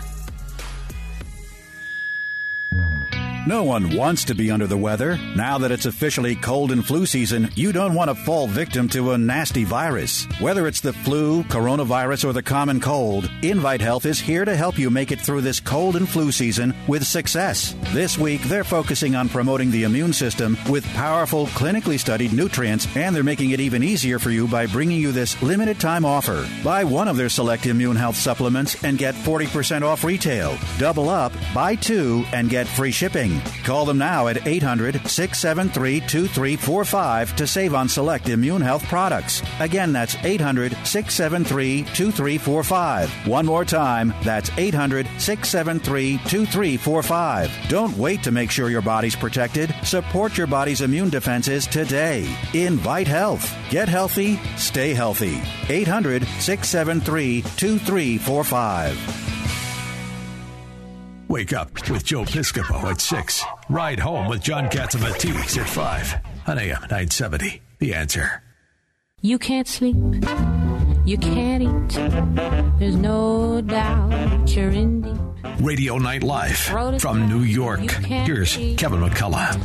No 3.47 3.63
one 3.63 3.95
wants 3.95 4.25
to 4.25 4.35
be 4.35 4.51
under 4.51 4.67
the 4.67 4.75
weather. 4.75 5.17
Now 5.33 5.57
that 5.59 5.71
it's 5.71 5.85
officially 5.85 6.35
cold 6.35 6.69
and 6.69 6.85
flu 6.85 7.05
season, 7.05 7.49
you 7.55 7.71
don't 7.71 7.93
want 7.93 8.09
to 8.09 8.15
fall 8.15 8.45
victim 8.45 8.89
to 8.89 9.11
a 9.11 9.17
nasty 9.17 9.63
virus. 9.63 10.27
Whether 10.41 10.67
it's 10.67 10.81
the 10.81 10.91
flu, 10.91 11.43
coronavirus, 11.43 12.25
or 12.25 12.33
the 12.33 12.43
common 12.43 12.81
cold, 12.81 13.31
Invite 13.43 13.79
Health 13.79 14.05
is 14.05 14.19
here 14.19 14.43
to 14.43 14.53
help 14.53 14.77
you 14.77 14.89
make 14.89 15.13
it 15.13 15.21
through 15.21 15.43
this 15.43 15.61
cold 15.61 15.95
and 15.95 16.09
flu 16.09 16.29
season 16.33 16.75
with 16.87 17.07
success. 17.07 17.73
This 17.93 18.17
week, 18.17 18.41
they're 18.41 18.65
focusing 18.65 19.15
on 19.15 19.29
promoting 19.29 19.71
the 19.71 19.83
immune 19.83 20.11
system 20.11 20.57
with 20.69 20.83
powerful, 20.87 21.47
clinically 21.47 21.97
studied 21.97 22.33
nutrients, 22.33 22.93
and 22.97 23.15
they're 23.15 23.23
making 23.23 23.51
it 23.51 23.61
even 23.61 23.81
easier 23.81 24.19
for 24.19 24.29
you 24.29 24.49
by 24.49 24.67
bringing 24.67 24.99
you 24.99 25.13
this 25.13 25.41
limited 25.41 25.79
time 25.79 26.03
offer. 26.03 26.45
Buy 26.65 26.83
one 26.83 27.07
of 27.07 27.15
their 27.15 27.29
select 27.29 27.65
immune 27.65 27.95
health 27.95 28.17
supplements 28.17 28.83
and 28.83 28.97
get 28.97 29.15
40% 29.15 29.83
off 29.83 30.03
retail. 30.03 30.57
Double 30.79 31.07
up, 31.07 31.31
buy 31.53 31.75
two, 31.75 32.25
and 32.33 32.49
get 32.49 32.67
free 32.67 32.91
shipping. 32.91 33.36
Call 33.63 33.85
them 33.85 33.97
now 33.97 34.27
at 34.27 34.45
800 34.47 35.07
673 35.07 35.99
2345 36.01 37.35
to 37.35 37.47
save 37.47 37.73
on 37.73 37.89
select 37.89 38.29
immune 38.29 38.61
health 38.61 38.83
products. 38.83 39.41
Again, 39.59 39.93
that's 39.93 40.15
800 40.23 40.71
673 40.85 41.83
2345. 41.83 43.27
One 43.27 43.45
more 43.45 43.65
time, 43.65 44.13
that's 44.23 44.49
800 44.57 45.07
673 45.17 46.17
2345. 46.17 47.51
Don't 47.69 47.97
wait 47.97 48.23
to 48.23 48.31
make 48.31 48.51
sure 48.51 48.69
your 48.69 48.81
body's 48.81 49.15
protected. 49.15 49.73
Support 49.83 50.37
your 50.37 50.47
body's 50.47 50.81
immune 50.81 51.09
defenses 51.09 51.67
today. 51.67 52.27
Invite 52.53 53.07
Health. 53.07 53.53
Get 53.69 53.89
healthy, 53.89 54.39
stay 54.57 54.93
healthy. 54.93 55.41
800 55.69 56.23
673 56.39 57.41
2345. 57.41 59.36
Wake 61.27 61.51
up 61.51 61.89
with 61.89 62.05
Joe 62.05 62.23
Piscopo 62.23 62.89
at 62.89 63.01
6. 63.01 63.43
Ride 63.69 63.99
home 63.99 64.29
with 64.29 64.41
John 64.41 64.69
Catsimatidis 64.69 65.57
at 65.57 65.67
5 65.67 66.15
on 66.47 66.57
AM 66.57 66.81
970. 66.83 67.61
The 67.79 67.93
answer. 67.93 68.41
You 69.21 69.37
can't 69.37 69.67
sleep. 69.67 69.97
You 71.05 71.17
can't 71.17 71.63
eat. 71.63 72.79
There's 72.79 72.95
no 72.95 73.59
doubt 73.61 74.55
you're 74.55 74.69
in 74.69 75.01
deep. 75.01 75.17
Radio 75.59 75.97
Night 75.97 76.23
Live 76.23 76.57
from 76.57 77.27
New 77.27 77.41
York. 77.41 77.79
Here's 77.91 78.55
Kevin 78.77 79.01
McCullough. 79.01 79.59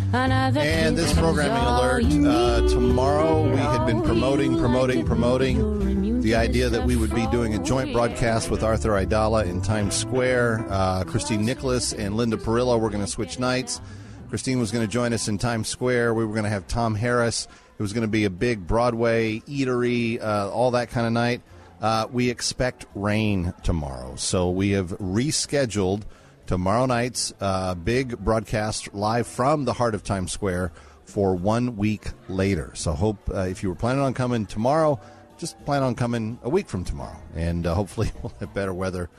And 0.56 0.98
this 0.98 1.12
programming 1.16 1.64
alert 1.64 2.26
uh, 2.26 2.68
tomorrow, 2.68 3.48
we 3.48 3.56
had 3.56 3.86
been 3.86 4.02
promoting, 4.02 4.58
promoting, 4.58 5.04
promoting 5.04 6.01
the 6.22 6.36
idea 6.36 6.68
that 6.68 6.86
we 6.86 6.94
would 6.94 7.12
be 7.12 7.26
doing 7.26 7.54
a 7.54 7.58
joint 7.64 7.92
broadcast 7.92 8.48
with 8.48 8.62
Arthur 8.62 8.90
Idala 8.90 9.44
in 9.44 9.60
Times 9.60 9.96
Square. 9.96 10.64
Uh, 10.70 11.02
Christine 11.02 11.44
Nicholas 11.44 11.92
and 11.92 12.16
Linda 12.16 12.36
Perillo 12.36 12.78
were 12.78 12.90
going 12.90 13.04
to 13.04 13.10
switch 13.10 13.40
nights. 13.40 13.80
Christine 14.28 14.60
was 14.60 14.70
going 14.70 14.86
to 14.86 14.90
join 14.90 15.12
us 15.12 15.26
in 15.26 15.36
Times 15.36 15.66
Square. 15.66 16.14
We 16.14 16.24
were 16.24 16.32
going 16.32 16.44
to 16.44 16.50
have 16.50 16.68
Tom 16.68 16.94
Harris. 16.94 17.48
It 17.76 17.82
was 17.82 17.92
going 17.92 18.02
to 18.02 18.08
be 18.08 18.24
a 18.24 18.30
big 18.30 18.68
Broadway 18.68 19.40
eatery, 19.40 20.22
uh, 20.22 20.48
all 20.52 20.70
that 20.70 20.90
kind 20.90 21.08
of 21.08 21.12
night. 21.12 21.42
Uh, 21.80 22.06
we 22.12 22.30
expect 22.30 22.86
rain 22.94 23.52
tomorrow, 23.64 24.14
so 24.14 24.48
we 24.48 24.70
have 24.70 24.90
rescheduled 24.98 26.02
tomorrow 26.46 26.86
night's 26.86 27.34
uh, 27.40 27.74
big 27.74 28.16
broadcast 28.18 28.94
live 28.94 29.26
from 29.26 29.64
the 29.64 29.72
heart 29.72 29.96
of 29.96 30.04
Times 30.04 30.30
Square 30.30 30.70
for 31.04 31.34
one 31.34 31.76
week 31.76 32.06
later. 32.28 32.70
So, 32.74 32.92
hope 32.92 33.18
uh, 33.28 33.40
if 33.40 33.64
you 33.64 33.70
were 33.70 33.74
planning 33.74 34.02
on 34.02 34.14
coming 34.14 34.46
tomorrow, 34.46 35.00
just 35.43 35.62
plan 35.64 35.82
on 35.82 35.97
coming 35.97 36.38
a 36.45 36.49
week 36.49 36.68
from 36.68 36.84
tomorrow, 36.84 37.18
and 37.34 37.66
uh, 37.66 37.74
hopefully 37.74 38.12
we'll 38.22 38.32
have 38.38 38.55
better 38.55 38.72
weather. 38.72 39.11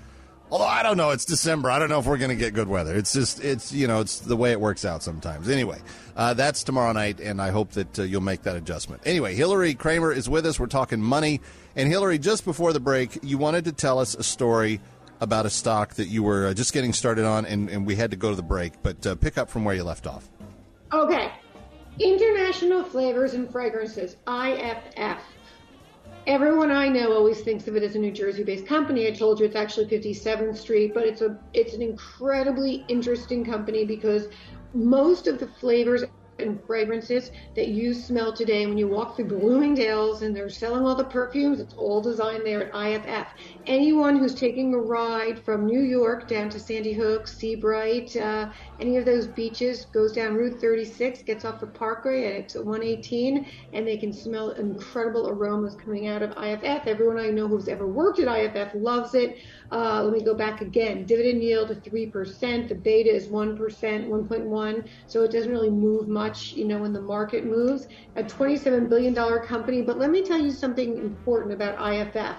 Although 0.49 0.65
I 0.65 0.81
don't 0.81 0.95
know, 0.95 1.09
it's 1.09 1.25
December. 1.25 1.69
I 1.69 1.79
don't 1.79 1.89
know 1.89 1.99
if 1.99 2.05
we're 2.05 2.17
going 2.17 2.29
to 2.29 2.37
get 2.37 2.53
good 2.53 2.69
weather. 2.69 2.95
It's 2.95 3.11
just, 3.11 3.43
it's 3.43 3.73
you 3.73 3.87
know, 3.87 3.99
it's 3.99 4.19
the 4.19 4.37
way 4.37 4.51
it 4.51 4.61
works 4.61 4.85
out 4.85 5.03
sometimes. 5.03 5.49
Anyway, 5.49 5.81
uh, 6.15 6.33
that's 6.33 6.63
tomorrow 6.63 6.93
night, 6.93 7.19
and 7.19 7.41
I 7.41 7.49
hope 7.49 7.71
that 7.71 7.99
uh, 7.99 8.03
you'll 8.03 8.21
make 8.21 8.43
that 8.43 8.55
adjustment. 8.55 9.01
Anyway, 9.05 9.35
Hilary 9.35 9.73
Kramer 9.73 10.13
is 10.13 10.29
with 10.29 10.45
us. 10.45 10.61
We're 10.61 10.67
talking 10.67 11.01
money, 11.01 11.41
and 11.75 11.89
Hilary, 11.89 12.19
just 12.19 12.45
before 12.45 12.71
the 12.71 12.79
break, 12.79 13.19
you 13.21 13.37
wanted 13.37 13.65
to 13.65 13.73
tell 13.73 13.99
us 13.99 14.15
a 14.15 14.23
story 14.23 14.79
about 15.19 15.45
a 15.45 15.49
stock 15.49 15.95
that 15.95 16.07
you 16.07 16.23
were 16.23 16.47
uh, 16.47 16.53
just 16.53 16.71
getting 16.71 16.93
started 16.93 17.25
on, 17.25 17.45
and, 17.45 17.69
and 17.69 17.85
we 17.85 17.95
had 17.95 18.11
to 18.11 18.17
go 18.17 18.29
to 18.29 18.35
the 18.35 18.43
break. 18.43 18.81
But 18.81 19.05
uh, 19.05 19.15
pick 19.15 19.37
up 19.37 19.49
from 19.49 19.65
where 19.65 19.75
you 19.75 19.83
left 19.83 20.07
off. 20.07 20.29
Okay. 20.93 21.31
International 21.99 22.83
Flavors 22.83 23.33
and 23.33 23.51
Fragrances, 23.51 24.15
IFF. 24.25 25.21
Everyone 26.25 26.71
I 26.71 26.87
know 26.87 27.11
always 27.11 27.41
thinks 27.41 27.67
of 27.67 27.75
it 27.75 27.83
as 27.83 27.95
a 27.95 27.99
New 27.99 28.11
Jersey-based 28.11 28.65
company. 28.65 29.07
I 29.07 29.11
told 29.11 29.39
you 29.39 29.45
it's 29.45 29.57
actually 29.57 29.87
57th 29.87 30.55
Street, 30.55 30.93
but 30.93 31.05
it's 31.05 31.19
a 31.21 31.37
it's 31.53 31.73
an 31.73 31.81
incredibly 31.81 32.85
interesting 32.87 33.43
company 33.43 33.83
because 33.83 34.27
most 34.73 35.27
of 35.27 35.37
the 35.37 35.47
flavors 35.47 36.05
and 36.39 36.63
fragrances 36.65 37.31
that 37.55 37.67
you 37.67 37.93
smell 37.93 38.31
today 38.31 38.65
when 38.65 38.77
you 38.77 38.87
walk 38.87 39.15
through 39.15 39.25
Bloomingdale's 39.25 40.21
and 40.21 40.33
they're 40.33 40.49
selling 40.49 40.85
all 40.85 40.95
the 40.95 41.03
perfumes, 41.03 41.59
it's 41.59 41.73
all 41.73 42.01
designed 42.01 42.45
there 42.45 42.73
at 42.73 43.05
IFF. 43.05 43.27
Anyone 43.65 44.17
who's 44.17 44.35
taking 44.35 44.73
a 44.73 44.77
ride 44.77 45.39
from 45.39 45.65
New 45.65 45.79
York 45.79 46.27
down 46.27 46.49
to 46.49 46.59
Sandy 46.59 46.91
Hook, 46.91 47.29
Sea 47.29 47.55
Bright, 47.55 48.13
uh, 48.17 48.49
any 48.81 48.97
of 48.97 49.05
those 49.05 49.25
beaches, 49.25 49.85
goes 49.93 50.11
down 50.11 50.35
Route 50.35 50.59
36, 50.59 51.21
gets 51.21 51.45
off 51.45 51.61
the 51.61 51.67
Parkway 51.67 52.25
at 52.25 52.33
exit 52.33 52.65
118, 52.65 53.47
and 53.71 53.87
they 53.87 53.95
can 53.95 54.11
smell 54.11 54.49
incredible 54.49 55.29
aromas 55.29 55.75
coming 55.75 56.07
out 56.07 56.21
of 56.21 56.31
IFF. 56.31 56.87
Everyone 56.87 57.17
I 57.17 57.29
know 57.29 57.47
who's 57.47 57.69
ever 57.69 57.87
worked 57.87 58.19
at 58.19 58.27
IFF 58.27 58.75
loves 58.75 59.15
it. 59.15 59.37
Uh, 59.71 60.03
let 60.03 60.11
me 60.11 60.21
go 60.21 60.33
back 60.33 60.59
again. 60.59 61.05
Dividend 61.05 61.41
yield 61.41 61.71
of 61.71 61.81
3%. 61.83 62.67
The 62.67 62.75
beta 62.75 63.15
is 63.15 63.29
1%, 63.29 63.57
1.1. 63.57 64.87
So 65.07 65.23
it 65.23 65.31
doesn't 65.31 65.51
really 65.51 65.69
move 65.69 66.09
much, 66.09 66.51
you 66.51 66.65
know, 66.65 66.79
when 66.79 66.91
the 66.91 67.01
market 67.01 67.45
moves. 67.45 67.87
A 68.17 68.23
$27 68.23 68.89
billion 68.89 69.15
company. 69.45 69.81
But 69.81 69.99
let 69.99 70.11
me 70.11 70.21
tell 70.21 70.37
you 70.37 70.51
something 70.51 70.97
important 70.97 71.53
about 71.53 71.79
IFF. 71.79 72.35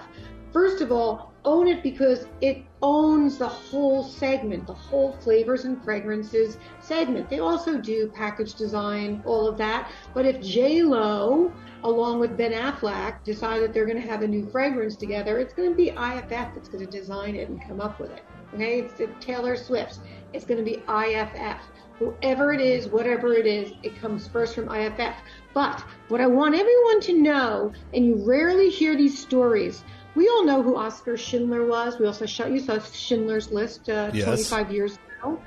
First 0.55 0.79
of 0.79 0.89
all, 0.89 1.33
own 1.43 1.67
it 1.67 1.83
because 1.83 2.27
it 2.39 2.63
owns 2.81 3.37
the 3.37 3.45
whole 3.45 4.05
segment, 4.05 4.65
the 4.65 4.73
whole 4.73 5.11
flavors 5.11 5.65
and 5.65 5.83
fragrances 5.83 6.57
segment. 6.79 7.29
They 7.29 7.39
also 7.39 7.77
do 7.77 8.09
package 8.15 8.53
design, 8.53 9.21
all 9.25 9.49
of 9.49 9.57
that. 9.57 9.91
But 10.13 10.25
if 10.25 10.41
J 10.41 10.81
Lo, 10.81 11.51
along 11.83 12.21
with 12.21 12.37
Ben 12.37 12.53
Affleck, 12.53 13.21
decide 13.25 13.63
that 13.63 13.73
they're 13.73 13.85
going 13.85 14.01
to 14.01 14.09
have 14.09 14.21
a 14.21 14.27
new 14.29 14.49
fragrance 14.49 14.95
together, 14.95 15.39
it's 15.39 15.53
going 15.53 15.71
to 15.71 15.75
be 15.75 15.89
IFF 15.89 16.29
that's 16.29 16.69
going 16.69 16.85
to 16.85 16.89
design 16.89 17.35
it 17.35 17.49
and 17.49 17.61
come 17.61 17.81
up 17.81 17.99
with 17.99 18.11
it. 18.11 18.23
Okay, 18.53 18.79
it's 18.79 19.01
Taylor 19.19 19.57
Swift. 19.57 19.99
It's 20.31 20.45
going 20.45 20.63
to 20.63 20.63
be 20.63 20.81
IFF. 20.87 21.59
Whoever 21.99 22.53
it 22.53 22.61
is, 22.61 22.87
whatever 22.87 23.33
it 23.33 23.45
is, 23.45 23.73
it 23.83 23.99
comes 23.99 24.27
first 24.29 24.55
from 24.55 24.69
IFF. 24.73 25.15
But 25.53 25.81
what 26.07 26.21
I 26.21 26.27
want 26.27 26.55
everyone 26.55 27.01
to 27.01 27.21
know, 27.21 27.73
and 27.93 28.05
you 28.05 28.15
rarely 28.25 28.69
hear 28.69 28.95
these 28.95 29.19
stories, 29.19 29.83
we 30.15 30.27
all 30.29 30.45
know 30.45 30.61
who 30.63 30.75
Oscar 30.75 31.17
Schindler 31.17 31.65
was. 31.65 31.99
We 31.99 32.07
also 32.07 32.25
shot 32.25 32.51
you 32.51 32.59
saw 32.59 32.79
Schindler's 32.79 33.51
List 33.51 33.89
uh, 33.89 34.11
Yes. 34.13 34.25
25 34.25 34.71
years 34.71 34.97
ago. 35.19 35.39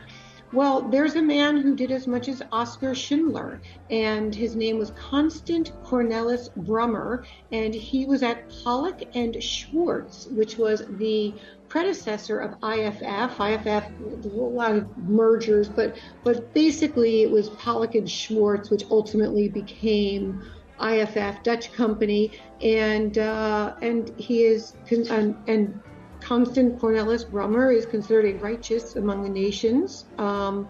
Well, 0.51 0.81
there's 0.81 1.15
a 1.15 1.23
man 1.23 1.59
who 1.59 1.77
did 1.77 1.91
as 1.91 2.07
much 2.07 2.27
as 2.27 2.41
Oscar 2.53 2.95
Schindler, 2.95 3.61
and 3.91 4.35
his 4.35 4.57
name 4.57 4.79
was 4.79 4.93
Constant 4.93 5.73
Cornelis 5.85 6.49
Brummer, 6.57 7.25
and 7.53 7.75
he 7.75 8.07
was 8.07 8.23
at 8.23 8.49
Polak 8.49 9.07
and 9.15 9.43
Schwarz, 9.43 10.27
which 10.31 10.57
was 10.57 10.85
the 10.89 11.35
predecessor 11.69 12.39
of 12.39 12.53
IFF. 12.63 13.39
IFF, 13.39 13.69
a 13.69 14.29
lot 14.33 14.75
of 14.75 14.97
mergers, 14.97 15.69
but 15.69 15.99
but 16.25 16.55
basically 16.55 17.23
it 17.23 17.31
was 17.31 17.51
Polak 17.51 17.95
and 17.95 18.11
Schwarz, 18.11 18.71
which 18.71 18.85
ultimately 18.91 19.49
became 19.51 20.43
IFF, 20.81 21.43
Dutch 21.43 21.73
company, 21.73 22.33
and 22.63 23.19
uh, 23.19 23.75
and 23.83 24.13
he 24.19 24.43
is 24.45 24.75
con- 24.89 25.07
and, 25.11 25.37
and 25.47 25.81
Constant 26.21 26.79
Cornelis 26.81 27.25
Brummer 27.25 27.75
is 27.75 27.87
considered 27.87 28.27
a 28.27 28.39
righteous 28.39 28.97
among 28.97 29.23
the 29.23 29.29
nations, 29.29 30.05
um, 30.19 30.69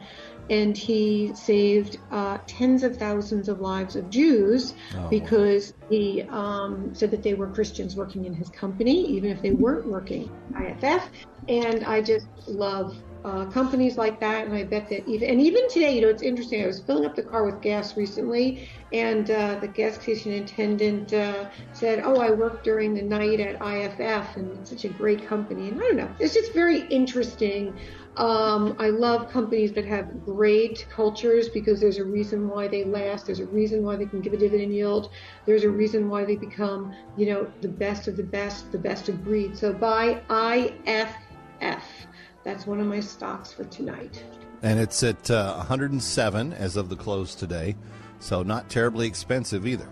and 0.51 0.77
he 0.77 1.33
saved 1.35 1.99
uh, 2.11 2.39
tens 2.47 2.83
of 2.83 2.97
thousands 2.97 3.49
of 3.49 3.61
lives 3.61 3.97
of 3.97 4.09
Jews 4.11 4.75
Oh. 4.97 5.09
because 5.09 5.75
he 5.91 6.23
um, 6.31 6.95
said 6.95 7.11
that 7.11 7.23
they 7.23 7.35
were 7.35 7.49
Christians 7.49 7.97
working 7.97 8.25
in 8.25 8.35
his 8.35 8.49
company, 8.51 9.07
even 9.07 9.31
if 9.31 9.41
they 9.43 9.53
weren't 9.53 9.87
working 9.87 10.31
IFF. 10.59 11.09
And 11.49 11.85
I 11.85 12.03
just 12.03 12.27
love 12.47 12.97
uh, 13.25 13.47
companies 13.47 13.97
like 13.97 14.21
that, 14.21 14.47
and 14.47 14.55
I 14.55 14.65
bet 14.65 14.89
that 14.91 15.09
even 15.09 15.29
and 15.29 15.41
even 15.41 15.69
today, 15.71 15.95
you 15.95 16.03
know, 16.03 16.09
it's 16.09 16.23
interesting. 16.23 16.63
I 16.63 16.67
was 16.67 16.81
filling 16.81 17.05
up 17.05 17.17
the 17.17 17.23
car 17.23 17.45
with 17.45 17.61
gas 17.61 17.97
recently, 17.97 18.69
and 18.93 19.31
uh, 19.31 19.59
the 19.61 19.69
gas 19.69 20.01
station 20.01 20.33
attendant 20.33 21.13
uh, 21.13 21.49
said, 21.73 22.01
"Oh, 22.05 22.21
I 22.21 22.31
work 22.31 22.63
during 22.63 22.95
the 22.95 23.03
night 23.03 23.41
at 23.41 23.61
IFF, 23.61 24.37
and 24.37 24.57
it's 24.59 24.71
such 24.71 24.85
a 24.85 24.89
great 24.89 25.27
company." 25.27 25.69
And 25.69 25.79
I 25.79 25.81
don't 25.81 25.97
know, 25.97 26.15
it's 26.21 26.35
just 26.35 26.55
very 26.55 26.83
interesting. 26.89 27.79
Um, 28.19 28.75
I 28.81 28.91
love 28.91 29.31
companies 29.31 29.73
that 29.73 29.85
have 29.85 30.25
great 30.25 30.87
cultures 30.91 31.49
because 31.51 31.81
there's 31.81 31.99
a 31.99 32.05
reason 32.05 32.49
why 32.49 32.67
they 32.67 32.85
last. 32.85 33.27
There's 33.27 33.41
a 33.41 33.47
reason 33.47 33.85
why 33.85 33.97
they 33.97 34.07
can 34.07 34.21
give 34.21 34.33
a 34.33 34.37
dividend 34.37 34.73
yield. 34.73 35.11
There's 35.47 35.63
a 35.63 35.71
reason 35.71 36.09
why 36.09 36.25
they 36.25 36.35
become, 36.35 36.93
you 37.17 37.33
know, 37.33 37.53
the 37.63 37.69
best 37.69 38.09
of 38.09 38.17
the 38.17 38.25
best, 38.25 38.73
the 38.73 38.79
best 38.79 39.09
of 39.09 39.25
breed. 39.25 39.57
So 39.57 39.73
buy 39.73 40.21
IFF. 40.31 42.08
That's 42.49 42.67
one 42.67 42.81
of 42.81 42.87
my 42.87 43.01
stocks 43.01 43.53
for 43.53 43.65
tonight. 43.65 44.25
And 44.63 44.81
it's 44.81 45.03
at 45.03 45.31
uh, 45.31 45.57
107 45.57 46.55
as 46.55 46.77
of 46.77 46.89
the 46.89 46.97
close 46.97 47.35
today, 47.35 47.77
so 48.21 48.43
not 48.43 48.71
terribly 48.71 49.07
expensive 49.07 49.67
either. 49.67 49.87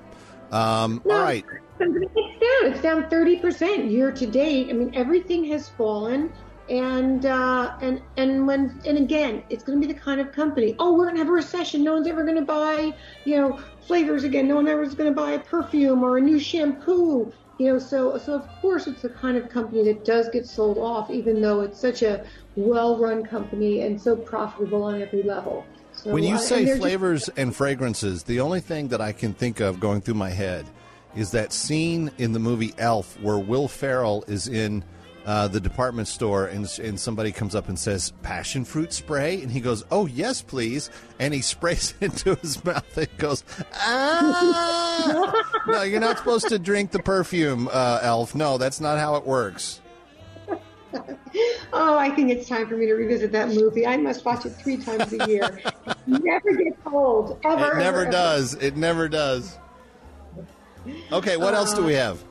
Um, 0.52 1.02
all 1.04 1.20
right. 1.20 1.44
It's 1.78 1.92
down. 1.92 2.72
It's 2.72 2.80
down 2.80 3.10
30% 3.10 3.90
year 3.90 4.10
to 4.10 4.26
date. 4.26 4.70
I 4.70 4.72
mean, 4.72 4.90
everything 4.94 5.44
has 5.44 5.68
fallen. 5.68 6.32
And 6.70 7.26
uh, 7.26 7.76
and 7.82 8.00
and 8.16 8.46
when 8.46 8.80
and 8.86 8.96
again, 8.96 9.42
it's 9.50 9.62
going 9.62 9.78
to 9.78 9.86
be 9.86 9.92
the 9.92 10.00
kind 10.00 10.18
of 10.18 10.32
company. 10.32 10.74
Oh, 10.78 10.94
we're 10.94 11.04
going 11.04 11.16
to 11.16 11.20
have 11.20 11.28
a 11.28 11.32
recession. 11.32 11.84
No 11.84 11.92
one's 11.92 12.08
ever 12.08 12.24
going 12.24 12.36
to 12.36 12.42
buy, 12.42 12.94
you 13.26 13.36
know, 13.36 13.60
flavors 13.82 14.24
again. 14.24 14.48
No 14.48 14.54
one 14.54 14.66
ever 14.66 14.82
is 14.82 14.94
going 14.94 15.10
to 15.10 15.14
buy 15.14 15.32
a 15.32 15.38
perfume 15.38 16.02
or 16.02 16.16
a 16.16 16.22
new 16.22 16.38
shampoo. 16.38 17.30
You 17.58 17.72
know, 17.72 17.78
so 17.78 18.18
so 18.18 18.34
of 18.34 18.46
course 18.60 18.86
it's 18.86 19.02
the 19.02 19.08
kind 19.08 19.36
of 19.36 19.48
company 19.48 19.82
that 19.84 20.04
does 20.04 20.28
get 20.28 20.46
sold 20.46 20.78
off, 20.78 21.10
even 21.10 21.40
though 21.40 21.60
it's 21.60 21.80
such 21.80 22.02
a 22.02 22.24
well-run 22.56 23.24
company 23.24 23.80
and 23.82 24.00
so 24.00 24.14
profitable 24.14 24.82
on 24.82 25.00
every 25.00 25.22
level. 25.22 25.64
So, 25.92 26.12
when 26.12 26.24
you 26.24 26.36
say 26.36 26.58
and 26.58 26.66
they're 26.68 26.74
just- 26.74 26.82
flavors 26.82 27.30
and 27.36 27.56
fragrances, 27.56 28.24
the 28.24 28.40
only 28.40 28.60
thing 28.60 28.88
that 28.88 29.00
I 29.00 29.12
can 29.12 29.32
think 29.32 29.60
of 29.60 29.80
going 29.80 30.02
through 30.02 30.14
my 30.14 30.28
head 30.30 30.66
is 31.14 31.30
that 31.30 31.52
scene 31.52 32.10
in 32.18 32.32
the 32.32 32.38
movie 32.38 32.74
Elf 32.76 33.18
where 33.22 33.38
Will 33.38 33.68
Ferrell 33.68 34.22
is 34.28 34.48
in 34.48 34.84
uh, 35.26 35.48
the 35.48 35.60
department 35.60 36.08
store 36.08 36.46
and, 36.46 36.66
and 36.82 36.98
somebody 36.98 37.32
comes 37.32 37.54
up 37.54 37.68
and 37.68 37.78
says 37.78 38.12
passion 38.22 38.64
fruit 38.64 38.92
spray 38.92 39.42
and 39.42 39.50
he 39.50 39.60
goes 39.60 39.84
oh 39.90 40.06
yes 40.06 40.40
please 40.40 40.88
and 41.18 41.34
he 41.34 41.40
sprays 41.42 41.94
it 42.00 42.06
into 42.06 42.34
his 42.36 42.64
mouth 42.64 42.96
and 42.96 43.08
goes 43.18 43.44
ah 43.74 45.44
no 45.66 45.82
you're 45.82 46.00
not 46.00 46.16
supposed 46.16 46.48
to 46.48 46.58
drink 46.58 46.92
the 46.92 47.02
perfume 47.02 47.68
uh, 47.72 47.98
elf 48.02 48.34
no 48.34 48.56
that's 48.56 48.80
not 48.80 48.98
how 48.98 49.16
it 49.16 49.26
works 49.26 49.80
Oh, 51.72 51.98
I 51.98 52.08
think 52.08 52.30
it's 52.30 52.48
time 52.48 52.66
for 52.66 52.76
me 52.76 52.86
to 52.86 52.94
revisit 52.94 53.30
that 53.32 53.48
movie. 53.48 53.86
I 53.86 53.98
must 53.98 54.24
watch 54.24 54.46
it 54.46 54.50
three 54.50 54.78
times 54.78 55.12
a 55.12 55.26
year. 55.28 55.60
It 55.86 55.96
never 56.06 56.52
gets 56.52 56.78
old. 56.86 57.38
Ever. 57.44 57.72
it 57.72 57.78
never 57.78 58.02
ever, 58.02 58.10
does 58.10 58.54
it 58.54 58.76
never 58.76 59.08
does 59.08 59.58
okay 61.12 61.36
what 61.36 61.54
else 61.54 61.74
do 61.74 61.82
we 61.82 61.94
have 61.94 62.22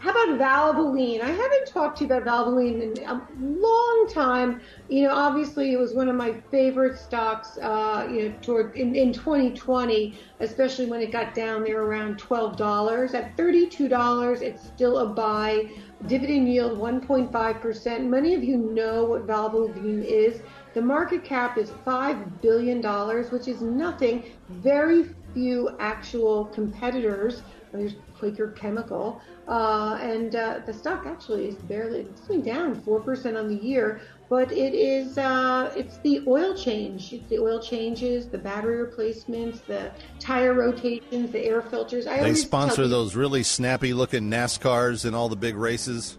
How 0.00 0.12
about 0.12 0.38
Valvoline? 0.38 1.20
I 1.20 1.28
haven't 1.28 1.66
talked 1.66 1.98
to 1.98 2.04
you 2.06 2.10
about 2.10 2.24
Valvoline 2.24 2.96
in 2.96 3.04
a 3.04 3.20
long 3.38 4.08
time. 4.10 4.62
You 4.88 5.02
know, 5.02 5.14
obviously 5.14 5.74
it 5.74 5.76
was 5.76 5.92
one 5.92 6.08
of 6.08 6.16
my 6.16 6.40
favorite 6.50 6.98
stocks. 6.98 7.58
Uh, 7.58 8.08
you 8.10 8.30
know, 8.30 8.34
toward 8.40 8.74
in, 8.76 8.94
in 8.94 9.12
2020, 9.12 10.18
especially 10.40 10.86
when 10.86 11.02
it 11.02 11.12
got 11.12 11.34
down 11.34 11.64
there 11.64 11.82
around 11.82 12.18
twelve 12.18 12.56
dollars. 12.56 13.12
At 13.12 13.36
thirty-two 13.36 13.88
dollars, 13.88 14.40
it's 14.40 14.66
still 14.66 15.00
a 15.00 15.06
buy. 15.06 15.70
Dividend 16.06 16.48
yield 16.48 16.78
1.5 16.78 17.60
percent. 17.60 18.08
Many 18.08 18.34
of 18.34 18.42
you 18.42 18.56
know 18.56 19.04
what 19.04 19.26
Valvoline 19.26 20.02
is. 20.02 20.40
The 20.72 20.80
market 20.80 21.24
cap 21.24 21.58
is 21.58 21.72
five 21.84 22.40
billion 22.40 22.80
dollars, 22.80 23.30
which 23.30 23.48
is 23.48 23.60
nothing. 23.60 24.24
Very 24.48 25.10
few 25.34 25.76
actual 25.78 26.46
competitors. 26.46 27.42
There's 27.72 27.94
Quaker 28.20 28.52
Chemical, 28.52 29.20
uh, 29.48 29.98
and 30.00 30.36
uh, 30.36 30.60
the 30.66 30.72
stock 30.72 31.06
actually 31.06 31.48
is 31.48 31.54
barely 31.56 32.00
it's 32.00 32.20
going 32.20 32.42
down 32.42 32.80
four 32.82 33.00
percent 33.00 33.36
on 33.36 33.48
the 33.48 33.56
year. 33.56 34.00
But 34.28 34.52
it 34.52 34.74
is 34.74 35.18
uh, 35.18 35.72
it's 35.74 35.98
the 35.98 36.22
oil 36.28 36.54
change, 36.54 37.12
it's 37.12 37.26
the 37.28 37.38
oil 37.38 37.58
changes, 37.58 38.28
the 38.28 38.38
battery 38.38 38.76
replacements, 38.76 39.60
the 39.60 39.90
tire 40.20 40.54
rotations, 40.54 41.32
the 41.32 41.44
air 41.44 41.62
filters. 41.62 42.06
I 42.06 42.22
They 42.22 42.34
sponsor 42.34 42.86
those 42.86 43.16
really 43.16 43.42
snappy 43.42 43.92
looking 43.94 44.30
NASCARs 44.30 45.04
and 45.06 45.16
all 45.16 45.28
the 45.28 45.36
big 45.36 45.56
races. 45.56 46.18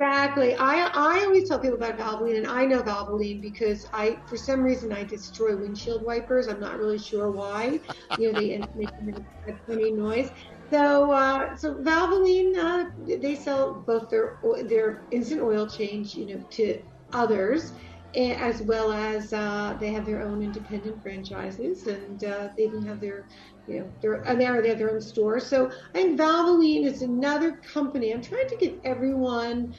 Exactly. 0.00 0.54
I 0.54 0.86
I 0.94 1.24
always 1.26 1.46
tell 1.46 1.58
people 1.58 1.76
about 1.76 1.98
Valvoline, 1.98 2.38
and 2.38 2.46
I 2.46 2.64
know 2.64 2.82
Valvoline 2.82 3.42
because 3.42 3.86
I, 3.92 4.18
for 4.26 4.38
some 4.38 4.62
reason, 4.62 4.92
I 4.92 5.04
destroy 5.04 5.54
windshield 5.54 6.02
wipers. 6.02 6.48
I'm 6.48 6.58
not 6.58 6.78
really 6.78 6.98
sure 6.98 7.30
why. 7.30 7.80
You 8.18 8.32
know, 8.32 8.40
they 8.40 8.54
end 8.54 8.64
up 8.64 8.74
making 8.74 9.26
a 9.46 9.52
funny 9.66 9.90
noise. 9.92 10.30
So, 10.70 11.10
uh, 11.10 11.56
so 11.56 11.74
Valvoline, 11.82 12.56
uh, 12.56 12.84
they 13.20 13.34
sell 13.34 13.82
both 13.86 14.08
their 14.10 14.38
their 14.68 15.06
instant 15.10 15.42
oil 15.42 15.68
change, 15.68 16.14
you 16.14 16.26
know, 16.26 16.44
to 16.52 16.82
others, 17.12 17.72
as 18.16 18.62
well 18.62 18.92
as 18.92 19.32
uh, 19.32 19.76
they 19.80 19.90
have 19.92 20.06
their 20.06 20.22
own 20.22 20.42
independent 20.42 21.02
franchises, 21.02 21.86
and 21.86 22.22
uh, 22.22 22.48
they 22.56 22.64
even 22.64 22.84
have 22.86 23.00
their, 23.00 23.26
you 23.66 23.80
know, 23.80 23.92
their 24.00 24.22
and 24.28 24.40
are- 24.42 24.62
they 24.62 24.68
have 24.68 24.78
their 24.78 24.92
own 24.92 25.00
store. 25.00 25.40
So 25.40 25.66
I 25.94 26.02
think 26.02 26.20
Valvoline 26.20 26.84
is 26.86 27.02
another 27.02 27.58
company. 27.72 28.12
I'm 28.12 28.22
trying 28.22 28.48
to 28.48 28.56
get 28.60 28.78
everyone 28.84 29.72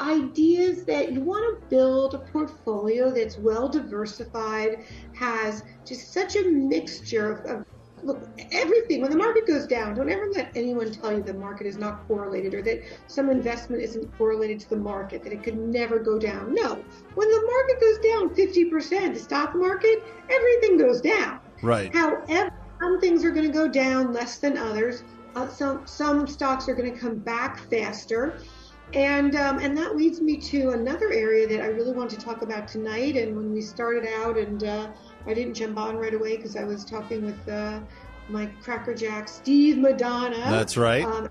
ideas 0.00 0.84
that 0.86 1.12
you 1.12 1.22
want 1.22 1.44
to 1.44 1.76
build 1.76 2.14
a 2.14 2.20
portfolio 2.32 3.10
that's 3.12 3.38
well 3.38 3.68
diversified, 3.68 4.76
has 5.18 5.62
just 5.86 6.12
such 6.12 6.36
a 6.36 6.50
mixture 6.50 7.32
of, 7.32 7.58
of 7.60 7.64
look 8.04 8.28
everything. 8.52 9.00
When 9.00 9.10
the 9.10 9.16
market 9.16 9.46
goes 9.46 9.66
down, 9.66 9.94
don't 9.94 10.10
ever 10.10 10.28
let 10.34 10.50
anyone 10.56 10.90
tell 10.92 11.12
you 11.12 11.22
the 11.22 11.34
market 11.34 11.66
is 11.66 11.76
not 11.76 12.06
correlated 12.06 12.54
or 12.54 12.62
that 12.62 12.82
some 13.06 13.30
investment 13.30 13.82
isn't 13.82 14.16
correlated 14.16 14.60
to 14.60 14.70
the 14.70 14.76
market, 14.76 15.22
that 15.24 15.32
it 15.32 15.42
could 15.42 15.58
never 15.58 15.98
go 15.98 16.18
down. 16.18 16.54
No, 16.54 16.74
when 17.14 17.30
the 17.30 17.42
market 17.46 17.80
goes 17.80 17.98
down 17.98 18.34
50%, 18.34 19.14
the 19.14 19.20
stock 19.20 19.54
market, 19.54 20.02
everything 20.30 20.78
goes 20.78 21.00
down. 21.00 21.40
Right. 21.62 21.94
However, 21.94 22.52
some 22.80 23.00
things 23.00 23.24
are 23.24 23.30
going 23.30 23.46
to 23.46 23.52
go 23.52 23.68
down 23.68 24.12
less 24.12 24.38
than 24.38 24.58
others. 24.58 25.02
Uh, 25.34 25.48
some 25.48 25.84
some 25.84 26.28
stocks 26.28 26.68
are 26.68 26.74
going 26.74 26.92
to 26.92 26.98
come 26.98 27.16
back 27.16 27.58
faster, 27.68 28.38
and 28.94 29.34
um, 29.36 29.58
and 29.58 29.76
that 29.76 29.96
leads 29.96 30.20
me 30.20 30.36
to 30.36 30.70
another 30.70 31.12
area 31.12 31.46
that 31.48 31.60
I 31.60 31.66
really 31.66 31.92
want 31.92 32.10
to 32.10 32.16
talk 32.16 32.42
about 32.42 32.68
tonight. 32.68 33.16
And 33.16 33.36
when 33.36 33.52
we 33.52 33.60
started 33.60 34.06
out, 34.06 34.38
and 34.38 34.62
uh, 34.64 34.88
I 35.26 35.34
didn't 35.34 35.54
jump 35.54 35.78
on 35.78 35.96
right 35.96 36.14
away 36.14 36.36
because 36.36 36.56
I 36.56 36.64
was 36.64 36.84
talking 36.84 37.24
with 37.24 37.48
uh, 37.48 37.80
my 38.28 38.46
Cracker 38.62 38.94
Jack 38.94 39.28
Steve 39.28 39.78
Madonna. 39.78 40.36
That's 40.36 40.76
right. 40.76 41.04
Um, 41.04 41.28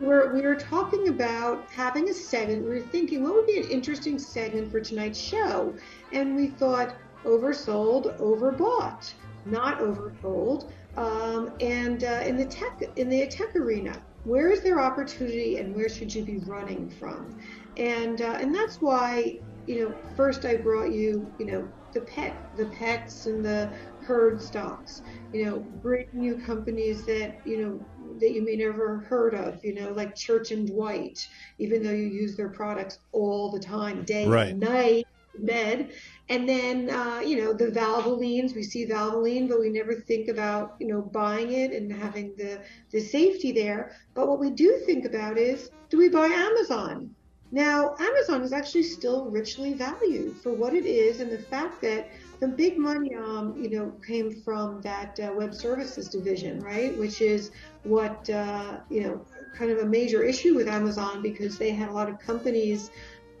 we're, 0.00 0.32
we 0.32 0.42
were 0.42 0.54
talking 0.54 1.08
about 1.08 1.68
having 1.70 2.08
a 2.08 2.14
segment. 2.14 2.62
We 2.62 2.70
were 2.70 2.80
thinking, 2.80 3.22
what 3.22 3.34
would 3.34 3.46
be 3.46 3.58
an 3.58 3.68
interesting 3.68 4.18
segment 4.18 4.70
for 4.70 4.80
tonight's 4.80 5.18
show? 5.18 5.74
And 6.12 6.36
we 6.36 6.48
thought, 6.48 6.94
oversold, 7.24 8.16
overbought, 8.20 9.12
not 9.44 9.80
oversold. 9.80 10.70
Um, 10.96 11.52
and 11.60 12.04
uh, 12.04 12.22
in 12.24 12.36
the 12.36 12.44
tech 12.44 12.82
in 12.96 13.08
the 13.08 13.26
tech 13.26 13.54
arena, 13.54 14.00
where 14.28 14.50
is 14.52 14.62
there 14.62 14.80
opportunity, 14.80 15.56
and 15.56 15.74
where 15.74 15.88
should 15.88 16.14
you 16.14 16.24
be 16.24 16.40
running 16.46 16.90
from? 16.90 17.34
And 17.76 18.20
uh, 18.20 18.38
and 18.40 18.54
that's 18.54 18.78
why 18.80 19.40
you 19.66 19.82
know 19.82 19.94
first 20.16 20.44
I 20.44 20.56
brought 20.56 20.92
you 20.92 21.32
you 21.38 21.46
know 21.46 21.68
the 21.94 22.02
pet 22.02 22.42
the 22.54 22.66
pets 22.66 23.26
and 23.26 23.44
the 23.44 23.72
herd 24.06 24.42
stocks. 24.42 25.02
You 25.32 25.44
know, 25.46 25.66
bring 25.82 26.06
you 26.12 26.38
companies 26.44 27.06
that 27.06 27.36
you 27.44 27.62
know 27.64 27.86
that 28.20 28.32
you 28.32 28.44
may 28.44 28.56
never 28.56 29.00
heard 29.08 29.34
of. 29.34 29.60
You 29.64 29.74
know, 29.74 29.92
like 29.92 30.14
Church 30.16 30.50
and 30.52 30.66
Dwight, 30.68 31.18
even 31.58 31.82
though 31.82 31.90
you 31.92 32.06
use 32.06 32.36
their 32.36 32.50
products 32.50 32.98
all 33.12 33.50
the 33.50 33.60
time, 33.60 34.04
day 34.04 34.26
Right. 34.26 34.48
and 34.48 34.60
night, 34.60 35.04
bed. 35.38 35.90
And 36.30 36.46
then, 36.46 36.90
uh, 36.90 37.20
you 37.24 37.42
know, 37.42 37.54
the 37.54 37.68
Valvolines, 37.68 38.54
we 38.54 38.62
see 38.62 38.86
Valvoline, 38.86 39.48
but 39.48 39.60
we 39.60 39.70
never 39.70 39.94
think 39.94 40.28
about, 40.28 40.76
you 40.78 40.86
know, 40.86 41.00
buying 41.00 41.52
it 41.52 41.72
and 41.72 41.90
having 41.90 42.34
the, 42.36 42.60
the 42.90 43.00
safety 43.00 43.50
there. 43.50 43.96
But 44.14 44.28
what 44.28 44.38
we 44.38 44.50
do 44.50 44.82
think 44.84 45.06
about 45.06 45.38
is, 45.38 45.70
do 45.88 45.96
we 45.96 46.10
buy 46.10 46.26
Amazon? 46.26 47.14
Now, 47.50 47.94
Amazon 47.98 48.42
is 48.42 48.52
actually 48.52 48.82
still 48.82 49.30
richly 49.30 49.72
valued 49.72 50.36
for 50.36 50.52
what 50.52 50.74
it 50.74 50.84
is 50.84 51.20
and 51.20 51.32
the 51.32 51.38
fact 51.38 51.80
that 51.80 52.10
the 52.40 52.48
big 52.48 52.76
money, 52.76 53.14
um, 53.14 53.56
you 53.56 53.70
know, 53.70 53.92
came 54.06 54.42
from 54.42 54.82
that 54.82 55.18
uh, 55.18 55.32
web 55.34 55.54
services 55.54 56.08
division, 56.08 56.60
right? 56.60 56.96
Which 56.98 57.22
is 57.22 57.50
what, 57.84 58.28
uh, 58.28 58.80
you 58.90 59.02
know, 59.02 59.24
kind 59.56 59.70
of 59.70 59.78
a 59.78 59.86
major 59.86 60.22
issue 60.22 60.54
with 60.54 60.68
Amazon 60.68 61.22
because 61.22 61.56
they 61.56 61.70
had 61.70 61.88
a 61.88 61.92
lot 61.92 62.10
of 62.10 62.18
companies 62.18 62.90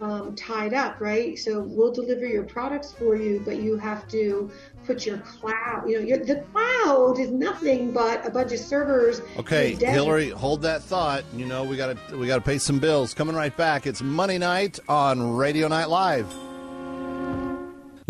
um, 0.00 0.34
tied 0.34 0.74
up, 0.74 1.00
right? 1.00 1.38
So 1.38 1.60
we'll 1.60 1.92
deliver 1.92 2.26
your 2.26 2.44
products 2.44 2.92
for 2.92 3.16
you, 3.16 3.42
but 3.44 3.56
you 3.56 3.76
have 3.76 4.08
to 4.08 4.50
put 4.86 5.04
your 5.04 5.18
cloud. 5.18 5.88
You 5.88 6.00
know, 6.00 6.06
your, 6.06 6.18
the 6.18 6.44
cloud 6.52 7.18
is 7.18 7.30
nothing 7.30 7.92
but 7.92 8.26
a 8.26 8.30
bunch 8.30 8.52
of 8.52 8.58
servers. 8.58 9.20
Okay, 9.36 9.72
in 9.72 9.76
a 9.76 9.80
desert. 9.80 9.92
Hilary, 9.92 10.30
hold 10.30 10.62
that 10.62 10.82
thought. 10.82 11.24
You 11.34 11.46
know 11.46 11.64
we 11.64 11.76
got 11.76 11.96
to 12.08 12.16
we 12.16 12.26
got 12.26 12.36
to 12.36 12.42
pay 12.42 12.58
some 12.58 12.78
bills. 12.78 13.14
Coming 13.14 13.34
right 13.34 13.56
back. 13.56 13.86
It's 13.86 14.02
Monday 14.02 14.38
night 14.38 14.78
on 14.88 15.36
Radio 15.36 15.68
Night 15.68 15.88
Live. 15.88 16.32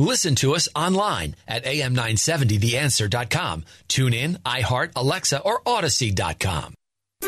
Listen 0.00 0.36
to 0.36 0.54
us 0.54 0.68
online 0.76 1.34
at 1.48 1.64
am970theanswer.com. 1.64 3.64
Tune 3.88 4.14
in, 4.14 4.36
iHeart, 4.46 4.92
Alexa, 4.94 5.40
or 5.40 5.60
Audacy.com. 5.62 6.77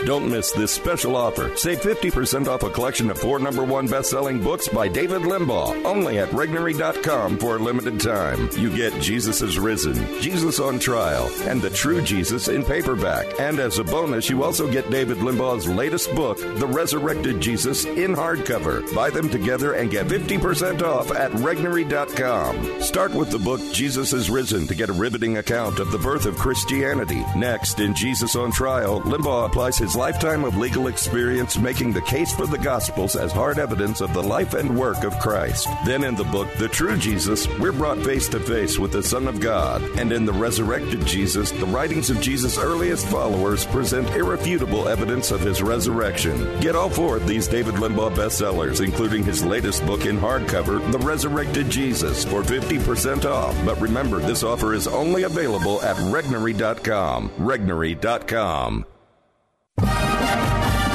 Don't 0.06 0.30
miss 0.30 0.52
this 0.52 0.72
special 0.72 1.14
offer. 1.14 1.54
Save 1.56 1.80
50% 1.80 2.46
off 2.46 2.62
a 2.62 2.70
collection 2.70 3.10
of 3.10 3.18
four 3.18 3.38
number 3.38 3.64
one 3.64 3.86
best-selling 3.86 4.42
books 4.42 4.66
by 4.68 4.88
David 4.88 5.22
Limbaugh, 5.22 5.84
only 5.84 6.18
at 6.18 6.30
Regnery.com 6.30 7.38
for 7.38 7.56
a 7.56 7.58
limited 7.58 8.00
time. 8.00 8.48
You 8.56 8.74
get 8.74 8.98
Jesus 9.00 9.42
is 9.42 9.58
Risen, 9.58 9.94
Jesus 10.20 10.58
on 10.58 10.78
Trial, 10.78 11.30
and 11.42 11.60
The 11.60 11.70
True 11.70 12.00
Jesus 12.00 12.48
in 12.48 12.64
paperback. 12.64 13.26
And 13.38 13.58
as 13.58 13.78
a 13.78 13.84
bonus, 13.84 14.30
you 14.30 14.42
also 14.42 14.70
get 14.70 14.90
David 14.90 15.18
Limbaugh's 15.18 15.68
latest 15.68 16.14
book, 16.14 16.38
The 16.38 16.66
Resurrected 16.66 17.40
Jesus, 17.40 17.84
in 17.84 18.14
hardcover. 18.14 18.94
Buy 18.94 19.10
them 19.10 19.28
together 19.28 19.74
and 19.74 19.90
get 19.90 20.06
50% 20.06 20.82
off 20.82 21.10
at 21.10 21.30
Regnery.com. 21.32 22.80
Start 22.80 23.12
with 23.12 23.30
the 23.30 23.38
book 23.38 23.60
Jesus 23.72 24.12
is 24.12 24.30
Risen 24.30 24.66
to 24.66 24.74
get 24.74 24.88
a 24.88 24.94
riveting 24.94 25.38
account 25.38 25.78
of 25.78 25.90
the 25.90 25.98
birth 25.98 26.26
of 26.26 26.36
Christianity. 26.36 27.24
Next, 27.36 27.80
in 27.80 27.94
Jesus 27.94 28.34
on 28.36 28.50
Trial, 28.50 29.00
Limbaugh 29.02 29.46
applies 29.46 29.78
his 29.78 29.89
lifetime 29.96 30.44
of 30.44 30.56
legal 30.56 30.86
experience 30.86 31.58
making 31.58 31.92
the 31.92 32.02
case 32.02 32.32
for 32.34 32.46
the 32.46 32.58
Gospels 32.58 33.16
as 33.16 33.32
hard 33.32 33.58
evidence 33.58 34.00
of 34.00 34.12
the 34.12 34.22
life 34.22 34.54
and 34.54 34.76
work 34.76 35.04
of 35.04 35.18
Christ. 35.18 35.68
Then 35.84 36.04
in 36.04 36.14
the 36.14 36.24
book, 36.24 36.48
The 36.58 36.68
True 36.68 36.96
Jesus, 36.96 37.48
we're 37.58 37.72
brought 37.72 37.98
face 37.98 38.28
to 38.28 38.40
face 38.40 38.78
with 38.78 38.92
the 38.92 39.02
Son 39.02 39.26
of 39.26 39.40
God. 39.40 39.82
And 39.98 40.12
in 40.12 40.24
The 40.24 40.32
Resurrected 40.32 41.04
Jesus, 41.06 41.50
the 41.50 41.66
writings 41.66 42.10
of 42.10 42.20
Jesus' 42.20 42.58
earliest 42.58 43.06
followers 43.08 43.64
present 43.66 44.08
irrefutable 44.10 44.88
evidence 44.88 45.30
of 45.30 45.40
his 45.40 45.62
resurrection. 45.62 46.60
Get 46.60 46.76
all 46.76 46.90
four 46.90 47.16
of 47.16 47.26
these 47.26 47.48
David 47.48 47.74
Limbaugh 47.74 48.14
bestsellers, 48.14 48.84
including 48.84 49.24
his 49.24 49.44
latest 49.44 49.84
book 49.86 50.06
in 50.06 50.18
hardcover, 50.18 50.80
The 50.92 50.98
Resurrected 50.98 51.70
Jesus, 51.70 52.24
for 52.24 52.42
50% 52.42 53.24
off. 53.24 53.56
But 53.64 53.80
remember, 53.80 54.18
this 54.20 54.42
offer 54.42 54.74
is 54.74 54.86
only 54.86 55.24
available 55.24 55.82
at 55.82 55.96
Regnery.com. 55.96 57.30
Regnery.com. 57.38 58.86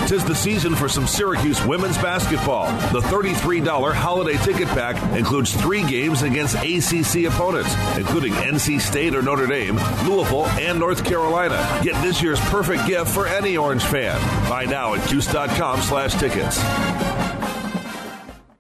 Tis 0.08 0.24
the 0.24 0.36
season 0.36 0.76
for 0.76 0.88
some 0.88 1.08
Syracuse 1.08 1.64
women's 1.66 1.98
basketball. 1.98 2.68
The 2.92 3.02
$33 3.02 3.94
holiday 3.94 4.38
ticket 4.38 4.68
pack 4.68 4.96
includes 5.18 5.56
three 5.56 5.84
games 5.84 6.22
against 6.22 6.56
ACC 6.56 7.26
opponents, 7.26 7.74
including 7.98 8.34
NC 8.34 8.80
State 8.80 9.16
or 9.16 9.24
Notre 9.24 9.48
Dame, 9.48 9.78
Louisville, 10.08 10.46
and 10.60 10.80
North 10.80 11.04
Carolina. 11.04 11.58
Get 11.84 12.00
this 12.04 12.22
year's 12.22 12.40
perfect 12.42 12.86
gift 12.86 13.10
for 13.10 13.28
any 13.28 13.58
Orange 13.58 13.84
fan. 13.84 14.20
Buy 14.48 14.66
now 14.66 14.94
at 14.94 15.08
Cuse.com 15.08 15.82
slash 15.82 16.14
tickets. 16.14 17.25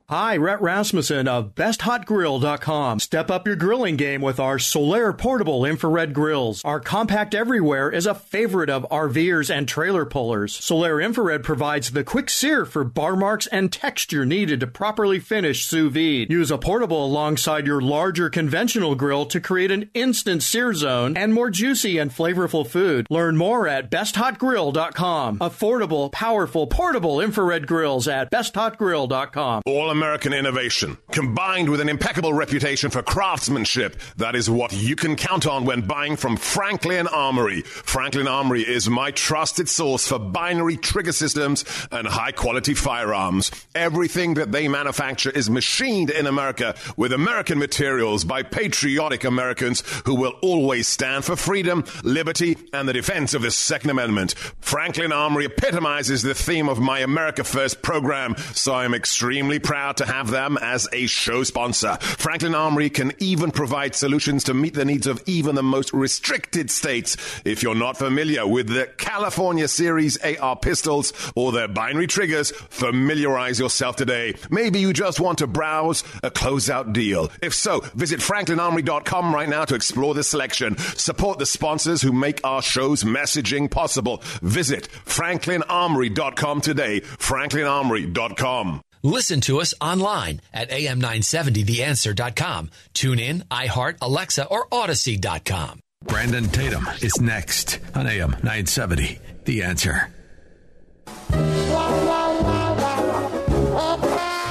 Hi, 0.07 0.37
Rhett 0.37 0.61
Rasmussen 0.61 1.27
of 1.27 1.55
BestHotGrill.com. 1.55 2.99
Step 2.99 3.31
up 3.31 3.47
your 3.47 3.55
grilling 3.55 3.95
game 3.95 4.21
with 4.21 4.39
our 4.39 4.57
Solaire 4.59 5.17
portable 5.17 5.65
infrared 5.65 6.13
grills. 6.13 6.63
Our 6.63 6.79
compact 6.79 7.33
everywhere 7.33 7.89
is 7.89 8.05
a 8.05 8.13
favorite 8.13 8.69
of 8.69 8.85
RVers 8.91 9.49
and 9.49 9.67
trailer 9.67 10.05
pullers. 10.05 10.55
Solaire 10.55 11.03
infrared 11.03 11.43
provides 11.43 11.89
the 11.89 12.03
quick 12.03 12.29
sear 12.29 12.65
for 12.65 12.83
bar 12.83 13.15
marks 13.15 13.47
and 13.47 13.73
texture 13.73 14.27
needed 14.27 14.59
to 14.59 14.67
properly 14.67 15.19
finish 15.19 15.65
sous 15.65 15.91
vide. 15.91 16.29
Use 16.29 16.51
a 16.51 16.59
portable 16.59 17.03
alongside 17.03 17.65
your 17.65 17.81
larger 17.81 18.29
conventional 18.29 18.93
grill 18.93 19.25
to 19.25 19.41
create 19.41 19.71
an 19.71 19.89
instant 19.95 20.43
sear 20.43 20.75
zone 20.75 21.17
and 21.17 21.33
more 21.33 21.49
juicy 21.49 21.97
and 21.97 22.11
flavorful 22.11 22.67
food. 22.67 23.07
Learn 23.09 23.37
more 23.37 23.67
at 23.67 23.89
BestHotGrill.com. 23.89 25.39
Affordable, 25.39 26.11
powerful, 26.11 26.67
portable 26.67 27.19
infrared 27.19 27.65
grills 27.65 28.07
at 28.07 28.29
BestHotGrill.com. 28.29 29.63
All 29.65 29.94
American 29.95 30.33
innovation, 30.33 30.97
combined 31.11 31.69
with 31.69 31.79
an 31.79 31.87
impeccable 31.87 32.33
reputation 32.33 32.89
for 32.89 33.01
craftsmanship, 33.01 33.95
that 34.17 34.35
is 34.35 34.49
what 34.49 34.73
you 34.73 34.93
can 34.93 35.15
count 35.15 35.47
on 35.47 35.63
when 35.63 35.87
buying 35.87 36.17
from 36.17 36.35
Franklin 36.35 37.07
Armory. 37.07 37.61
Franklin 37.61 38.27
Armory 38.27 38.63
is 38.63 38.89
my 38.89 39.11
trusted 39.11 39.69
source 39.69 40.05
for 40.05 40.19
binary 40.19 40.75
trigger 40.75 41.13
systems 41.13 41.63
and 41.93 42.05
high 42.05 42.33
quality 42.33 42.73
firearms. 42.73 43.51
Everything 43.73 44.33
that 44.33 44.51
they 44.51 44.67
manufacture 44.67 45.29
is 45.29 45.49
machined 45.49 46.09
in 46.09 46.27
America 46.27 46.75
with 46.97 47.13
American 47.13 47.57
materials 47.57 48.25
by 48.25 48.43
patriotic 48.43 49.23
Americans 49.23 49.81
who 50.03 50.15
will 50.15 50.33
always 50.41 50.89
stand 50.89 51.23
for 51.23 51.37
freedom, 51.37 51.85
liberty, 52.03 52.57
and 52.73 52.85
the 52.85 52.91
defense 52.91 53.33
of 53.33 53.43
the 53.43 53.51
Second 53.51 53.91
Amendment. 53.91 54.33
Franklin 54.59 55.13
Armory 55.13 55.45
epitomizes 55.45 56.21
the 56.21 56.35
theme 56.35 56.67
of 56.67 56.81
my 56.81 56.99
America 56.99 57.45
First 57.45 57.81
program, 57.81 58.35
so 58.53 58.75
I'm 58.75 58.93
extremely 58.93 59.59
proud 59.59 59.84
to 59.93 60.05
have 60.05 60.29
them 60.29 60.57
as 60.61 60.87
a 60.93 61.07
show 61.07 61.43
sponsor. 61.43 61.97
Franklin 62.01 62.55
Armory 62.55 62.89
can 62.89 63.13
even 63.19 63.51
provide 63.51 63.95
solutions 63.95 64.43
to 64.45 64.53
meet 64.53 64.73
the 64.73 64.85
needs 64.85 65.07
of 65.07 65.21
even 65.25 65.55
the 65.55 65.63
most 65.63 65.93
restricted 65.93 66.69
states. 66.71 67.17
If 67.45 67.63
you're 67.63 67.75
not 67.75 67.97
familiar 67.97 68.47
with 68.47 68.67
the 68.67 68.87
California 68.97 69.67
Series 69.67 70.17
AR 70.23 70.55
pistols 70.55 71.13
or 71.35 71.51
their 71.51 71.67
binary 71.67 72.07
triggers, 72.07 72.51
familiarize 72.51 73.59
yourself 73.59 73.95
today. 73.95 74.35
Maybe 74.49 74.79
you 74.79 74.93
just 74.93 75.19
want 75.19 75.39
to 75.39 75.47
browse 75.47 76.03
a 76.23 76.31
closeout 76.31 76.93
deal. 76.93 77.31
If 77.41 77.53
so, 77.53 77.81
visit 77.95 78.19
franklinarmory.com 78.19 79.33
right 79.33 79.49
now 79.49 79.65
to 79.65 79.75
explore 79.75 80.13
the 80.13 80.23
selection. 80.23 80.77
Support 80.77 81.39
the 81.39 81.45
sponsors 81.45 82.01
who 82.01 82.11
make 82.11 82.41
our 82.43 82.61
show's 82.61 83.03
messaging 83.03 83.69
possible. 83.69 84.21
Visit 84.41 84.87
franklinarmory.com 85.05 86.61
today. 86.61 87.01
franklinarmory.com. 87.01 88.84
Listen 89.05 89.39
to 89.41 89.61
us 89.61 89.75
online 89.79 90.41
at 90.51 90.71
am970theanswer.com. 90.71 92.71
Tune 92.95 93.19
in, 93.19 93.43
iHeart, 93.51 93.97
Alexa, 94.01 94.47
or 94.47 94.67
Audacy.com. 94.69 95.79
Brandon 96.05 96.49
Tatum 96.49 96.87
is 97.03 97.21
next 97.21 97.77
on 97.93 98.07
AM 98.07 98.31
970. 98.31 99.19
The 99.43 99.61
answer. 99.61 100.09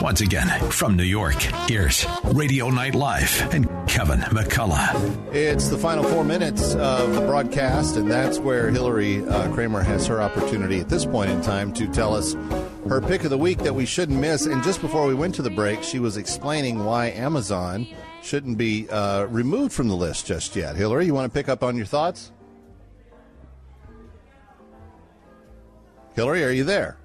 Once 0.04 0.20
again, 0.20 0.46
from 0.70 0.96
New 0.96 1.02
York, 1.02 1.40
here's 1.66 2.04
Radio 2.24 2.68
Night 2.68 2.94
Live 2.94 3.54
and 3.54 3.66
Kevin 3.88 4.20
McCullough. 4.20 5.34
It's 5.34 5.68
the 5.68 5.78
final 5.78 6.04
four 6.04 6.22
minutes 6.22 6.74
of 6.74 7.14
the 7.14 7.22
broadcast, 7.22 7.96
and 7.96 8.10
that's 8.10 8.38
where 8.38 8.68
Hilary 8.68 9.26
uh, 9.26 9.50
Kramer 9.54 9.80
has 9.80 10.06
her 10.06 10.20
opportunity 10.20 10.78
at 10.78 10.90
this 10.90 11.06
point 11.06 11.30
in 11.30 11.40
time 11.40 11.72
to 11.72 11.88
tell 11.88 12.14
us 12.14 12.34
her 12.86 13.00
pick 13.00 13.24
of 13.24 13.30
the 13.30 13.38
week 13.38 13.60
that 13.60 13.74
we 13.74 13.86
shouldn't 13.86 14.20
miss. 14.20 14.44
And 14.44 14.62
just 14.62 14.82
before 14.82 15.06
we 15.06 15.14
went 15.14 15.34
to 15.36 15.42
the 15.42 15.48
break, 15.48 15.82
she 15.82 16.00
was 16.00 16.18
explaining 16.18 16.84
why 16.84 17.06
Amazon 17.06 17.86
shouldn't 18.22 18.58
be 18.58 18.86
uh, 18.90 19.24
removed 19.30 19.72
from 19.72 19.88
the 19.88 19.96
list 19.96 20.26
just 20.26 20.54
yet. 20.54 20.76
Hilary, 20.76 21.06
you 21.06 21.14
want 21.14 21.32
to 21.32 21.34
pick 21.34 21.48
up 21.48 21.62
on 21.62 21.78
your 21.78 21.86
thoughts? 21.86 22.30
Hilary, 26.12 26.44
are 26.44 26.50
you 26.50 26.64
there? 26.64 26.98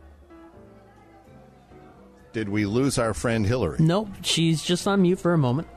Did 2.32 2.48
we 2.50 2.66
lose 2.66 3.00
our 3.00 3.14
friend 3.14 3.46
Hilary? 3.46 3.78
Nope, 3.80 4.10
she's 4.22 4.62
just 4.62 4.88
on 4.88 5.02
mute 5.02 5.20
for 5.20 5.34
a 5.34 5.38
moment. 5.38 5.68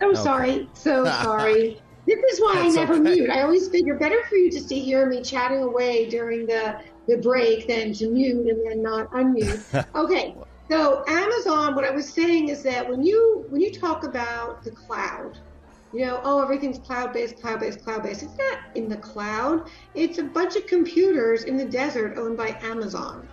I'm 0.00 0.14
sorry. 0.14 0.68
So 0.74 1.04
sorry. 1.22 1.80
This 2.06 2.18
is 2.32 2.40
why 2.40 2.54
That's 2.54 2.76
I 2.76 2.80
never 2.80 2.94
okay. 2.94 3.14
mute. 3.14 3.30
I 3.30 3.42
always 3.42 3.68
figure 3.68 3.96
better 3.96 4.22
for 4.28 4.36
you 4.36 4.50
just 4.50 4.68
to 4.70 4.78
hear 4.78 5.06
me 5.06 5.22
chatting 5.22 5.62
away 5.62 6.08
during 6.08 6.46
the, 6.46 6.80
the 7.06 7.18
break 7.18 7.68
than 7.68 7.92
to 7.94 8.08
mute 8.08 8.46
and 8.46 8.66
then 8.66 8.82
not 8.82 9.10
unmute. 9.10 9.86
okay. 9.94 10.34
So 10.70 11.04
Amazon, 11.08 11.74
what 11.74 11.84
I 11.84 11.90
was 11.90 12.08
saying 12.08 12.48
is 12.48 12.62
that 12.62 12.88
when 12.88 13.02
you 13.02 13.44
when 13.48 13.60
you 13.60 13.72
talk 13.72 14.04
about 14.04 14.62
the 14.62 14.70
cloud, 14.70 15.38
you 15.92 16.06
know, 16.06 16.20
oh 16.22 16.40
everything's 16.40 16.78
cloud 16.78 17.12
based, 17.12 17.40
cloud 17.40 17.60
based, 17.60 17.82
cloud 17.84 18.04
based. 18.04 18.22
It's 18.22 18.38
not 18.38 18.58
in 18.76 18.88
the 18.88 18.96
cloud. 18.96 19.68
It's 19.94 20.18
a 20.18 20.22
bunch 20.22 20.54
of 20.54 20.66
computers 20.66 21.44
in 21.44 21.56
the 21.56 21.64
desert 21.64 22.16
owned 22.16 22.36
by 22.36 22.56
Amazon 22.62 23.28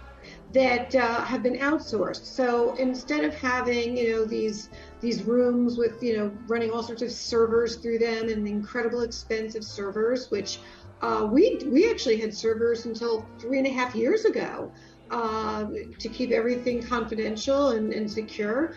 that 0.53 0.95
uh, 0.95 1.21
have 1.21 1.43
been 1.43 1.57
outsourced. 1.57 2.25
So 2.25 2.75
instead 2.75 3.23
of 3.25 3.35
having 3.35 3.97
you 3.97 4.11
know 4.11 4.25
these 4.25 4.69
these 5.01 5.23
rooms 5.23 5.77
with 5.77 6.01
you 6.01 6.17
know 6.17 6.31
running 6.47 6.71
all 6.71 6.83
sorts 6.83 7.01
of 7.01 7.11
servers 7.11 7.75
through 7.75 7.99
them 7.99 8.29
and 8.29 8.47
incredible 8.47 9.01
expensive 9.01 9.63
servers, 9.63 10.31
which 10.31 10.59
uh, 11.01 11.27
we 11.29 11.59
we 11.65 11.89
actually 11.89 12.17
had 12.17 12.33
servers 12.33 12.85
until 12.85 13.25
three 13.39 13.57
and 13.57 13.67
a 13.67 13.71
half 13.71 13.93
years 13.93 14.25
ago 14.25 14.71
uh, 15.11 15.65
to 15.99 16.09
keep 16.09 16.31
everything 16.31 16.81
confidential 16.81 17.69
and, 17.69 17.93
and 17.93 18.09
secure. 18.09 18.75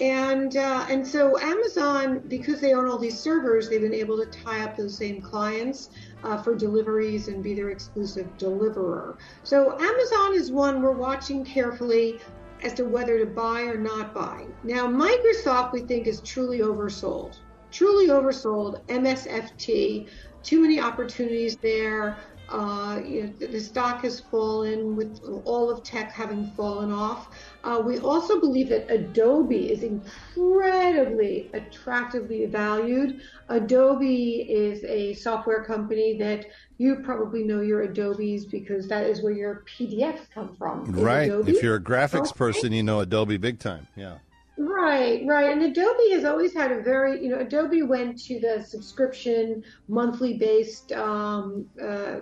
And 0.00 0.56
uh, 0.56 0.86
and 0.88 1.06
so 1.06 1.38
Amazon, 1.38 2.22
because 2.26 2.60
they 2.60 2.72
own 2.72 2.88
all 2.88 2.98
these 2.98 3.18
servers, 3.18 3.68
they've 3.68 3.82
been 3.82 3.92
able 3.92 4.16
to 4.16 4.24
tie 4.26 4.64
up 4.64 4.74
those 4.74 4.96
same 4.96 5.20
clients 5.20 5.90
uh, 6.24 6.42
for 6.42 6.54
deliveries 6.54 7.28
and 7.28 7.42
be 7.42 7.54
their 7.54 7.70
exclusive 7.70 8.36
deliverer. 8.36 9.16
So 9.42 9.78
Amazon 9.78 10.34
is 10.34 10.50
one 10.50 10.82
we're 10.82 10.92
watching 10.92 11.44
carefully 11.44 12.20
as 12.62 12.74
to 12.74 12.84
whether 12.84 13.18
to 13.18 13.26
buy 13.26 13.62
or 13.62 13.78
not 13.78 14.14
buy. 14.14 14.46
Now 14.62 14.86
Microsoft, 14.86 15.72
we 15.72 15.80
think, 15.80 16.06
is 16.06 16.20
truly 16.20 16.58
oversold. 16.58 17.36
Truly 17.70 18.08
oversold. 18.08 18.84
MSFT, 18.86 20.08
too 20.42 20.60
many 20.60 20.80
opportunities 20.80 21.56
there. 21.56 22.18
Uh, 22.50 23.00
you 23.06 23.22
know, 23.22 23.46
the, 23.46 23.60
stock 23.60 24.02
has 24.02 24.18
fallen 24.18 24.96
with 24.96 25.20
all 25.44 25.70
of 25.70 25.84
tech 25.84 26.10
having 26.10 26.50
fallen 26.56 26.90
off. 26.90 27.28
Uh, 27.62 27.80
we 27.84 27.98
also 28.00 28.40
believe 28.40 28.68
that 28.68 28.90
Adobe 28.90 29.70
is 29.70 29.84
incredibly 29.84 31.48
attractively 31.54 32.46
valued. 32.46 33.20
Adobe 33.48 34.42
is 34.50 34.82
a 34.84 35.14
software 35.14 35.62
company 35.64 36.18
that 36.18 36.46
you 36.78 36.96
probably 37.04 37.44
know 37.44 37.60
your 37.60 37.86
Adobes 37.86 38.50
because 38.50 38.88
that 38.88 39.06
is 39.06 39.22
where 39.22 39.32
your 39.32 39.64
PDFs 39.66 40.28
come 40.34 40.56
from. 40.56 40.84
Right. 40.86 41.30
Adobe. 41.30 41.52
If 41.52 41.62
you're 41.62 41.76
a 41.76 41.80
graphics 41.80 42.30
Okay. 42.30 42.38
person, 42.38 42.72
you 42.72 42.82
know 42.82 43.00
Adobe 43.00 43.36
big 43.36 43.60
time. 43.60 43.86
Yeah. 43.94 44.18
Right, 44.62 45.22
right. 45.26 45.50
And 45.50 45.62
Adobe 45.62 46.10
has 46.10 46.26
always 46.26 46.52
had 46.52 46.70
a 46.70 46.82
very, 46.82 47.22
you 47.22 47.30
know, 47.30 47.38
Adobe 47.38 47.80
went 47.80 48.22
to 48.24 48.38
the 48.38 48.62
subscription, 48.62 49.64
monthly 49.88 50.36
based 50.36 50.92
um, 50.92 51.64
uh, 51.82 52.20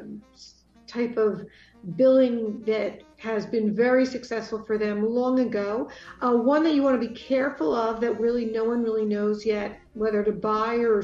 type 0.87 1.17
of 1.17 1.45
billing 1.97 2.63
that 2.63 3.03
has 3.17 3.45
been 3.45 3.75
very 3.75 4.07
successful 4.07 4.63
for 4.65 4.79
them 4.79 5.05
long 5.05 5.41
ago. 5.41 5.91
Uh, 6.21 6.31
one 6.31 6.63
that 6.63 6.77
you 6.77 6.83
want 6.85 7.01
to 7.01 7.09
be 7.09 7.13
careful 7.13 7.75
of 7.75 8.01
that 8.01 8.21
really 8.21 8.45
no 8.45 8.63
one 8.63 8.85
really 8.85 9.05
knows 9.05 9.45
yet 9.45 9.81
whether 9.95 10.23
to 10.23 10.31
buy 10.31 10.77
or 10.77 11.03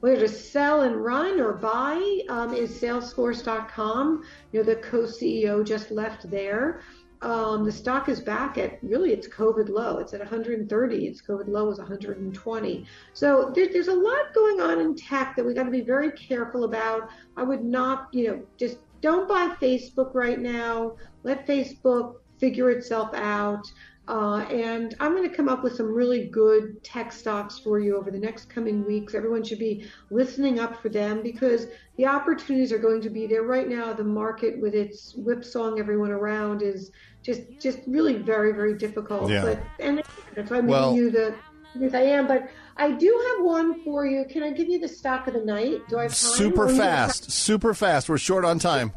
whether 0.00 0.20
to 0.20 0.28
sell 0.28 0.82
and 0.82 0.94
run 0.94 1.40
or 1.40 1.54
buy 1.54 2.20
um, 2.28 2.54
is 2.54 2.70
Salesforce.com. 2.80 4.22
You 4.52 4.60
know, 4.60 4.64
the 4.64 4.76
co-CEO 4.76 5.66
just 5.66 5.90
left 5.90 6.30
there. 6.30 6.80
Um, 7.22 7.64
the 7.64 7.72
stock 7.72 8.08
is 8.08 8.20
back 8.20 8.58
at 8.58 8.78
really 8.82 9.12
its 9.12 9.26
COVID 9.26 9.68
low. 9.68 9.98
It's 9.98 10.12
at 10.12 10.20
130. 10.20 11.06
Its 11.06 11.22
COVID 11.22 11.48
low 11.48 11.66
was 11.66 11.78
120. 11.78 12.86
So 13.14 13.52
there, 13.54 13.68
there's 13.72 13.88
a 13.88 13.94
lot 13.94 14.34
going 14.34 14.60
on 14.60 14.80
in 14.80 14.94
tech 14.94 15.34
that 15.36 15.44
we 15.44 15.54
got 15.54 15.64
to 15.64 15.70
be 15.70 15.80
very 15.80 16.10
careful 16.12 16.64
about. 16.64 17.08
I 17.36 17.42
would 17.42 17.64
not, 17.64 18.08
you 18.12 18.28
know, 18.28 18.42
just 18.58 18.78
don't 19.00 19.28
buy 19.28 19.54
Facebook 19.60 20.14
right 20.14 20.38
now. 20.38 20.96
Let 21.22 21.46
Facebook 21.46 22.16
figure 22.38 22.70
itself 22.70 23.14
out. 23.14 23.66
Uh, 24.08 24.38
and 24.50 24.94
I'm 25.00 25.16
going 25.16 25.28
to 25.28 25.34
come 25.34 25.48
up 25.48 25.64
with 25.64 25.74
some 25.74 25.92
really 25.92 26.26
good 26.28 26.82
tech 26.84 27.10
stocks 27.12 27.58
for 27.58 27.80
you 27.80 27.96
over 27.96 28.10
the 28.12 28.18
next 28.18 28.48
coming 28.48 28.86
weeks. 28.86 29.14
Everyone 29.14 29.42
should 29.42 29.58
be 29.58 29.88
listening 30.10 30.60
up 30.60 30.80
for 30.80 30.88
them 30.88 31.22
because 31.22 31.66
the 31.96 32.06
opportunities 32.06 32.70
are 32.72 32.78
going 32.78 33.00
to 33.00 33.10
be 33.10 33.26
there. 33.26 33.42
Right 33.42 33.68
now, 33.68 33.92
the 33.92 34.04
market 34.04 34.60
with 34.60 34.74
its 34.74 35.14
whipsawing 35.14 35.80
everyone 35.80 36.12
around 36.12 36.62
is 36.62 36.92
just 37.22 37.42
just 37.60 37.80
really 37.88 38.14
very 38.18 38.52
very 38.52 38.74
difficult. 38.78 39.28
Yeah. 39.28 39.42
But 39.42 39.58
and 39.80 40.02
that's 40.36 40.50
why 40.50 40.58
I'm 40.58 40.68
Well- 40.68 40.94
giving 40.94 41.04
you 41.06 41.10
the 41.10 41.34
because 41.72 41.94
I 41.94 42.02
am. 42.02 42.26
But 42.28 42.48
I 42.76 42.92
do 42.92 43.34
have 43.36 43.44
one 43.44 43.82
for 43.82 44.06
you. 44.06 44.24
Can 44.24 44.42
I 44.42 44.50
give 44.52 44.68
you 44.68 44.78
the 44.78 44.88
stock 44.88 45.26
of 45.26 45.34
the 45.34 45.44
night? 45.44 45.80
Do 45.88 45.98
I 45.98 46.02
have 46.04 46.12
time? 46.12 46.16
Super 46.16 46.64
Or 46.64 46.70
you 46.70 46.78
gonna 46.78 46.84
fast. 46.90 47.30
Super 47.32 47.74
fast. 47.74 48.08
We're 48.08 48.18
short 48.18 48.44
on 48.44 48.58
time. 48.58 48.92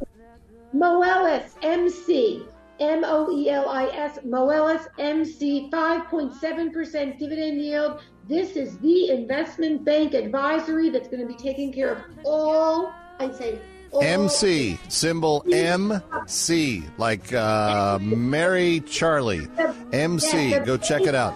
Moelis 0.76 1.50
MC. 1.64 2.46
M 2.80 3.04
O 3.04 3.32
E 3.32 3.50
L 3.50 3.68
I 3.70 3.88
S, 3.88 4.20
Moelis 4.26 4.88
MC, 4.98 5.70
5.7% 5.72 7.20
dividend 7.20 7.62
yield. 7.62 8.02
This 8.28 8.56
is 8.56 8.78
the 8.80 9.10
investment 9.10 9.84
bank 9.84 10.14
advisory 10.14 10.90
that's 10.90 11.08
going 11.08 11.22
to 11.22 11.28
be 11.28 11.36
taking 11.36 11.74
care 11.74 11.94
of 11.94 12.04
all, 12.24 12.94
I'd 13.20 13.36
say, 13.36 13.60
all 13.92 14.04
MC 14.04 14.80
symbol 14.88 15.44
MC 15.52 16.84
like 16.98 17.34
uh, 17.34 17.98
Mary 18.00 18.82
Charlie. 18.82 19.48
MC. 19.92 20.60
Go 20.60 20.78
check 20.78 21.02
it 21.02 21.16
out. 21.16 21.34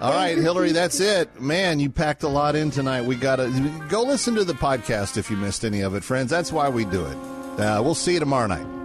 All 0.00 0.12
right, 0.12 0.36
Hilary, 0.36 0.72
that's 0.72 0.98
it. 0.98 1.40
Man, 1.40 1.78
you 1.78 1.88
packed 1.88 2.24
a 2.24 2.28
lot 2.28 2.56
in 2.56 2.72
tonight. 2.72 3.02
We 3.02 3.14
got 3.14 3.36
to 3.36 3.48
go 3.88 4.02
listen 4.02 4.34
to 4.34 4.44
the 4.44 4.52
podcast 4.52 5.16
if 5.16 5.30
you 5.30 5.36
missed 5.36 5.64
any 5.64 5.82
of 5.82 5.94
it, 5.94 6.02
friends. 6.02 6.28
That's 6.28 6.50
why 6.50 6.68
we 6.68 6.84
do 6.84 7.06
it. 7.06 7.16
Uh, 7.60 7.80
we'll 7.84 7.94
see 7.94 8.14
you 8.14 8.20
tomorrow 8.20 8.48
night. 8.48 8.81